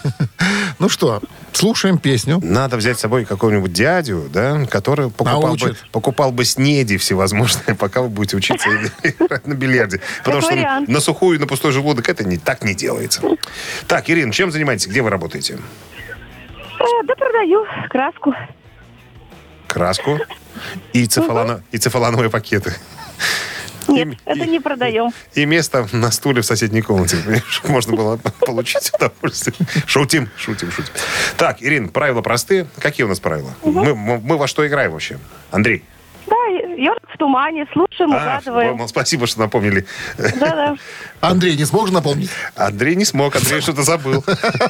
Ну 0.79 0.89
что, 0.89 1.21
слушаем 1.57 1.97
песню. 1.97 2.39
Надо 2.43 2.77
взять 2.77 2.97
с 2.97 3.01
собой 3.01 3.25
какого-нибудь 3.25 3.71
дядю, 3.73 4.27
да, 4.31 4.65
который 4.65 5.09
покупал 5.09 5.55
бы, 5.55 5.75
покупал 5.91 6.31
бы 6.31 6.45
снеди 6.45 6.97
всевозможные, 6.97 7.75
пока 7.79 8.01
вы 8.01 8.09
будете 8.09 8.37
учиться 8.37 8.67
играть 9.03 9.47
на 9.47 9.53
бильярде. 9.53 9.99
Потому 10.23 10.41
что 10.41 10.55
на 10.87 10.99
сухую 10.99 11.37
и 11.37 11.39
на 11.39 11.47
пустой 11.47 11.71
желудок 11.71 12.09
это 12.09 12.23
не, 12.23 12.37
так 12.37 12.63
не 12.63 12.73
делается. 12.73 13.21
Так, 13.87 14.09
Ирина, 14.09 14.31
чем 14.31 14.51
занимаетесь? 14.51 14.87
Где 14.87 15.01
вы 15.01 15.09
работаете? 15.09 15.59
Э, 16.79 16.83
Да 17.05 17.15
продаю 17.15 17.65
краску. 17.89 18.33
Краску 19.67 20.19
и, 20.93 21.05
цефалано- 21.05 21.61
и 21.71 21.77
цефалановые 21.77 22.29
пакеты. 22.29 22.73
Нет, 23.87 24.07
И- 24.09 24.17
это 24.25 24.43
и- 24.43 24.49
не 24.49 24.59
продаем. 24.59 25.11
И 25.33 25.45
место 25.45 25.87
на 25.91 26.11
стуле 26.11 26.41
в 26.41 26.45
соседней 26.45 26.81
комнате, 26.81 27.17
можно 27.67 27.95
было 27.95 28.17
получить 28.45 28.91
удовольствие. 28.93 29.55
Шутим, 29.85 30.29
шутим, 30.37 30.71
шутим. 30.71 30.91
Так, 31.37 31.61
Ирина, 31.61 31.87
правила 31.89 32.21
простые. 32.21 32.67
Какие 32.79 33.05
у 33.05 33.09
нас 33.09 33.19
правила? 33.19 33.53
Мы, 33.63 33.95
мы- 33.95 34.19
мы 34.19 34.37
во 34.37 34.47
что 34.47 34.65
играем 34.67 34.91
вообще? 34.91 35.19
Андрей. 35.51 35.83
Да, 36.25 36.35
ежик 36.77 37.03
в 37.13 37.17
тумане, 37.17 37.65
слушаем, 37.73 38.13
А, 38.13 38.17
угадываем. 38.17 38.77
ну, 38.77 38.87
спасибо, 38.87 39.27
что 39.27 39.41
напомнили. 39.41 39.85
Да-да. 40.17 40.75
Андрей, 41.21 41.57
не 41.57 41.65
сможешь 41.65 41.93
напомнить? 41.93 42.29
Андрей 42.55 42.95
не 42.95 43.03
смог, 43.05 43.35
Андрей 43.35 43.59
что-то 43.59 43.83
забыл. 43.83 44.23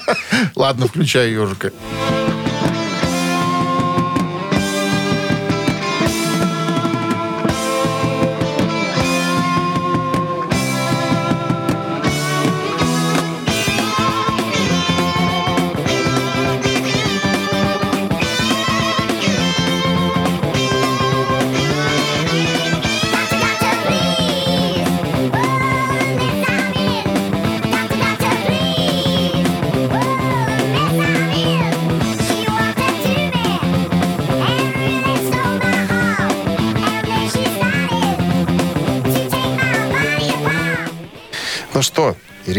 Ладно, 0.55 0.87
включай 0.87 1.29
ежика. 1.31 1.71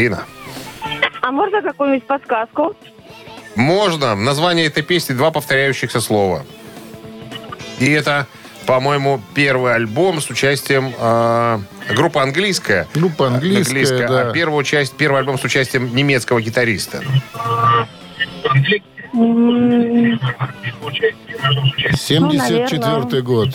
Ирина, 0.04 0.24
А 1.22 1.30
можно 1.32 1.62
какую-нибудь 1.62 2.06
подсказку? 2.06 2.74
можно. 3.54 4.14
Название 4.14 4.66
этой 4.66 4.82
песни 4.82 5.14
два 5.14 5.30
повторяющихся 5.30 6.00
слова. 6.00 6.42
И 7.78 7.90
это, 7.90 8.26
по-моему, 8.66 9.20
первый 9.34 9.74
альбом 9.74 10.20
с 10.20 10.28
участием 10.28 10.92
э, 10.98 11.58
группа 11.94 12.22
английская. 12.22 12.86
Группа 12.94 13.28
английская, 13.28 14.06
да. 14.08 14.20
А 14.28 14.32
первую 14.32 14.64
часть, 14.64 14.96
первый 14.96 15.20
альбом 15.20 15.38
с 15.38 15.44
участием 15.44 15.94
немецкого 15.94 16.40
гитариста. 16.42 17.02
М, 19.14 20.20
74 21.96 23.22
год. 23.22 23.48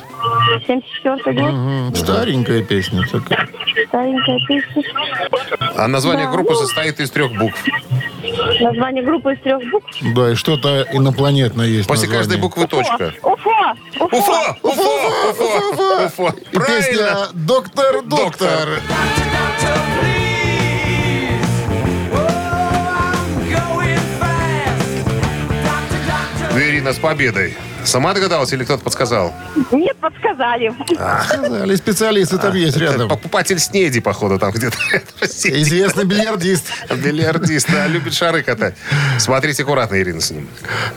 74 0.66 1.42
год. 1.42 1.52
Мгм. 1.54 1.96
Старенькая 1.96 2.64
песня 2.64 3.04
такая. 3.12 3.48
Старенькая 3.88 4.40
песня. 4.48 4.84
А 5.76 5.88
название 5.88 6.26
Да, 6.28 6.32
группы 6.34 6.52
ну. 6.54 6.60
состоит 6.60 7.00
из 7.00 7.10
трех 7.12 7.32
букв. 7.34 7.64
Название 8.60 9.04
группы 9.04 9.34
из 9.34 9.40
трех 9.42 9.62
букв. 9.72 9.88
Да, 10.16 10.32
и 10.32 10.36
что-то 10.36 10.86
инопланетное 10.92 11.66
есть 11.68 11.88
После 11.88 12.08
название. 12.08 12.18
каждой 12.20 12.42
буквы 12.42 12.68
точка. 12.68 13.14
Уфа! 13.24 13.76
Уфа! 14.00 14.56
Уфо! 14.62 14.82
Уфо! 15.32 15.70
Уфо! 15.70 16.06
Уфо! 16.06 16.36
И 16.52 16.58
песня 16.58 17.28
«Доктор, 17.34 18.02
доктор». 18.04 18.70
Ирина, 26.56 26.94
с 26.94 26.98
победой. 27.00 27.56
Сама 27.90 28.14
догадалась 28.14 28.54
или 28.54 28.64
кто-то 28.64 28.84
подсказал? 28.84 29.34
Нет, 29.72 29.98
подсказали. 29.98 30.72
Сказали, 31.28 31.76
специалисты 31.76 32.38
там 32.38 32.54
есть 32.54 32.78
рядом. 32.78 33.10
Покупатель 33.10 33.58
снеди, 33.58 34.00
походу, 34.00 34.38
там 34.38 34.52
где-то. 34.52 34.78
Известный 35.26 36.06
бильярдист. 36.06 36.66
Бильярдист, 37.04 37.68
да, 37.72 37.88
любит 37.88 38.14
шары 38.14 38.44
катать. 38.44 38.76
Смотрите 39.18 39.64
аккуратно, 39.64 40.00
Ирина, 40.00 40.22
с 40.22 40.30
ним. 40.30 40.48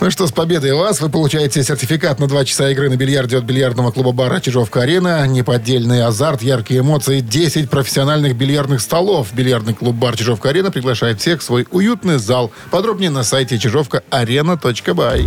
Ну 0.00 0.10
что, 0.10 0.26
с 0.26 0.32
победой 0.32 0.74
вас. 0.74 1.00
Вы 1.00 1.08
получаете 1.08 1.64
сертификат 1.64 2.20
на 2.20 2.26
два 2.26 2.44
часа 2.44 2.68
игры 2.68 2.90
на 2.90 2.96
бильярде 2.96 3.38
от 3.38 3.44
бильярдного 3.44 3.90
клуба 3.90 4.12
бара 4.12 4.40
«Чижовка-арена». 4.40 5.26
Неподдельный 5.26 6.04
азарт, 6.04 6.42
яркие 6.42 6.80
эмоции, 6.80 7.20
10 7.20 7.70
профессиональных 7.70 8.36
бильярдных 8.36 8.82
столов. 8.82 9.32
Бильярдный 9.32 9.72
клуб 9.72 9.96
бар 9.96 10.14
«Чижовка-арена» 10.14 10.70
приглашает 10.70 11.22
всех 11.22 11.40
в 11.40 11.42
свой 11.42 11.66
уютный 11.70 12.18
зал. 12.18 12.52
Подробнее 12.70 13.08
на 13.08 13.24
сайте 13.24 13.58
чижовка-арена.бай. 13.58 15.26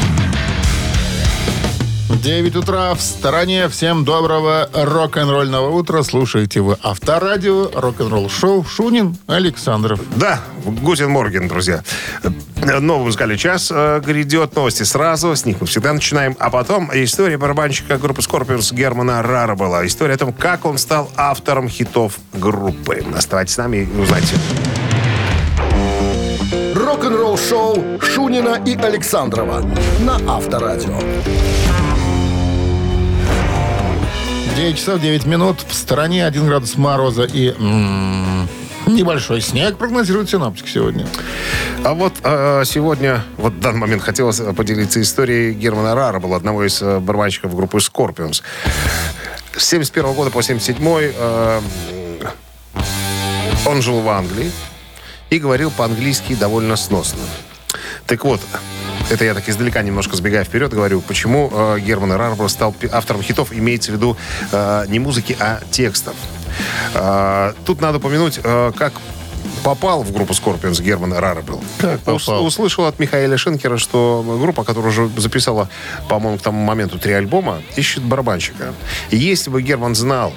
9 2.17 2.55
утра 2.55 2.93
в 2.93 3.01
стороне. 3.01 3.69
Всем 3.69 4.03
доброго 4.03 4.69
рок-н-ролльного 4.73 5.69
утра. 5.69 6.03
Слушайте 6.03 6.61
вы 6.61 6.77
Авторадио, 6.81 7.71
рок-н-ролл 7.73 8.29
шоу 8.29 8.63
Шунин 8.63 9.17
Александров. 9.27 9.99
Да, 10.17 10.41
Guten 10.65 11.09
Morgen, 11.09 11.47
друзья. 11.47 11.83
Новый 12.55 13.05
музыкальный 13.05 13.37
час 13.37 13.71
э, 13.73 14.01
грядет. 14.05 14.55
Новости 14.55 14.83
сразу. 14.83 15.35
С 15.35 15.45
них 15.45 15.61
мы 15.61 15.67
всегда 15.67 15.93
начинаем. 15.93 16.35
А 16.39 16.49
потом 16.49 16.91
история 16.93 17.37
барабанщика 17.37 17.97
группы 17.97 18.21
Scorpions 18.21 18.73
Германа 18.73 19.21
Раребелла. 19.23 19.85
История 19.85 20.15
о 20.15 20.17
том, 20.17 20.33
как 20.33 20.65
он 20.65 20.77
стал 20.77 21.09
автором 21.15 21.69
хитов 21.69 22.19
группы. 22.33 23.03
Оставайтесь 23.15 23.53
с 23.53 23.57
нами 23.57 23.89
и 23.91 23.99
узнайте. 23.99 24.35
Рок-н-ролл-шоу 26.75 27.99
Шунина 28.01 28.61
и 28.65 28.75
Александрова 28.75 29.63
на 30.01 30.15
Авторадио. 30.27 30.99
9 34.55 34.77
часов 34.77 34.99
9 34.99 35.25
минут. 35.25 35.65
В 35.67 35.73
стороне 35.73 36.25
1 36.25 36.45
градус 36.45 36.75
мороза 36.75 37.23
и 37.23 37.53
м, 37.57 38.47
небольшой 38.85 39.41
снег 39.41 39.77
прогнозирует 39.77 40.29
синаптик 40.29 40.67
сегодня. 40.67 41.07
А 41.83 41.93
вот 41.93 42.13
э, 42.23 42.63
сегодня, 42.65 43.23
вот 43.37 43.53
в 43.53 43.59
данный 43.59 43.79
момент 43.79 44.03
хотелось 44.03 44.41
поделиться 44.55 45.01
историей 45.01 45.53
Германа 45.53 45.95
Рара, 45.95 46.19
был 46.19 46.33
одного 46.33 46.65
из 46.65 46.81
э, 46.81 46.99
барабанщиков 46.99 47.55
группы 47.55 47.77
Scorpions. 47.77 48.41
С 49.55 49.65
71 49.65 50.13
года 50.13 50.31
по 50.31 50.43
77 50.43 50.85
э, 50.85 51.61
он 53.65 53.81
жил 53.81 54.01
в 54.01 54.09
Англии 54.09 54.51
и 55.29 55.39
говорил 55.39 55.71
по-английски 55.71 56.35
довольно 56.35 56.75
сносно. 56.75 57.21
Так 58.05 58.25
вот, 58.25 58.41
это 59.11 59.25
я 59.25 59.33
так 59.33 59.47
издалека 59.49 59.81
немножко 59.81 60.15
сбегая 60.15 60.43
вперед 60.43 60.73
говорю, 60.73 61.01
почему 61.01 61.49
э, 61.51 61.79
Герман 61.79 62.13
Рарбор 62.13 62.49
стал 62.49 62.73
автором 62.91 63.21
хитов, 63.21 63.51
имеется 63.51 63.91
в 63.91 63.95
виду 63.95 64.17
э, 64.51 64.85
не 64.87 64.99
музыки, 64.99 65.35
а 65.39 65.59
текстов. 65.69 66.15
Э, 66.93 67.53
тут 67.65 67.81
надо 67.81 67.97
упомянуть, 67.97 68.39
э, 68.41 68.71
как 68.77 68.93
попал 69.63 70.03
в 70.03 70.11
группу 70.13 70.33
Scorpions 70.33 70.81
Герман 70.81 71.13
Рарбел. 71.13 71.61
Как 71.77 71.99
попал? 72.01 72.45
услышал 72.45 72.85
от 72.85 72.99
Михаила 72.99 73.37
Шенкера, 73.37 73.77
что 73.77 74.23
группа, 74.41 74.63
которая 74.63 74.91
уже 74.91 75.09
записала, 75.17 75.69
по-моему, 76.07 76.37
к 76.37 76.41
тому 76.41 76.63
моменту 76.63 76.97
три 76.97 77.13
альбома, 77.13 77.61
ищет 77.75 78.03
барабанщика. 78.03 78.73
И 79.09 79.17
если 79.17 79.49
бы 79.49 79.61
Герман 79.61 79.93
знал, 79.93 80.33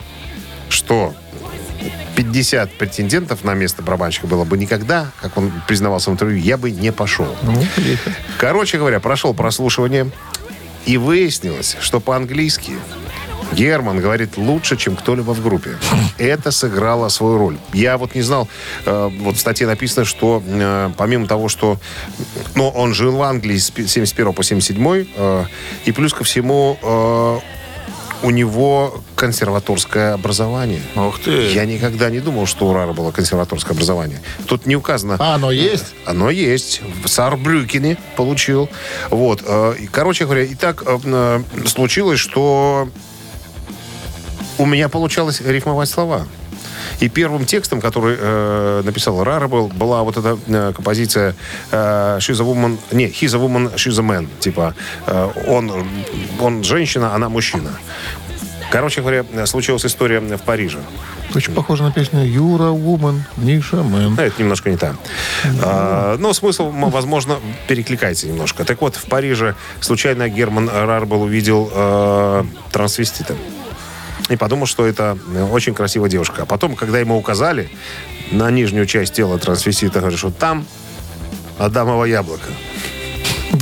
что 0.69 1.15
50 2.17 2.73
претендентов 2.73 3.45
на 3.45 3.55
место 3.55 3.83
барабанщика 3.83 4.27
было 4.27 4.45
бы 4.45 4.59
никогда, 4.59 5.11
как 5.21 5.37
он 5.37 5.53
признавался 5.67 6.11
в 6.11 6.15
интервью, 6.15 6.39
я 6.39 6.57
бы 6.57 6.71
не 6.71 6.93
пошел. 6.93 7.35
Короче 8.39 8.79
говоря, 8.79 9.01
прошел 9.01 9.35
прослушивание, 9.35 10.11
и 10.87 10.99
выяснилось, 10.99 11.77
что 11.81 12.01
по-английски 12.01 12.73
Герман 13.53 14.01
говорит 14.01 14.37
лучше, 14.37 14.77
чем 14.77 14.97
кто-либо 14.97 15.31
в 15.33 15.43
группе. 15.43 15.77
Это 16.19 16.51
сыграло 16.51 17.09
свою 17.09 17.39
роль. 17.39 17.59
Я 17.73 17.99
вот 17.99 18.15
не 18.15 18.23
знал, 18.23 18.49
э, 18.85 19.11
вот 19.21 19.37
в 19.37 19.41
статье 19.41 19.67
написано, 19.67 20.05
что 20.05 20.43
э, 20.45 20.91
помимо 20.97 21.27
того, 21.27 21.49
что 21.49 21.79
ну, 22.55 22.69
он 22.69 22.95
жил 22.95 23.17
в 23.17 23.23
Англии 23.23 23.57
с 23.57 23.71
пи- 23.71 23.87
71 23.87 24.33
по 24.33 24.43
77, 24.43 25.07
э, 25.17 25.45
и 25.85 25.93
плюс 25.93 26.13
ко 26.13 26.25
всему 26.25 27.41
у 28.23 28.31
него 28.31 29.03
консерваторское 29.25 30.13
образование. 30.13 30.83
Ух 30.97 31.19
ты. 31.19 31.51
Я 31.53 31.65
никогда 31.65 32.11
не 32.11 32.21
думал, 32.21 32.45
что 32.45 32.69
у 32.69 32.75
Рара 32.75 32.93
было 32.93 33.11
консерваторское 33.11 33.73
образование. 33.73 34.21
Тут 34.47 34.67
не 34.67 34.77
указано. 34.77 35.17
А, 35.19 35.37
оно 35.37 35.51
есть? 35.51 35.95
Оно 36.05 36.29
есть. 36.29 36.83
В 37.03 37.09
Сарбрюкене 37.09 37.97
получил. 38.17 38.69
Вот. 39.09 39.43
э, 39.47 39.77
Короче 39.91 40.25
говоря, 40.27 40.43
и 40.43 40.55
так 40.55 40.83
э, 40.87 40.99
э, 41.05 41.43
случилось, 41.67 42.21
что 42.21 42.91
у 44.59 44.67
меня 44.67 44.91
получалось 44.91 45.41
рифмовать 45.41 45.89
слова. 45.89 46.27
И 47.01 47.09
первым 47.09 47.47
текстом, 47.47 47.81
который 47.81 48.17
э, 48.19 48.83
написал 48.85 49.25
Рара, 49.25 49.49
был, 49.49 49.69
была 49.69 50.03
вот 50.03 50.17
эта 50.19 50.39
э, 50.47 50.73
композиция 50.75 51.35
э, 51.71 52.19
«She's 52.21 52.41
a 52.41 52.45
woman...» 52.45 52.79
Не, 52.93 53.07
«He's 53.07 53.35
a 53.35 53.39
woman, 53.39 53.75
she's 53.77 53.99
a 53.99 54.03
man». 54.03 54.29
Типа, 54.39 54.75
э, 55.07 55.31
он, 55.49 55.73
он 56.41 56.63
женщина, 56.63 57.15
она 57.15 57.29
мужчина. 57.29 57.71
Короче 58.75 59.03
говоря, 59.03 59.25
случилась 59.47 59.87
история 59.87 60.19
в 60.19 60.43
Париже. 60.43 60.81
Очень 61.33 61.55
похоже 61.55 61.85
на 61.85 61.93
песню 61.93 62.25
«Юра 62.25 62.73
Woman, 62.73 63.21
Ниша 63.37 63.77
Мэн». 63.77 64.19
Это 64.19 64.43
немножко 64.43 64.69
не 64.69 64.77
так. 64.77 64.97
А, 65.63 66.17
но 66.19 66.33
смысл, 66.33 66.73
возможно, 66.73 67.39
перекликается 67.69 68.27
немножко. 68.27 68.65
Так 68.65 68.81
вот, 68.81 68.97
в 68.97 69.05
Париже 69.05 69.55
случайно 69.79 70.29
Герман 70.29 70.69
Рарбел 70.69 71.23
увидел 71.23 71.71
э, 71.73 72.45
трансвестита. 72.73 73.37
И 74.29 74.35
подумал, 74.35 74.67
что 74.67 74.85
это 74.85 75.17
э, 75.33 75.45
очень 75.45 75.73
красивая 75.73 76.11
девушка. 76.11 76.43
А 76.43 76.45
потом, 76.45 76.75
когда 76.75 76.99
ему 76.99 77.17
указали 77.17 77.71
на 78.33 78.51
нижнюю 78.51 78.87
часть 78.87 79.15
тела 79.15 79.39
трансвестита, 79.39 80.01
говорит, 80.01 80.19
что 80.19 80.33
там 80.33 80.67
Адамово 81.59 82.07
яблоко. 82.07 82.49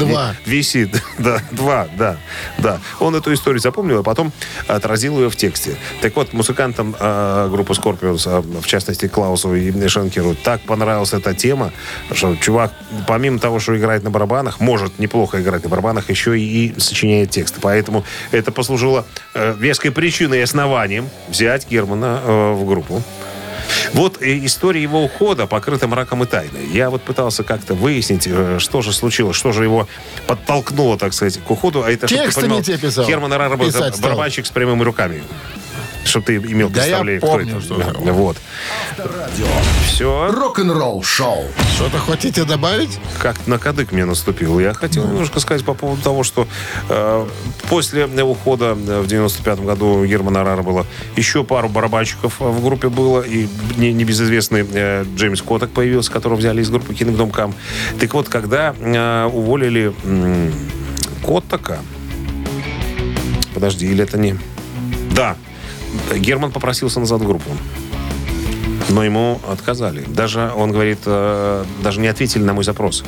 Два. 0.07 0.35
Ви- 0.45 0.57
Висит, 0.57 1.03
да, 1.19 1.41
два, 1.51 1.89
да, 1.97 2.17
да. 2.59 2.81
Он 3.01 3.15
эту 3.15 3.33
историю 3.33 3.61
запомнил, 3.61 4.01
а 4.01 4.03
потом 4.03 4.33
отразил 4.69 5.19
ее 5.21 5.31
в 5.31 5.37
тексте. 5.37 5.77
Так 6.01 6.17
вот, 6.17 6.33
музыкантам 6.33 6.95
э, 6.99 7.49
группы 7.51 7.73
Scorpions, 7.73 8.23
а, 8.27 8.41
в 8.43 8.67
частности 8.67 9.09
Клаусу 9.09 9.55
и 9.55 9.89
Шенкеру, 9.89 10.35
так 10.35 10.61
понравилась 10.63 11.13
эта 11.13 11.35
тема, 11.35 11.73
что 12.13 12.37
чувак, 12.37 12.73
помимо 13.07 13.39
того, 13.39 13.59
что 13.61 13.77
играет 13.77 14.03
на 14.03 14.11
барабанах, 14.11 14.61
может 14.61 14.99
неплохо 14.99 15.41
играть 15.41 15.63
на 15.65 15.69
барабанах, 15.69 16.11
еще 16.11 16.39
и, 16.39 16.43
и 16.67 16.81
сочиняет 16.81 17.31
тексты. 17.31 17.61
Поэтому 17.61 18.05
это 18.31 18.53
послужило 18.53 19.07
э, 19.35 19.55
веской 19.59 19.91
причиной 19.91 20.39
и 20.39 20.43
основанием 20.43 21.09
взять 21.29 21.69
Германа 21.69 22.21
э, 22.25 22.53
в 22.53 22.67
группу. 22.67 23.03
Вот 23.93 24.23
э, 24.23 24.45
история 24.45 24.83
его 24.83 25.03
ухода 25.03 25.47
покрыта 25.47 25.89
мраком 25.89 26.23
и 26.23 26.27
тайной. 26.27 26.67
Я 26.73 26.91
вот 26.91 27.03
пытался 27.03 27.43
как-то 27.45 27.75
выяснить, 27.75 28.27
э, 28.27 28.59
что 28.59 28.83
же 28.83 28.93
случилось, 28.93 29.37
что 29.37 29.53
же 29.53 29.65
его 29.65 29.89
подтолкнуло, 30.27 30.99
так 30.99 31.13
сказать, 31.13 31.39
к 31.39 31.51
уходу. 31.51 31.83
А 31.83 31.91
это, 31.91 32.07
Тексты 32.07 32.43
понимал, 32.43 32.59
не 32.59 32.65
те 32.65 32.79
писал. 32.79 33.07
Герман 33.07 33.33
стал. 33.95 34.03
барабанщик 34.03 34.47
с 34.47 34.51
прямыми 34.51 34.83
руками. 34.83 35.23
Чтоб 36.05 36.25
ты 36.25 36.37
имел 36.37 36.69
Да 36.69 36.85
я 36.85 36.99
представление, 36.99 37.19
кто 37.21 37.27
помню, 37.29 37.57
это. 37.57 37.61
что 37.65 37.79
Да. 37.79 38.13
Вот. 38.13 38.37
Все. 39.87 40.31
Рок-н-ролл-шоу. 40.33 41.45
Что-то 41.75 41.99
хотите 41.99 42.45
добавить? 42.45 42.99
Как 43.21 43.47
на 43.47 43.59
кадык 43.59 43.93
мне 43.93 44.05
наступил. 44.05 44.59
Я 44.59 44.75
хотел 44.75 45.07
немножко 45.07 45.41
сказать 45.41 45.65
по 45.65 45.75
поводу 45.75 46.03
того, 46.03 46.25
что 46.25 46.47
э, 46.89 47.27
после 47.69 48.07
ухода 48.25 48.77
э, 48.77 49.01
в 49.01 49.07
95 49.07 49.61
году 49.61 50.05
Германа 50.05 50.45
Рара 50.45 50.63
было 50.63 50.87
еще 51.17 51.45
пару 51.45 51.69
барабанщиков 51.69 52.41
э, 52.41 52.45
в 52.45 52.63
группе 52.65 52.89
было, 52.89 53.23
и 53.23 53.49
не- 53.77 53.93
небезызвестный 53.93 54.67
э, 54.73 55.05
Джеймс 55.17 55.41
Котток 55.43 55.71
появился, 55.71 56.11
которого 56.11 56.37
взяли 56.39 56.61
из 56.63 56.71
группы 56.71 56.93
Kingdom 56.93 57.31
Come. 57.31 57.55
Так 58.01 58.13
вот, 58.15 58.29
когда 58.29 58.75
э, 58.79 59.31
уволили 59.33 59.93
м, 60.05 60.53
Коттака, 61.25 61.79
подожди, 63.55 63.87
или 63.87 64.03
это 64.03 64.19
не... 64.19 64.37
Да, 65.15 65.37
Герман 66.15 66.53
попросился 66.53 67.01
назад 67.01 67.21
в 67.21 67.27
группу. 67.27 67.51
Но 68.89 69.05
ему 69.05 69.41
отказали. 69.49 70.05
Даже, 70.07 70.53
он 70.55 70.73
говорит, 70.73 70.99
э, 71.07 71.65
даже 71.83 72.01
не 72.01 72.09
ответили 72.09 72.43
на 72.43 72.53
мой 72.53 72.65
запрос. 72.65 73.05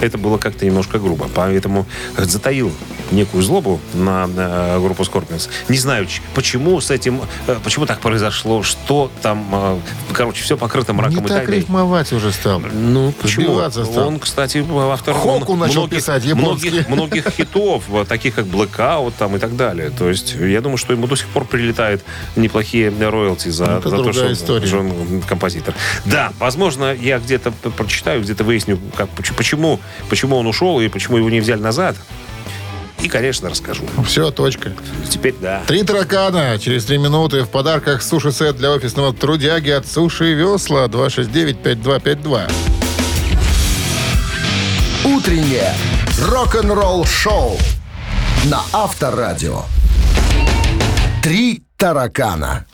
Это 0.00 0.18
было 0.18 0.36
как-то 0.36 0.66
немножко 0.66 0.98
грубо. 0.98 1.28
Поэтому 1.34 1.86
затаил 2.18 2.70
некую 3.16 3.42
злобу 3.42 3.80
на, 3.94 4.28
э, 4.36 4.78
группу 4.80 5.02
Scorpions. 5.02 5.48
Не 5.68 5.78
знаю, 5.78 6.06
почему 6.34 6.80
с 6.80 6.90
этим, 6.90 7.20
э, 7.46 7.56
почему 7.64 7.86
так 7.86 8.00
произошло, 8.00 8.62
что 8.62 9.10
там, 9.22 9.48
э, 9.52 9.78
короче, 10.12 10.42
все 10.42 10.56
покрыто 10.56 10.92
мраком 10.92 11.16
Не 11.16 11.24
и 11.24 11.28
так 11.28 11.38
тайной. 11.38 11.56
рифмовать 11.58 12.12
уже 12.12 12.32
стал. 12.32 12.60
Ну, 12.60 13.12
почему? 13.20 13.58
Стал. 13.70 14.06
Он, 14.08 14.18
кстати, 14.20 14.64
автор 14.92 15.14
Хоку 15.14 15.54
он 15.54 15.58
начал 15.60 15.88
писать, 15.88 16.24
японский. 16.24 16.70
многих, 16.70 16.88
многих 16.88 17.28
хитов, 17.30 17.84
таких 18.08 18.34
как 18.34 18.44
Blackout 18.46 19.14
там, 19.18 19.34
и 19.36 19.38
так 19.38 19.56
далее. 19.56 19.90
То 19.90 20.08
есть, 20.08 20.34
я 20.34 20.60
думаю, 20.60 20.76
что 20.76 20.92
ему 20.92 21.06
до 21.06 21.16
сих 21.16 21.26
пор 21.28 21.44
прилетают 21.46 22.04
неплохие 22.36 22.90
роялти 22.90 23.48
за, 23.48 23.80
за 23.80 23.96
то, 23.96 24.12
что, 24.12 24.32
история. 24.32 24.76
он 24.76 25.22
композитор. 25.26 25.74
Да, 26.04 26.32
возможно, 26.38 26.92
я 26.94 27.18
где-то 27.18 27.50
прочитаю, 27.76 28.20
где-то 28.22 28.44
выясню, 28.44 28.78
как, 28.94 29.08
поч- 29.10 29.32
почему, 29.34 29.80
почему 30.10 30.36
он 30.36 30.46
ушел 30.46 30.80
и 30.80 30.88
почему 30.88 31.16
его 31.16 31.30
не 31.30 31.40
взяли 31.40 31.60
назад. 31.60 31.96
И, 33.00 33.08
конечно, 33.08 33.50
расскажу. 33.50 33.84
Все, 34.06 34.30
точка. 34.30 34.72
Теперь 35.08 35.34
да. 35.40 35.62
Три 35.66 35.82
таракана. 35.82 36.58
Через 36.58 36.84
три 36.86 36.98
минуты 36.98 37.42
в 37.42 37.48
подарках 37.48 38.02
суши-сет 38.02 38.56
для 38.56 38.72
офисного 38.72 39.12
трудяги 39.12 39.70
от 39.70 39.86
Суши 39.86 40.32
и 40.32 40.34
Весла 40.34 40.86
269-5252. 40.86 42.50
Утреннее 45.04 45.74
рок-н-ролл-шоу 46.20 47.58
на 48.46 48.62
Авторадио. 48.72 49.62
Три 51.22 51.62
таракана. 51.76 52.66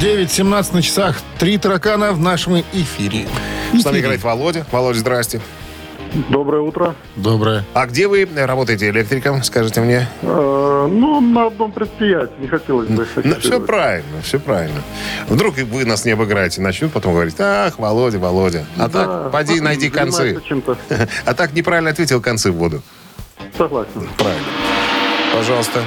9.17 0.00 0.74
на 0.74 0.82
часах. 0.82 1.16
Три 1.38 1.58
таракана 1.58 2.12
в 2.12 2.20
нашем 2.20 2.60
эфире. 2.72 3.26
С 3.72 3.84
нами 3.84 4.00
играет 4.00 4.22
Володя. 4.22 4.66
Володя, 4.70 4.98
здрасте. 4.98 5.40
Доброе 6.28 6.62
утро. 6.62 6.94
Доброе. 7.16 7.64
А 7.74 7.86
где 7.86 8.08
вы 8.08 8.26
работаете 8.34 8.88
электриком, 8.90 9.42
скажите 9.42 9.80
мне? 9.80 10.08
Э, 10.22 10.88
ну, 10.90 11.20
на 11.20 11.46
одном 11.46 11.72
предприятии. 11.72 12.32
Не 12.38 12.48
хотелось 12.48 12.88
бы. 12.88 13.06
Ну, 13.24 13.34
все 13.36 13.60
правильно, 13.60 14.22
все 14.22 14.38
правильно. 14.38 14.82
Вдруг 15.28 15.56
вы 15.56 15.84
нас 15.84 16.04
не 16.04 16.12
обыграете, 16.12 16.60
начнут 16.60 16.92
потом 16.92 17.12
говорить, 17.12 17.36
ах, 17.38 17.78
Володя, 17.78 18.18
Володя. 18.18 18.64
А 18.78 18.88
так, 18.88 19.30
поди, 19.32 19.60
найди 19.60 19.90
концы. 19.90 20.40
А 21.24 21.34
так 21.34 21.52
неправильно 21.52 21.90
ответил 21.90 22.20
концы 22.20 22.50
в 22.50 22.56
воду. 22.56 22.82
Согласен. 23.56 24.08
Правильно. 24.16 24.46
Пожалуйста. 25.34 25.82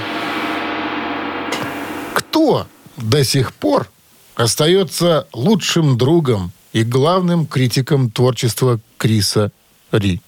Кто 2.13 2.67
до 2.97 3.23
сих 3.23 3.53
пор 3.53 3.87
остается 4.35 5.27
лучшим 5.33 5.97
другом 5.97 6.51
и 6.73 6.83
главным 6.83 7.45
критиком 7.45 8.09
творчества 8.09 8.79
Криса 8.97 9.51
Ри? 9.91 10.21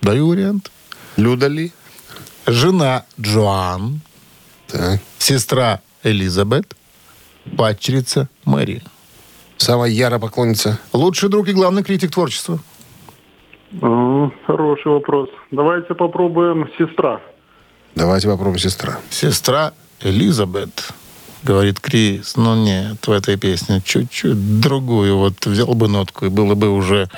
Даю 0.00 0.28
вариант. 0.28 0.70
Люда 1.16 1.46
Ли? 1.48 1.72
Жена 2.46 3.04
Джоан, 3.20 4.00
Так. 4.66 5.00
сестра 5.18 5.80
Элизабет, 6.02 6.74
падчерица 7.56 8.28
Мэри. 8.44 8.82
Самая 9.58 9.90
ярая 9.90 10.18
поклонница. 10.18 10.78
Лучший 10.92 11.28
друг 11.28 11.46
и 11.48 11.52
главный 11.52 11.84
критик 11.84 12.10
творчества. 12.10 12.58
М, 13.80 14.32
Хороший 14.46 14.90
вопрос. 14.90 15.28
Давайте 15.52 15.94
попробуем 15.94 16.68
сестра. 16.78 17.20
Давайте 17.94 18.26
попробуем 18.26 18.58
сестра. 18.58 18.98
Сестра 19.10 19.72
Элизабет, 20.00 20.88
говорит 21.42 21.80
Крис. 21.80 22.34
Ну 22.36 22.54
нет, 22.54 23.06
в 23.06 23.10
этой 23.10 23.36
песне 23.36 23.82
чуть-чуть 23.84 24.60
другую. 24.60 25.18
Вот 25.18 25.44
взял 25.46 25.74
бы 25.74 25.88
нотку, 25.88 26.26
и 26.26 26.28
было 26.28 26.54
бы 26.54 26.70
уже 26.70 27.08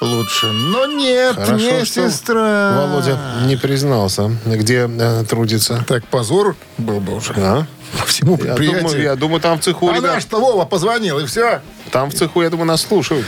лучше. 0.00 0.46
Но 0.52 0.86
нет, 0.86 1.34
Хорошо, 1.36 1.54
не 1.56 1.84
что 1.84 2.10
сестра. 2.10 2.76
Володя 2.86 3.18
не 3.46 3.56
признался, 3.56 4.30
где 4.44 4.88
э, 4.88 5.24
трудится. 5.28 5.84
Так 5.86 6.04
позор 6.06 6.56
был 6.78 7.00
бы 7.00 7.16
уже 7.16 7.32
А? 7.36 7.66
по 7.98 8.04
всему 8.06 8.32
Я 8.32 8.38
предприятию. 8.54 8.82
думаю, 8.82 9.02
я 9.02 9.16
думаю, 9.16 9.40
там 9.40 9.58
в 9.58 9.62
цеху, 9.64 9.88
а 9.88 9.92
ребят, 9.96 10.14
наш-то 10.14 10.38
Вова 10.38 10.66
позвонил, 10.66 11.18
и 11.20 11.26
все. 11.26 11.62
там 11.90 12.10
в 12.10 12.14
цеху, 12.14 12.42
я 12.42 12.50
думаю, 12.50 12.66
нас 12.66 12.82
слушают. 12.82 13.24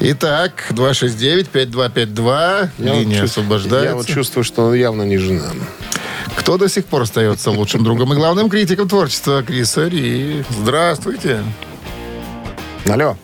Итак, 0.00 0.64
269-5252. 0.70 2.70
Я 2.78 2.92
вот 2.92 3.00
Линия 3.00 3.20
чувствую- 3.20 3.44
освобождается. 3.44 3.88
Я 3.90 3.94
вот 3.94 4.06
чувствую, 4.06 4.44
что 4.44 4.66
он 4.66 4.74
явно 4.74 5.02
не 5.02 5.18
жена. 5.18 5.50
Кто 6.36 6.58
до 6.58 6.68
сих 6.68 6.86
пор 6.86 7.02
остается 7.02 7.50
лучшим 7.50 7.84
другом 7.84 8.12
и 8.12 8.16
главным 8.16 8.48
критиком 8.48 8.88
творчества 8.88 9.42
Криса 9.42 9.88
Ри? 9.88 10.44
Здравствуйте. 10.50 11.42
Алло. 12.88 13.16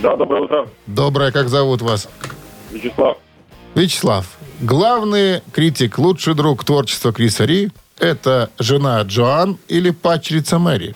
Да, 0.00 0.16
доброе 0.16 0.42
утро. 0.42 0.68
Доброе, 0.86 1.32
как 1.32 1.48
зовут 1.48 1.82
вас? 1.82 2.08
Вячеслав. 2.70 3.16
Вячеслав. 3.74 4.26
Главный 4.60 5.42
критик, 5.52 5.98
лучший 5.98 6.34
друг 6.34 6.64
творчества 6.64 7.12
Криса 7.12 7.44
Ри– 7.44 7.70
это 7.98 8.50
жена 8.58 9.02
Джоан 9.02 9.58
или 9.68 9.90
падчерица 9.90 10.58
Мэри? 10.58 10.94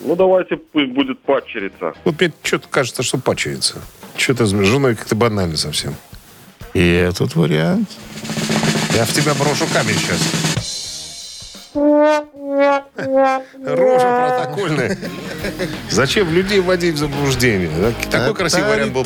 Ну, 0.00 0.14
давайте 0.14 0.56
пусть 0.56 0.92
будет 0.92 1.20
падчерица. 1.20 1.92
Вот 2.04 2.20
мне 2.20 2.32
что-то 2.42 2.68
кажется, 2.68 3.02
что 3.02 3.18
пачается. 3.18 3.76
Что-то 4.16 4.46
с 4.46 4.50
женой 4.50 4.94
как-то 4.94 5.16
банально 5.16 5.56
совсем. 5.56 5.94
И 6.74 6.88
этот 6.88 7.34
вариант. 7.34 7.88
Я 8.96 9.04
в 9.04 9.12
тебя 9.12 9.34
брошу 9.34 9.66
камень 9.74 9.94
сейчас. 9.98 10.20
Рожа 13.66 14.06
протокольная. 14.46 14.96
Зачем 15.90 16.32
людей 16.32 16.60
вводить 16.60 16.94
в 16.94 16.98
заблуждение? 16.98 17.68
Так- 18.00 18.10
Такой 18.10 18.34
красивый 18.34 18.70
вариант 18.70 18.92
был. 18.94 19.04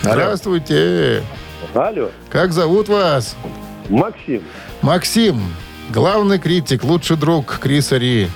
Здравствуйте. 0.00 1.22
Алло, 1.74 2.10
Как 2.30 2.52
зовут 2.54 2.88
вас? 2.88 3.36
Максим. 3.90 4.42
Максим. 4.80 5.42
Главный 5.90 6.38
критик, 6.38 6.84
лучший 6.84 7.18
друг 7.18 7.58
Криса 7.58 7.98
Ри. 7.98 8.30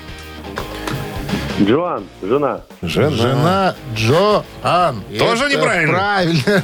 Джоан, 1.61 2.05
жена. 2.23 2.61
Жена. 2.83 3.11
Жена 3.11 3.75
Джоан. 3.95 5.03
Тоже 5.19 5.45
Это 5.45 5.57
неправильно? 5.57 5.93
Правильно. 5.95 6.63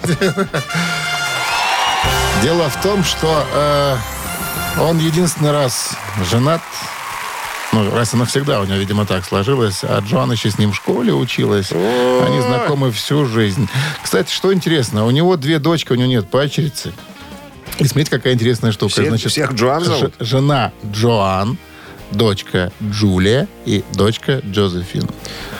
Дело 2.43 2.69
в 2.69 2.83
том, 2.83 3.03
что 3.05 3.45
э, 3.55 3.97
он 4.81 4.99
единственный 4.99 5.53
раз 5.53 5.97
женат. 6.31 6.61
Ну, 7.73 7.91
раз 7.95 8.15
и 8.15 8.17
навсегда 8.17 8.61
у 8.61 8.65
него, 8.65 8.77
видимо, 8.77 9.05
так 9.07 9.25
сложилось. 9.25 9.81
А 9.83 9.99
Джоан 10.01 10.33
еще 10.33 10.51
с 10.51 10.59
ним 10.59 10.73
в 10.73 10.77
школе 10.77 11.13
училась. 11.13 11.73
Они 11.73 12.41
знакомы 12.41 12.91
всю 12.93 13.27
жизнь. 13.27 13.69
Кстати, 14.03 14.33
что 14.33 14.53
интересно, 14.53 15.05
у 15.05 15.11
него 15.11 15.37
две 15.37 15.59
дочки, 15.59 15.93
у 15.93 15.97
него 15.97 16.09
нет 16.09 16.31
падчерицы. 16.31 16.93
И 17.79 17.85
смотрите, 17.85 18.11
какая 18.11 18.33
интересная 18.35 18.73
штука. 18.73 18.93
Все- 18.93 19.09
Значит, 19.09 19.31
всех 19.33 19.53
Джоан 19.53 19.85
зовут? 19.85 20.15
ж- 20.19 20.25
жена 20.25 20.73
Джоан, 20.91 21.59
дочка 22.13 22.73
Джулия 22.83 23.49
и 23.65 23.85
дочка 23.95 24.41
Джозефин. 24.45 25.09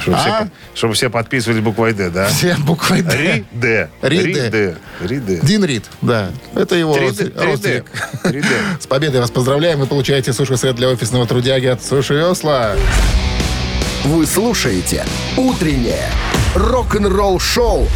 Чтобы, 0.01 0.17
А? 0.17 0.21
все, 0.21 0.51
чтобы 0.75 0.95
все 0.95 1.11
подписывались 1.11 1.61
буквой 1.63 1.93
«Д», 1.93 2.11
да? 2.11 2.27
Все 2.29 2.57
буквой 2.59 3.03
«Д». 3.03 3.17
Ри, 3.17 3.45
Д. 3.53 3.89
Ри, 4.03 4.33
Д. 4.51 4.77
Ри, 5.01 5.19
Д. 5.19 5.41
Дин 5.43 5.65
Рид, 5.65 5.85
да. 6.03 6.31
Это 6.55 6.77
его 6.77 6.97
3D, 6.97 7.01
родствен- 7.09 7.33
3D. 7.35 7.45
родственник. 7.45 7.85
3D. 8.25 8.47
С 8.81 8.87
победой 8.87 9.21
вас 9.21 9.31
поздравляем. 9.31 9.81
Вы 9.81 9.87
получаете 9.87 10.33
суши-сет 10.33 10.77
для 10.77 10.89
офисного 10.89 11.27
трудяги 11.27 11.67
от 11.67 11.83
Суши 11.85 12.15
Весла. 12.15 12.73
Вы 14.05 14.27
слушаете 14.27 15.05
«Утреннее 15.37 16.09
рок-н-ролл-шоу» 16.55 17.89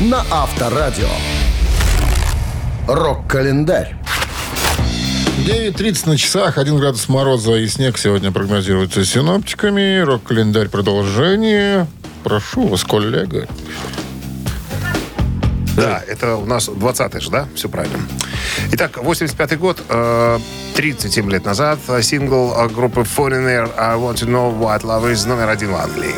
на 0.00 0.24
Авторадио. 0.30 1.08
Рок-календарь. 2.88 3.94
9.30 5.44 6.08
на 6.08 6.16
часах, 6.16 6.58
1 6.58 6.78
градус 6.78 7.08
мороза 7.08 7.54
и 7.56 7.68
снег 7.68 7.98
сегодня 7.98 8.32
прогнозируется 8.32 9.04
синоптиками. 9.04 10.00
Рок-календарь 10.00 10.68
продолжение. 10.68 11.86
Прошу 12.24 12.66
вас, 12.66 12.82
коллега. 12.82 13.46
Да, 15.76 16.02
это 16.08 16.36
у 16.36 16.46
нас 16.46 16.68
20-й 16.68 17.20
же, 17.20 17.30
да? 17.30 17.46
Все 17.54 17.68
правильно. 17.68 17.98
Итак, 18.72 18.96
85-й 18.96 19.56
год, 19.56 19.82
э, 19.88 20.38
37 20.74 21.30
лет 21.30 21.44
назад, 21.44 21.78
э, 21.88 22.00
сингл 22.00 22.54
э, 22.56 22.68
группы 22.68 23.02
Foreigner 23.02 23.70
«I 23.76 23.96
Want 23.96 24.14
to 24.14 24.26
Know 24.26 24.58
What 24.58 24.82
Love 24.82 25.12
Is» 25.12 25.28
номер 25.28 25.50
один 25.50 25.72
в 25.72 25.76
Англии. 25.76 26.14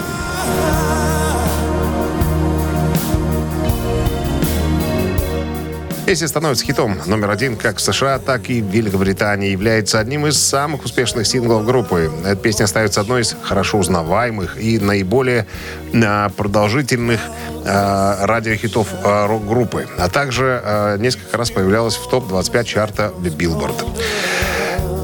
Песня 6.08 6.26
становится 6.26 6.64
хитом 6.64 6.96
номер 7.04 7.28
один 7.28 7.54
как 7.54 7.76
в 7.76 7.80
США, 7.82 8.18
так 8.18 8.48
и 8.48 8.62
в 8.62 8.64
Великобритании. 8.70 9.50
Является 9.50 10.00
одним 10.00 10.26
из 10.26 10.38
самых 10.38 10.86
успешных 10.86 11.26
синглов 11.26 11.66
группы. 11.66 12.10
Эта 12.24 12.34
песня 12.36 12.64
остается 12.64 13.02
одной 13.02 13.20
из 13.20 13.36
хорошо 13.42 13.76
узнаваемых 13.76 14.58
и 14.58 14.78
наиболее 14.78 15.46
а, 15.92 16.30
продолжительных 16.30 17.20
а, 17.66 18.24
радиохитов 18.24 18.88
а, 19.04 19.26
рок-группы. 19.26 19.86
А 19.98 20.08
также 20.08 20.96
несколько 20.98 21.36
раз 21.36 21.50
появлялась 21.50 21.96
в 21.96 22.08
топ-25 22.08 22.64
чарта 22.64 23.12
Билборд. 23.18 23.76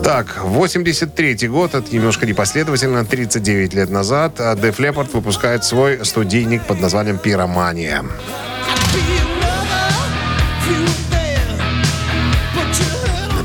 Так, 0.02 0.42
83 0.42 1.48
год, 1.48 1.74
это 1.74 1.94
немножко 1.94 2.24
непоследовательно, 2.24 3.04
39 3.04 3.74
лет 3.74 3.90
назад 3.90 4.40
Def 4.40 4.78
Leppard 4.78 5.10
выпускает 5.12 5.64
свой 5.64 6.02
студийник 6.06 6.64
под 6.64 6.80
названием 6.80 7.18
«Пиромания». 7.18 8.02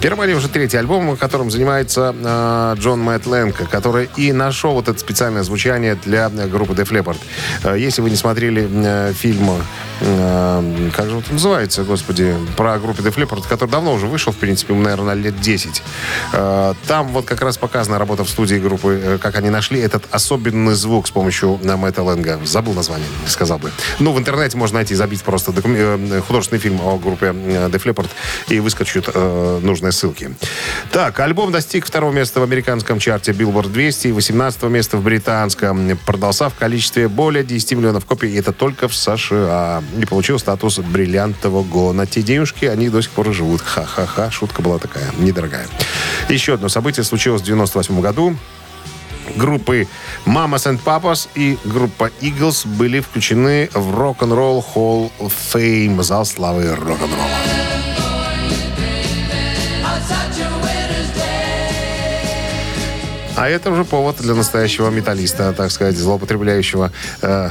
Пиромания 0.02 0.34
уже 0.34 0.48
третий 0.48 0.78
альбом, 0.78 1.18
которым 1.18 1.52
занимается 1.52 2.16
э, 2.18 2.76
Джон 2.80 3.02
Мэтт 3.02 3.26
Лэнг, 3.28 3.70
который 3.70 4.10
и 4.16 4.32
нашел 4.32 4.72
вот 4.72 4.88
это 4.88 4.98
специальное 4.98 5.44
звучание 5.44 5.96
для 5.96 6.32
э, 6.34 6.48
группы 6.48 6.72
Def 6.72 6.90
Leppard. 6.90 7.18
Э, 7.64 7.76
если 7.78 8.02
вы 8.02 8.10
не 8.10 8.16
смотрели 8.16 8.66
э, 8.72 9.12
фильм, 9.14 9.50
э, 10.00 10.90
как 10.96 11.10
же 11.10 11.18
он 11.18 11.24
называется, 11.32 11.84
господи, 11.84 12.34
про 12.56 12.80
группу 12.80 13.02
Def 13.02 13.16
Leppard, 13.16 13.46
который 13.46 13.72
давно 13.72 13.92
уже 13.94 14.08
вышел, 14.08 14.32
в 14.32 14.38
принципе, 14.38 14.74
наверное, 14.74 15.16
лет 15.16 15.38
10. 15.42 15.84
Э, 16.32 16.74
там 16.88 17.10
вот 17.10 17.26
как 17.26 17.42
раз 17.42 17.58
показана 17.58 18.00
работа 18.00 18.24
в 18.24 18.30
студии 18.30 18.56
группы, 18.56 19.02
э, 19.04 19.18
как 19.18 19.36
они 19.36 19.50
нашли 19.50 19.82
этот 19.82 20.06
особенный 20.12 20.76
звук 20.76 21.08
с 21.08 21.12
помощью 21.12 21.60
э, 21.62 21.76
Мэтта 21.76 22.04
Лэнга. 22.04 22.40
Забыл 22.46 22.74
название, 22.74 23.08
сказал 23.28 23.60
бы. 23.60 23.70
Ну, 24.00 24.14
в 24.14 24.18
интернете 24.20 24.56
можно 24.56 24.76
найти, 24.76 24.96
забить 24.96 25.24
просто 25.24 25.52
докум- 25.52 25.76
э, 25.76 26.22
художественный 26.26 26.62
фильм 26.62 26.80
о 26.80 26.98
группе 26.98 27.26
Def 27.26 27.84
Leppard 27.84 28.08
и 28.48 28.62
выскочат 28.62 29.10
э, 29.14 29.60
нужные 29.90 29.92
ссылки. 29.92 30.36
Так, 30.92 31.20
альбом 31.20 31.52
достиг 31.52 31.86
второго 31.86 32.12
места 32.12 32.40
в 32.40 32.44
американском 32.44 33.00
чарте 33.00 33.32
Billboard 33.32 33.70
200 33.70 34.08
и 34.08 34.12
18 34.12 34.64
места 34.64 34.98
в 34.98 35.04
британском. 35.04 35.98
Продался 36.06 36.50
в 36.50 36.56
количестве 36.56 37.08
более 37.08 37.44
10 37.44 37.74
миллионов 37.74 38.06
копий, 38.06 38.30
и 38.30 38.36
это 38.36 38.54
только 38.54 38.88
в 38.88 38.96
США. 38.96 39.84
И 40.02 40.06
получил 40.06 40.40
статус 40.40 40.80
бриллиантового 40.80 41.64
гона. 41.64 42.06
Те 42.06 42.22
денежки, 42.22 42.66
они 42.66 42.90
до 42.90 43.02
сих 43.02 43.12
пор 43.12 43.34
живут. 43.34 43.62
Ха-ха-ха, 43.62 44.32
шутка 44.32 44.62
была 44.62 44.78
такая, 44.78 45.06
недорогая. 45.20 45.68
Еще 46.30 46.54
одно 46.54 46.70
событие 46.70 47.04
случилось 47.04 47.42
в 47.42 47.46
98 47.46 48.02
году 48.02 48.36
группы 49.36 49.88
Mamas 50.26 50.66
and 50.66 50.80
Papas 50.84 51.30
и 51.36 51.58
группа 51.64 52.10
Eagles 52.20 52.68
были 52.68 53.00
включены 53.00 53.70
в 53.74 53.94
Rock'n'Roll 53.94 54.64
Hall 54.74 55.12
of 55.20 55.34
Fame, 55.54 56.02
зал 56.02 56.26
славы 56.26 56.76
рок-н-ролла. 56.76 57.79
А 63.40 63.48
это 63.48 63.72
уже 63.72 63.86
повод 63.86 64.18
для 64.18 64.34
настоящего 64.34 64.90
металлиста, 64.90 65.54
так 65.54 65.72
сказать, 65.72 65.96
злоупотребляющего 65.96 66.92
э, 67.22 67.50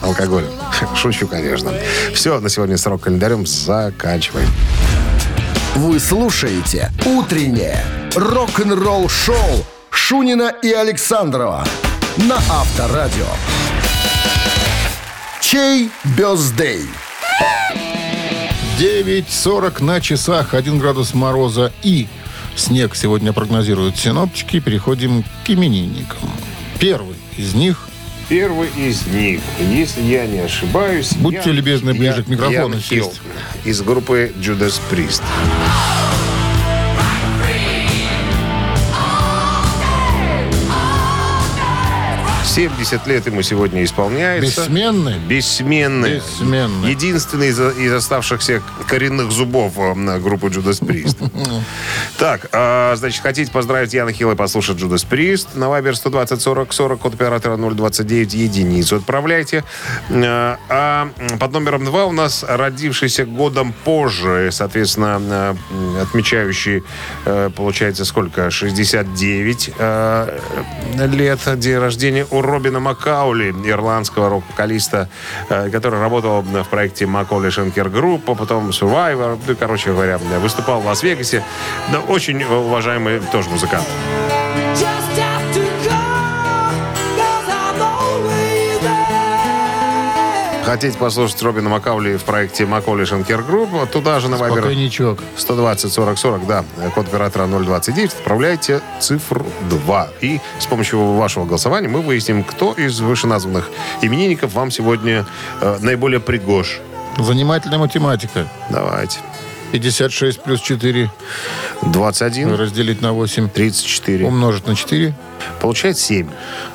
алкоголем. 0.00 0.50
Шучу, 0.94 1.26
конечно. 1.26 1.72
Все, 2.14 2.38
на 2.38 2.48
сегодня 2.48 2.76
с 2.76 2.86
рок-календарем 2.86 3.44
заканчиваем. 3.44 4.48
Вы 5.74 5.98
слушаете 5.98 6.92
«Утреннее 7.04 7.84
рок-н-ролл-шоу» 8.14 9.66
Шунина 9.90 10.54
и 10.62 10.70
Александрова 10.70 11.64
на 12.16 12.36
Авторадио. 12.36 13.26
Чей 15.40 15.90
бездей? 16.16 16.86
9.40 18.78 19.82
на 19.82 20.00
часах, 20.00 20.54
1 20.54 20.78
градус 20.78 21.12
мороза 21.12 21.72
и 21.82 22.06
снег 22.56 22.94
сегодня 22.94 23.32
прогнозируют 23.32 23.96
синоптики. 23.96 24.60
Переходим 24.60 25.24
к 25.44 25.50
именинникам. 25.50 26.30
Первый 26.78 27.16
из 27.36 27.54
них 27.54 27.88
Первый 28.28 28.68
из 28.76 29.06
них, 29.06 29.40
если 29.60 30.00
я 30.00 30.26
не 30.26 30.38
ошибаюсь... 30.38 31.12
Будьте 31.16 31.50
Ян- 31.50 31.56
любезны, 31.56 31.92
ближе 31.92 32.16
Ян- 32.16 32.24
к 32.24 32.28
микрофону 32.28 32.74
Ян 32.74 32.80
сесть. 32.80 33.20
Из 33.64 33.82
группы 33.82 34.32
Judas 34.36 34.80
Priest. 34.90 35.22
Семьдесят 42.54 43.04
лет 43.08 43.26
ему 43.26 43.42
сегодня 43.42 43.82
исполняется. 43.82 44.60
бессменный. 44.60 45.18
Бессменный. 45.18 46.14
Бессменный. 46.18 46.88
Единственный 46.88 47.48
из, 47.48 47.58
из 47.58 47.92
оставшихся 47.92 48.62
коренных 48.86 49.32
зубов 49.32 49.72
э, 49.76 49.94
на 49.94 50.20
группу 50.20 50.46
Judas 50.46 50.80
Priest. 50.80 51.16
Так, 52.16 52.46
а, 52.52 52.94
значит, 52.94 53.20
хотите 53.24 53.50
поздравить 53.50 53.92
Яна 53.92 54.12
Хилла 54.12 54.34
и 54.34 54.36
послушать 54.36 54.76
Judas 54.76 55.04
Priest? 55.04 55.48
На 55.54 55.64
Viber 55.64 55.94
120 55.94 56.40
40 56.40 56.72
40 56.72 57.00
код 57.00 57.14
оператора 57.14 57.56
029 57.56 58.34
единицу 58.34 58.96
отправляйте. 58.96 59.64
А, 60.12 60.58
А 60.68 61.08
под 61.40 61.52
номером 61.52 61.84
2 61.84 62.04
у 62.04 62.12
нас 62.12 62.44
родившийся 62.46 63.24
годом 63.24 63.74
позже, 63.84 64.50
соответственно, 64.52 65.20
э, 65.20 66.02
отмечающий, 66.02 66.84
э, 67.24 67.50
получается, 67.56 68.04
сколько? 68.04 68.48
69 68.48 69.70
э, 69.76 70.38
лет 71.08 71.40
день 71.58 71.78
рождения 71.78 72.26
у 72.30 72.43
Робина 72.44 72.80
Макаули, 72.80 73.54
ирландского 73.64 74.28
рок-вокалиста, 74.28 75.08
э, 75.48 75.70
который 75.70 76.00
работал 76.00 76.42
в 76.42 76.64
проекте 76.64 77.06
McAuley 77.06 77.50
Schenker 77.50 77.88
Group, 77.88 78.30
а 78.30 78.34
потом 78.34 78.70
Survivor, 78.70 79.38
ну, 79.46 79.56
короче 79.56 79.90
говоря, 79.90 80.18
выступал 80.40 80.80
в 80.80 80.86
Лас-Вегасе. 80.86 81.42
Да, 81.92 82.00
очень 82.00 82.42
уважаемый 82.42 83.20
тоже 83.32 83.50
музыкант. 83.50 83.86
Хотите 90.74 90.98
послушать 90.98 91.40
Робина 91.40 91.68
Макаули 91.68 92.16
в 92.16 92.24
проекте 92.24 92.66
McAuley 92.66 93.04
Schenker 93.04 93.44
Group? 93.44 93.88
Туда 93.92 94.18
же 94.18 94.28
на 94.28 94.38
Спокойничок. 94.38 95.20
120 95.36 95.92
40 95.92 96.18
40, 96.18 96.46
да, 96.48 96.64
код 96.96 97.06
оператора 97.06 97.46
029, 97.46 98.12
отправляйте 98.12 98.80
цифру 98.98 99.46
2. 99.70 100.08
И 100.20 100.40
с 100.58 100.66
помощью 100.66 101.12
вашего 101.12 101.44
голосования 101.44 101.86
мы 101.86 102.00
выясним, 102.00 102.42
кто 102.42 102.72
из 102.72 102.98
вышеназванных 102.98 103.70
именинников 104.02 104.52
вам 104.54 104.72
сегодня 104.72 105.24
э, 105.60 105.78
наиболее 105.80 106.18
пригож. 106.18 106.80
Занимательная 107.20 107.78
математика. 107.78 108.48
Давайте. 108.68 109.20
56 109.74 110.40
плюс 110.40 110.60
4 110.60 111.10
21, 111.82 112.54
разделить 112.54 113.00
на 113.02 113.12
8 113.12 113.48
34. 113.48 114.24
умножить 114.24 114.68
на 114.68 114.76
4. 114.76 115.12
Получается 115.60 116.04
7. 116.04 116.28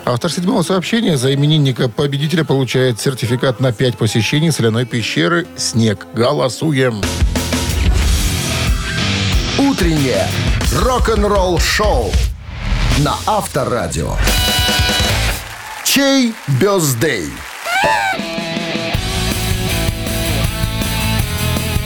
Автор 0.03 0.29
седьмого 0.29 0.63
сообщения 0.63 1.15
за 1.15 1.33
именинника 1.33 1.87
победителя 1.87 2.43
получает 2.43 2.99
сертификат 2.99 3.61
на 3.61 3.71
5 3.71 3.97
посещений 3.97 4.51
соляной 4.51 4.85
пещеры 4.85 5.47
«Снег». 5.55 6.07
Голосуем. 6.13 7.01
Утреннее 9.57 10.27
рок-н-ролл-шоу 10.75 12.11
на 12.97 13.15
Авторадио. 13.25 14.17
Чей 15.85 16.33
бездей? 16.59 17.29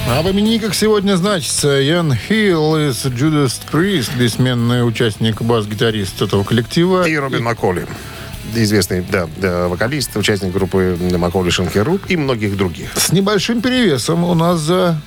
А 0.07 0.21
в 0.21 0.29
именинниках 0.29 0.75
сегодня 0.75 1.15
значится 1.15 1.69
Ян 1.69 2.13
Хилл 2.13 2.77
из 2.77 3.05
Judas 3.05 3.59
Priest, 3.71 4.15
бессменный 4.17 4.85
участник, 4.87 5.41
бас-гитарист 5.41 6.21
этого 6.21 6.43
коллектива. 6.43 7.07
И 7.07 7.15
Робин 7.15 7.43
Макколи. 7.43 7.87
Известный, 8.53 9.01
да, 9.09 9.27
да, 9.37 9.67
вокалист, 9.69 10.15
участник 10.17 10.51
группы 10.51 10.97
McAuley 11.17 11.49
Schenker 11.49 11.85
Group 11.85 12.03
и 12.09 12.17
многих 12.17 12.55
других. 12.57 12.91
С 12.95 13.11
небольшим 13.11 13.61
перевесом 13.61 14.23
у 14.23 14.33
нас 14.35 14.59
за... 14.59 14.99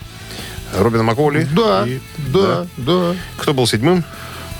Робин 0.76 1.04
Макколи. 1.04 1.46
Да, 1.54 1.86
И- 1.86 2.00
да, 2.32 2.66
да. 2.78 3.14
Кто 3.36 3.54
был 3.54 3.66
седьмым? 3.66 4.02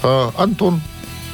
А, 0.03 0.31
Антон. 0.37 0.81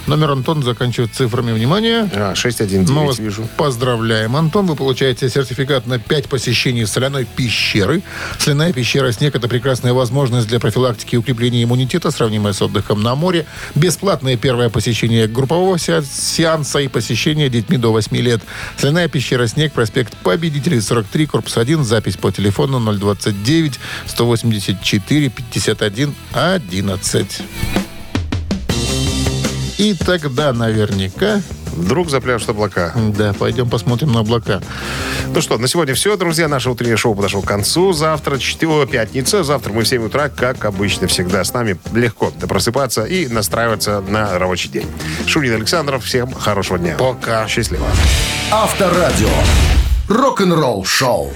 Номер 0.07 0.33
Антон 0.33 0.63
заканчивает 0.63 1.15
цифрами. 1.15 1.53
Внимание. 1.53 2.11
А, 2.13 2.35
619 2.35 2.91
Мы 2.95 3.07
вас 3.07 3.19
вижу. 3.19 3.49
поздравляем, 3.57 4.35
Антон. 4.37 4.67
Вы 4.67 4.75
получаете 4.75 5.29
сертификат 5.31 5.87
на 5.87 5.99
5 5.99 6.29
посещений 6.29 6.87
соляной 6.87 7.25
пещеры. 7.25 8.03
Соляная 8.39 8.73
пещера 8.73 9.13
«Снег»— 9.13 9.35
это 9.37 9.49
прекрасная 9.49 9.93
возможность 9.93 10.49
для 10.49 10.59
профилактики 10.59 11.15
и 11.15 11.19
укрепления 11.19 11.63
иммунитета, 11.63 12.11
сравнимая 12.11 12.53
с 12.53 12.61
отдыхом 12.61 13.03
на 13.03 13.15
море. 13.15 13.47
Бесплатное 13.77 14.37
первое 14.37 14.71
посещение 14.71 15.29
группового 15.29 15.79
се- 15.79 16.03
сеанса 16.03 16.81
и 16.81 16.89
посещение 16.89 17.49
детьми 17.49 17.79
до 17.79 17.93
8 17.93 18.17
лет. 18.21 18.41
Соляная 18.77 19.09
пещера 19.09 19.47
«Снег», 19.47 19.73
проспект 19.73 20.17
Победителей, 20.17 20.81
43, 20.81 21.27
корпус 21.27 21.57
1, 21.57 21.85
запись 21.85 22.17
по 22.17 22.33
телефону 22.33 22.81
029 22.81 23.79
184 24.07 25.29
51 25.29 26.15
11. 26.33 27.43
И 29.83 29.95
тогда 29.95 30.53
наверняка 30.53 31.43
Вдруг 31.73 32.11
запляшут 32.11 32.51
облака. 32.51 32.93
Да, 33.17 33.33
пойдем 33.33 33.69
посмотрим 33.69 34.13
на 34.13 34.21
облака. 34.21 34.61
Ну 35.35 35.41
что, 35.41 35.59
на 35.59 35.67
сегодня 35.67 35.95
все, 35.95 36.17
друзья. 36.17 36.47
Наше 36.47 36.71
утреннее 36.71 36.97
шоу 36.97 37.15
подошло 37.15 37.41
к 37.41 37.47
концу. 37.47 37.93
Завтра, 37.93 38.39
4, 38.39 38.87
пятница. 38.87 39.43
Завтра 39.43 39.73
мы 39.73 39.83
в 39.83 39.89
7 39.89 40.05
утра, 40.05 40.29
как 40.29 40.67
обычно, 40.67 41.09
всегда 41.09 41.43
с 41.43 41.53
нами 41.55 41.79
легко 41.95 42.31
просыпаться 42.47 43.05
и 43.05 43.27
настраиваться 43.27 44.03
на 44.07 44.39
рабочий 44.39 44.69
день. 44.69 44.87
Шунин 45.27 45.55
Александров, 45.55 46.05
всем 46.05 46.33
хорошего 46.33 46.79
дня. 46.79 46.95
Пока. 46.99 47.49
Счастливо. 47.49 47.87
Авторадио. 48.51 49.31
Рок-н-ролл 50.09 50.85
шоу. 50.85 51.33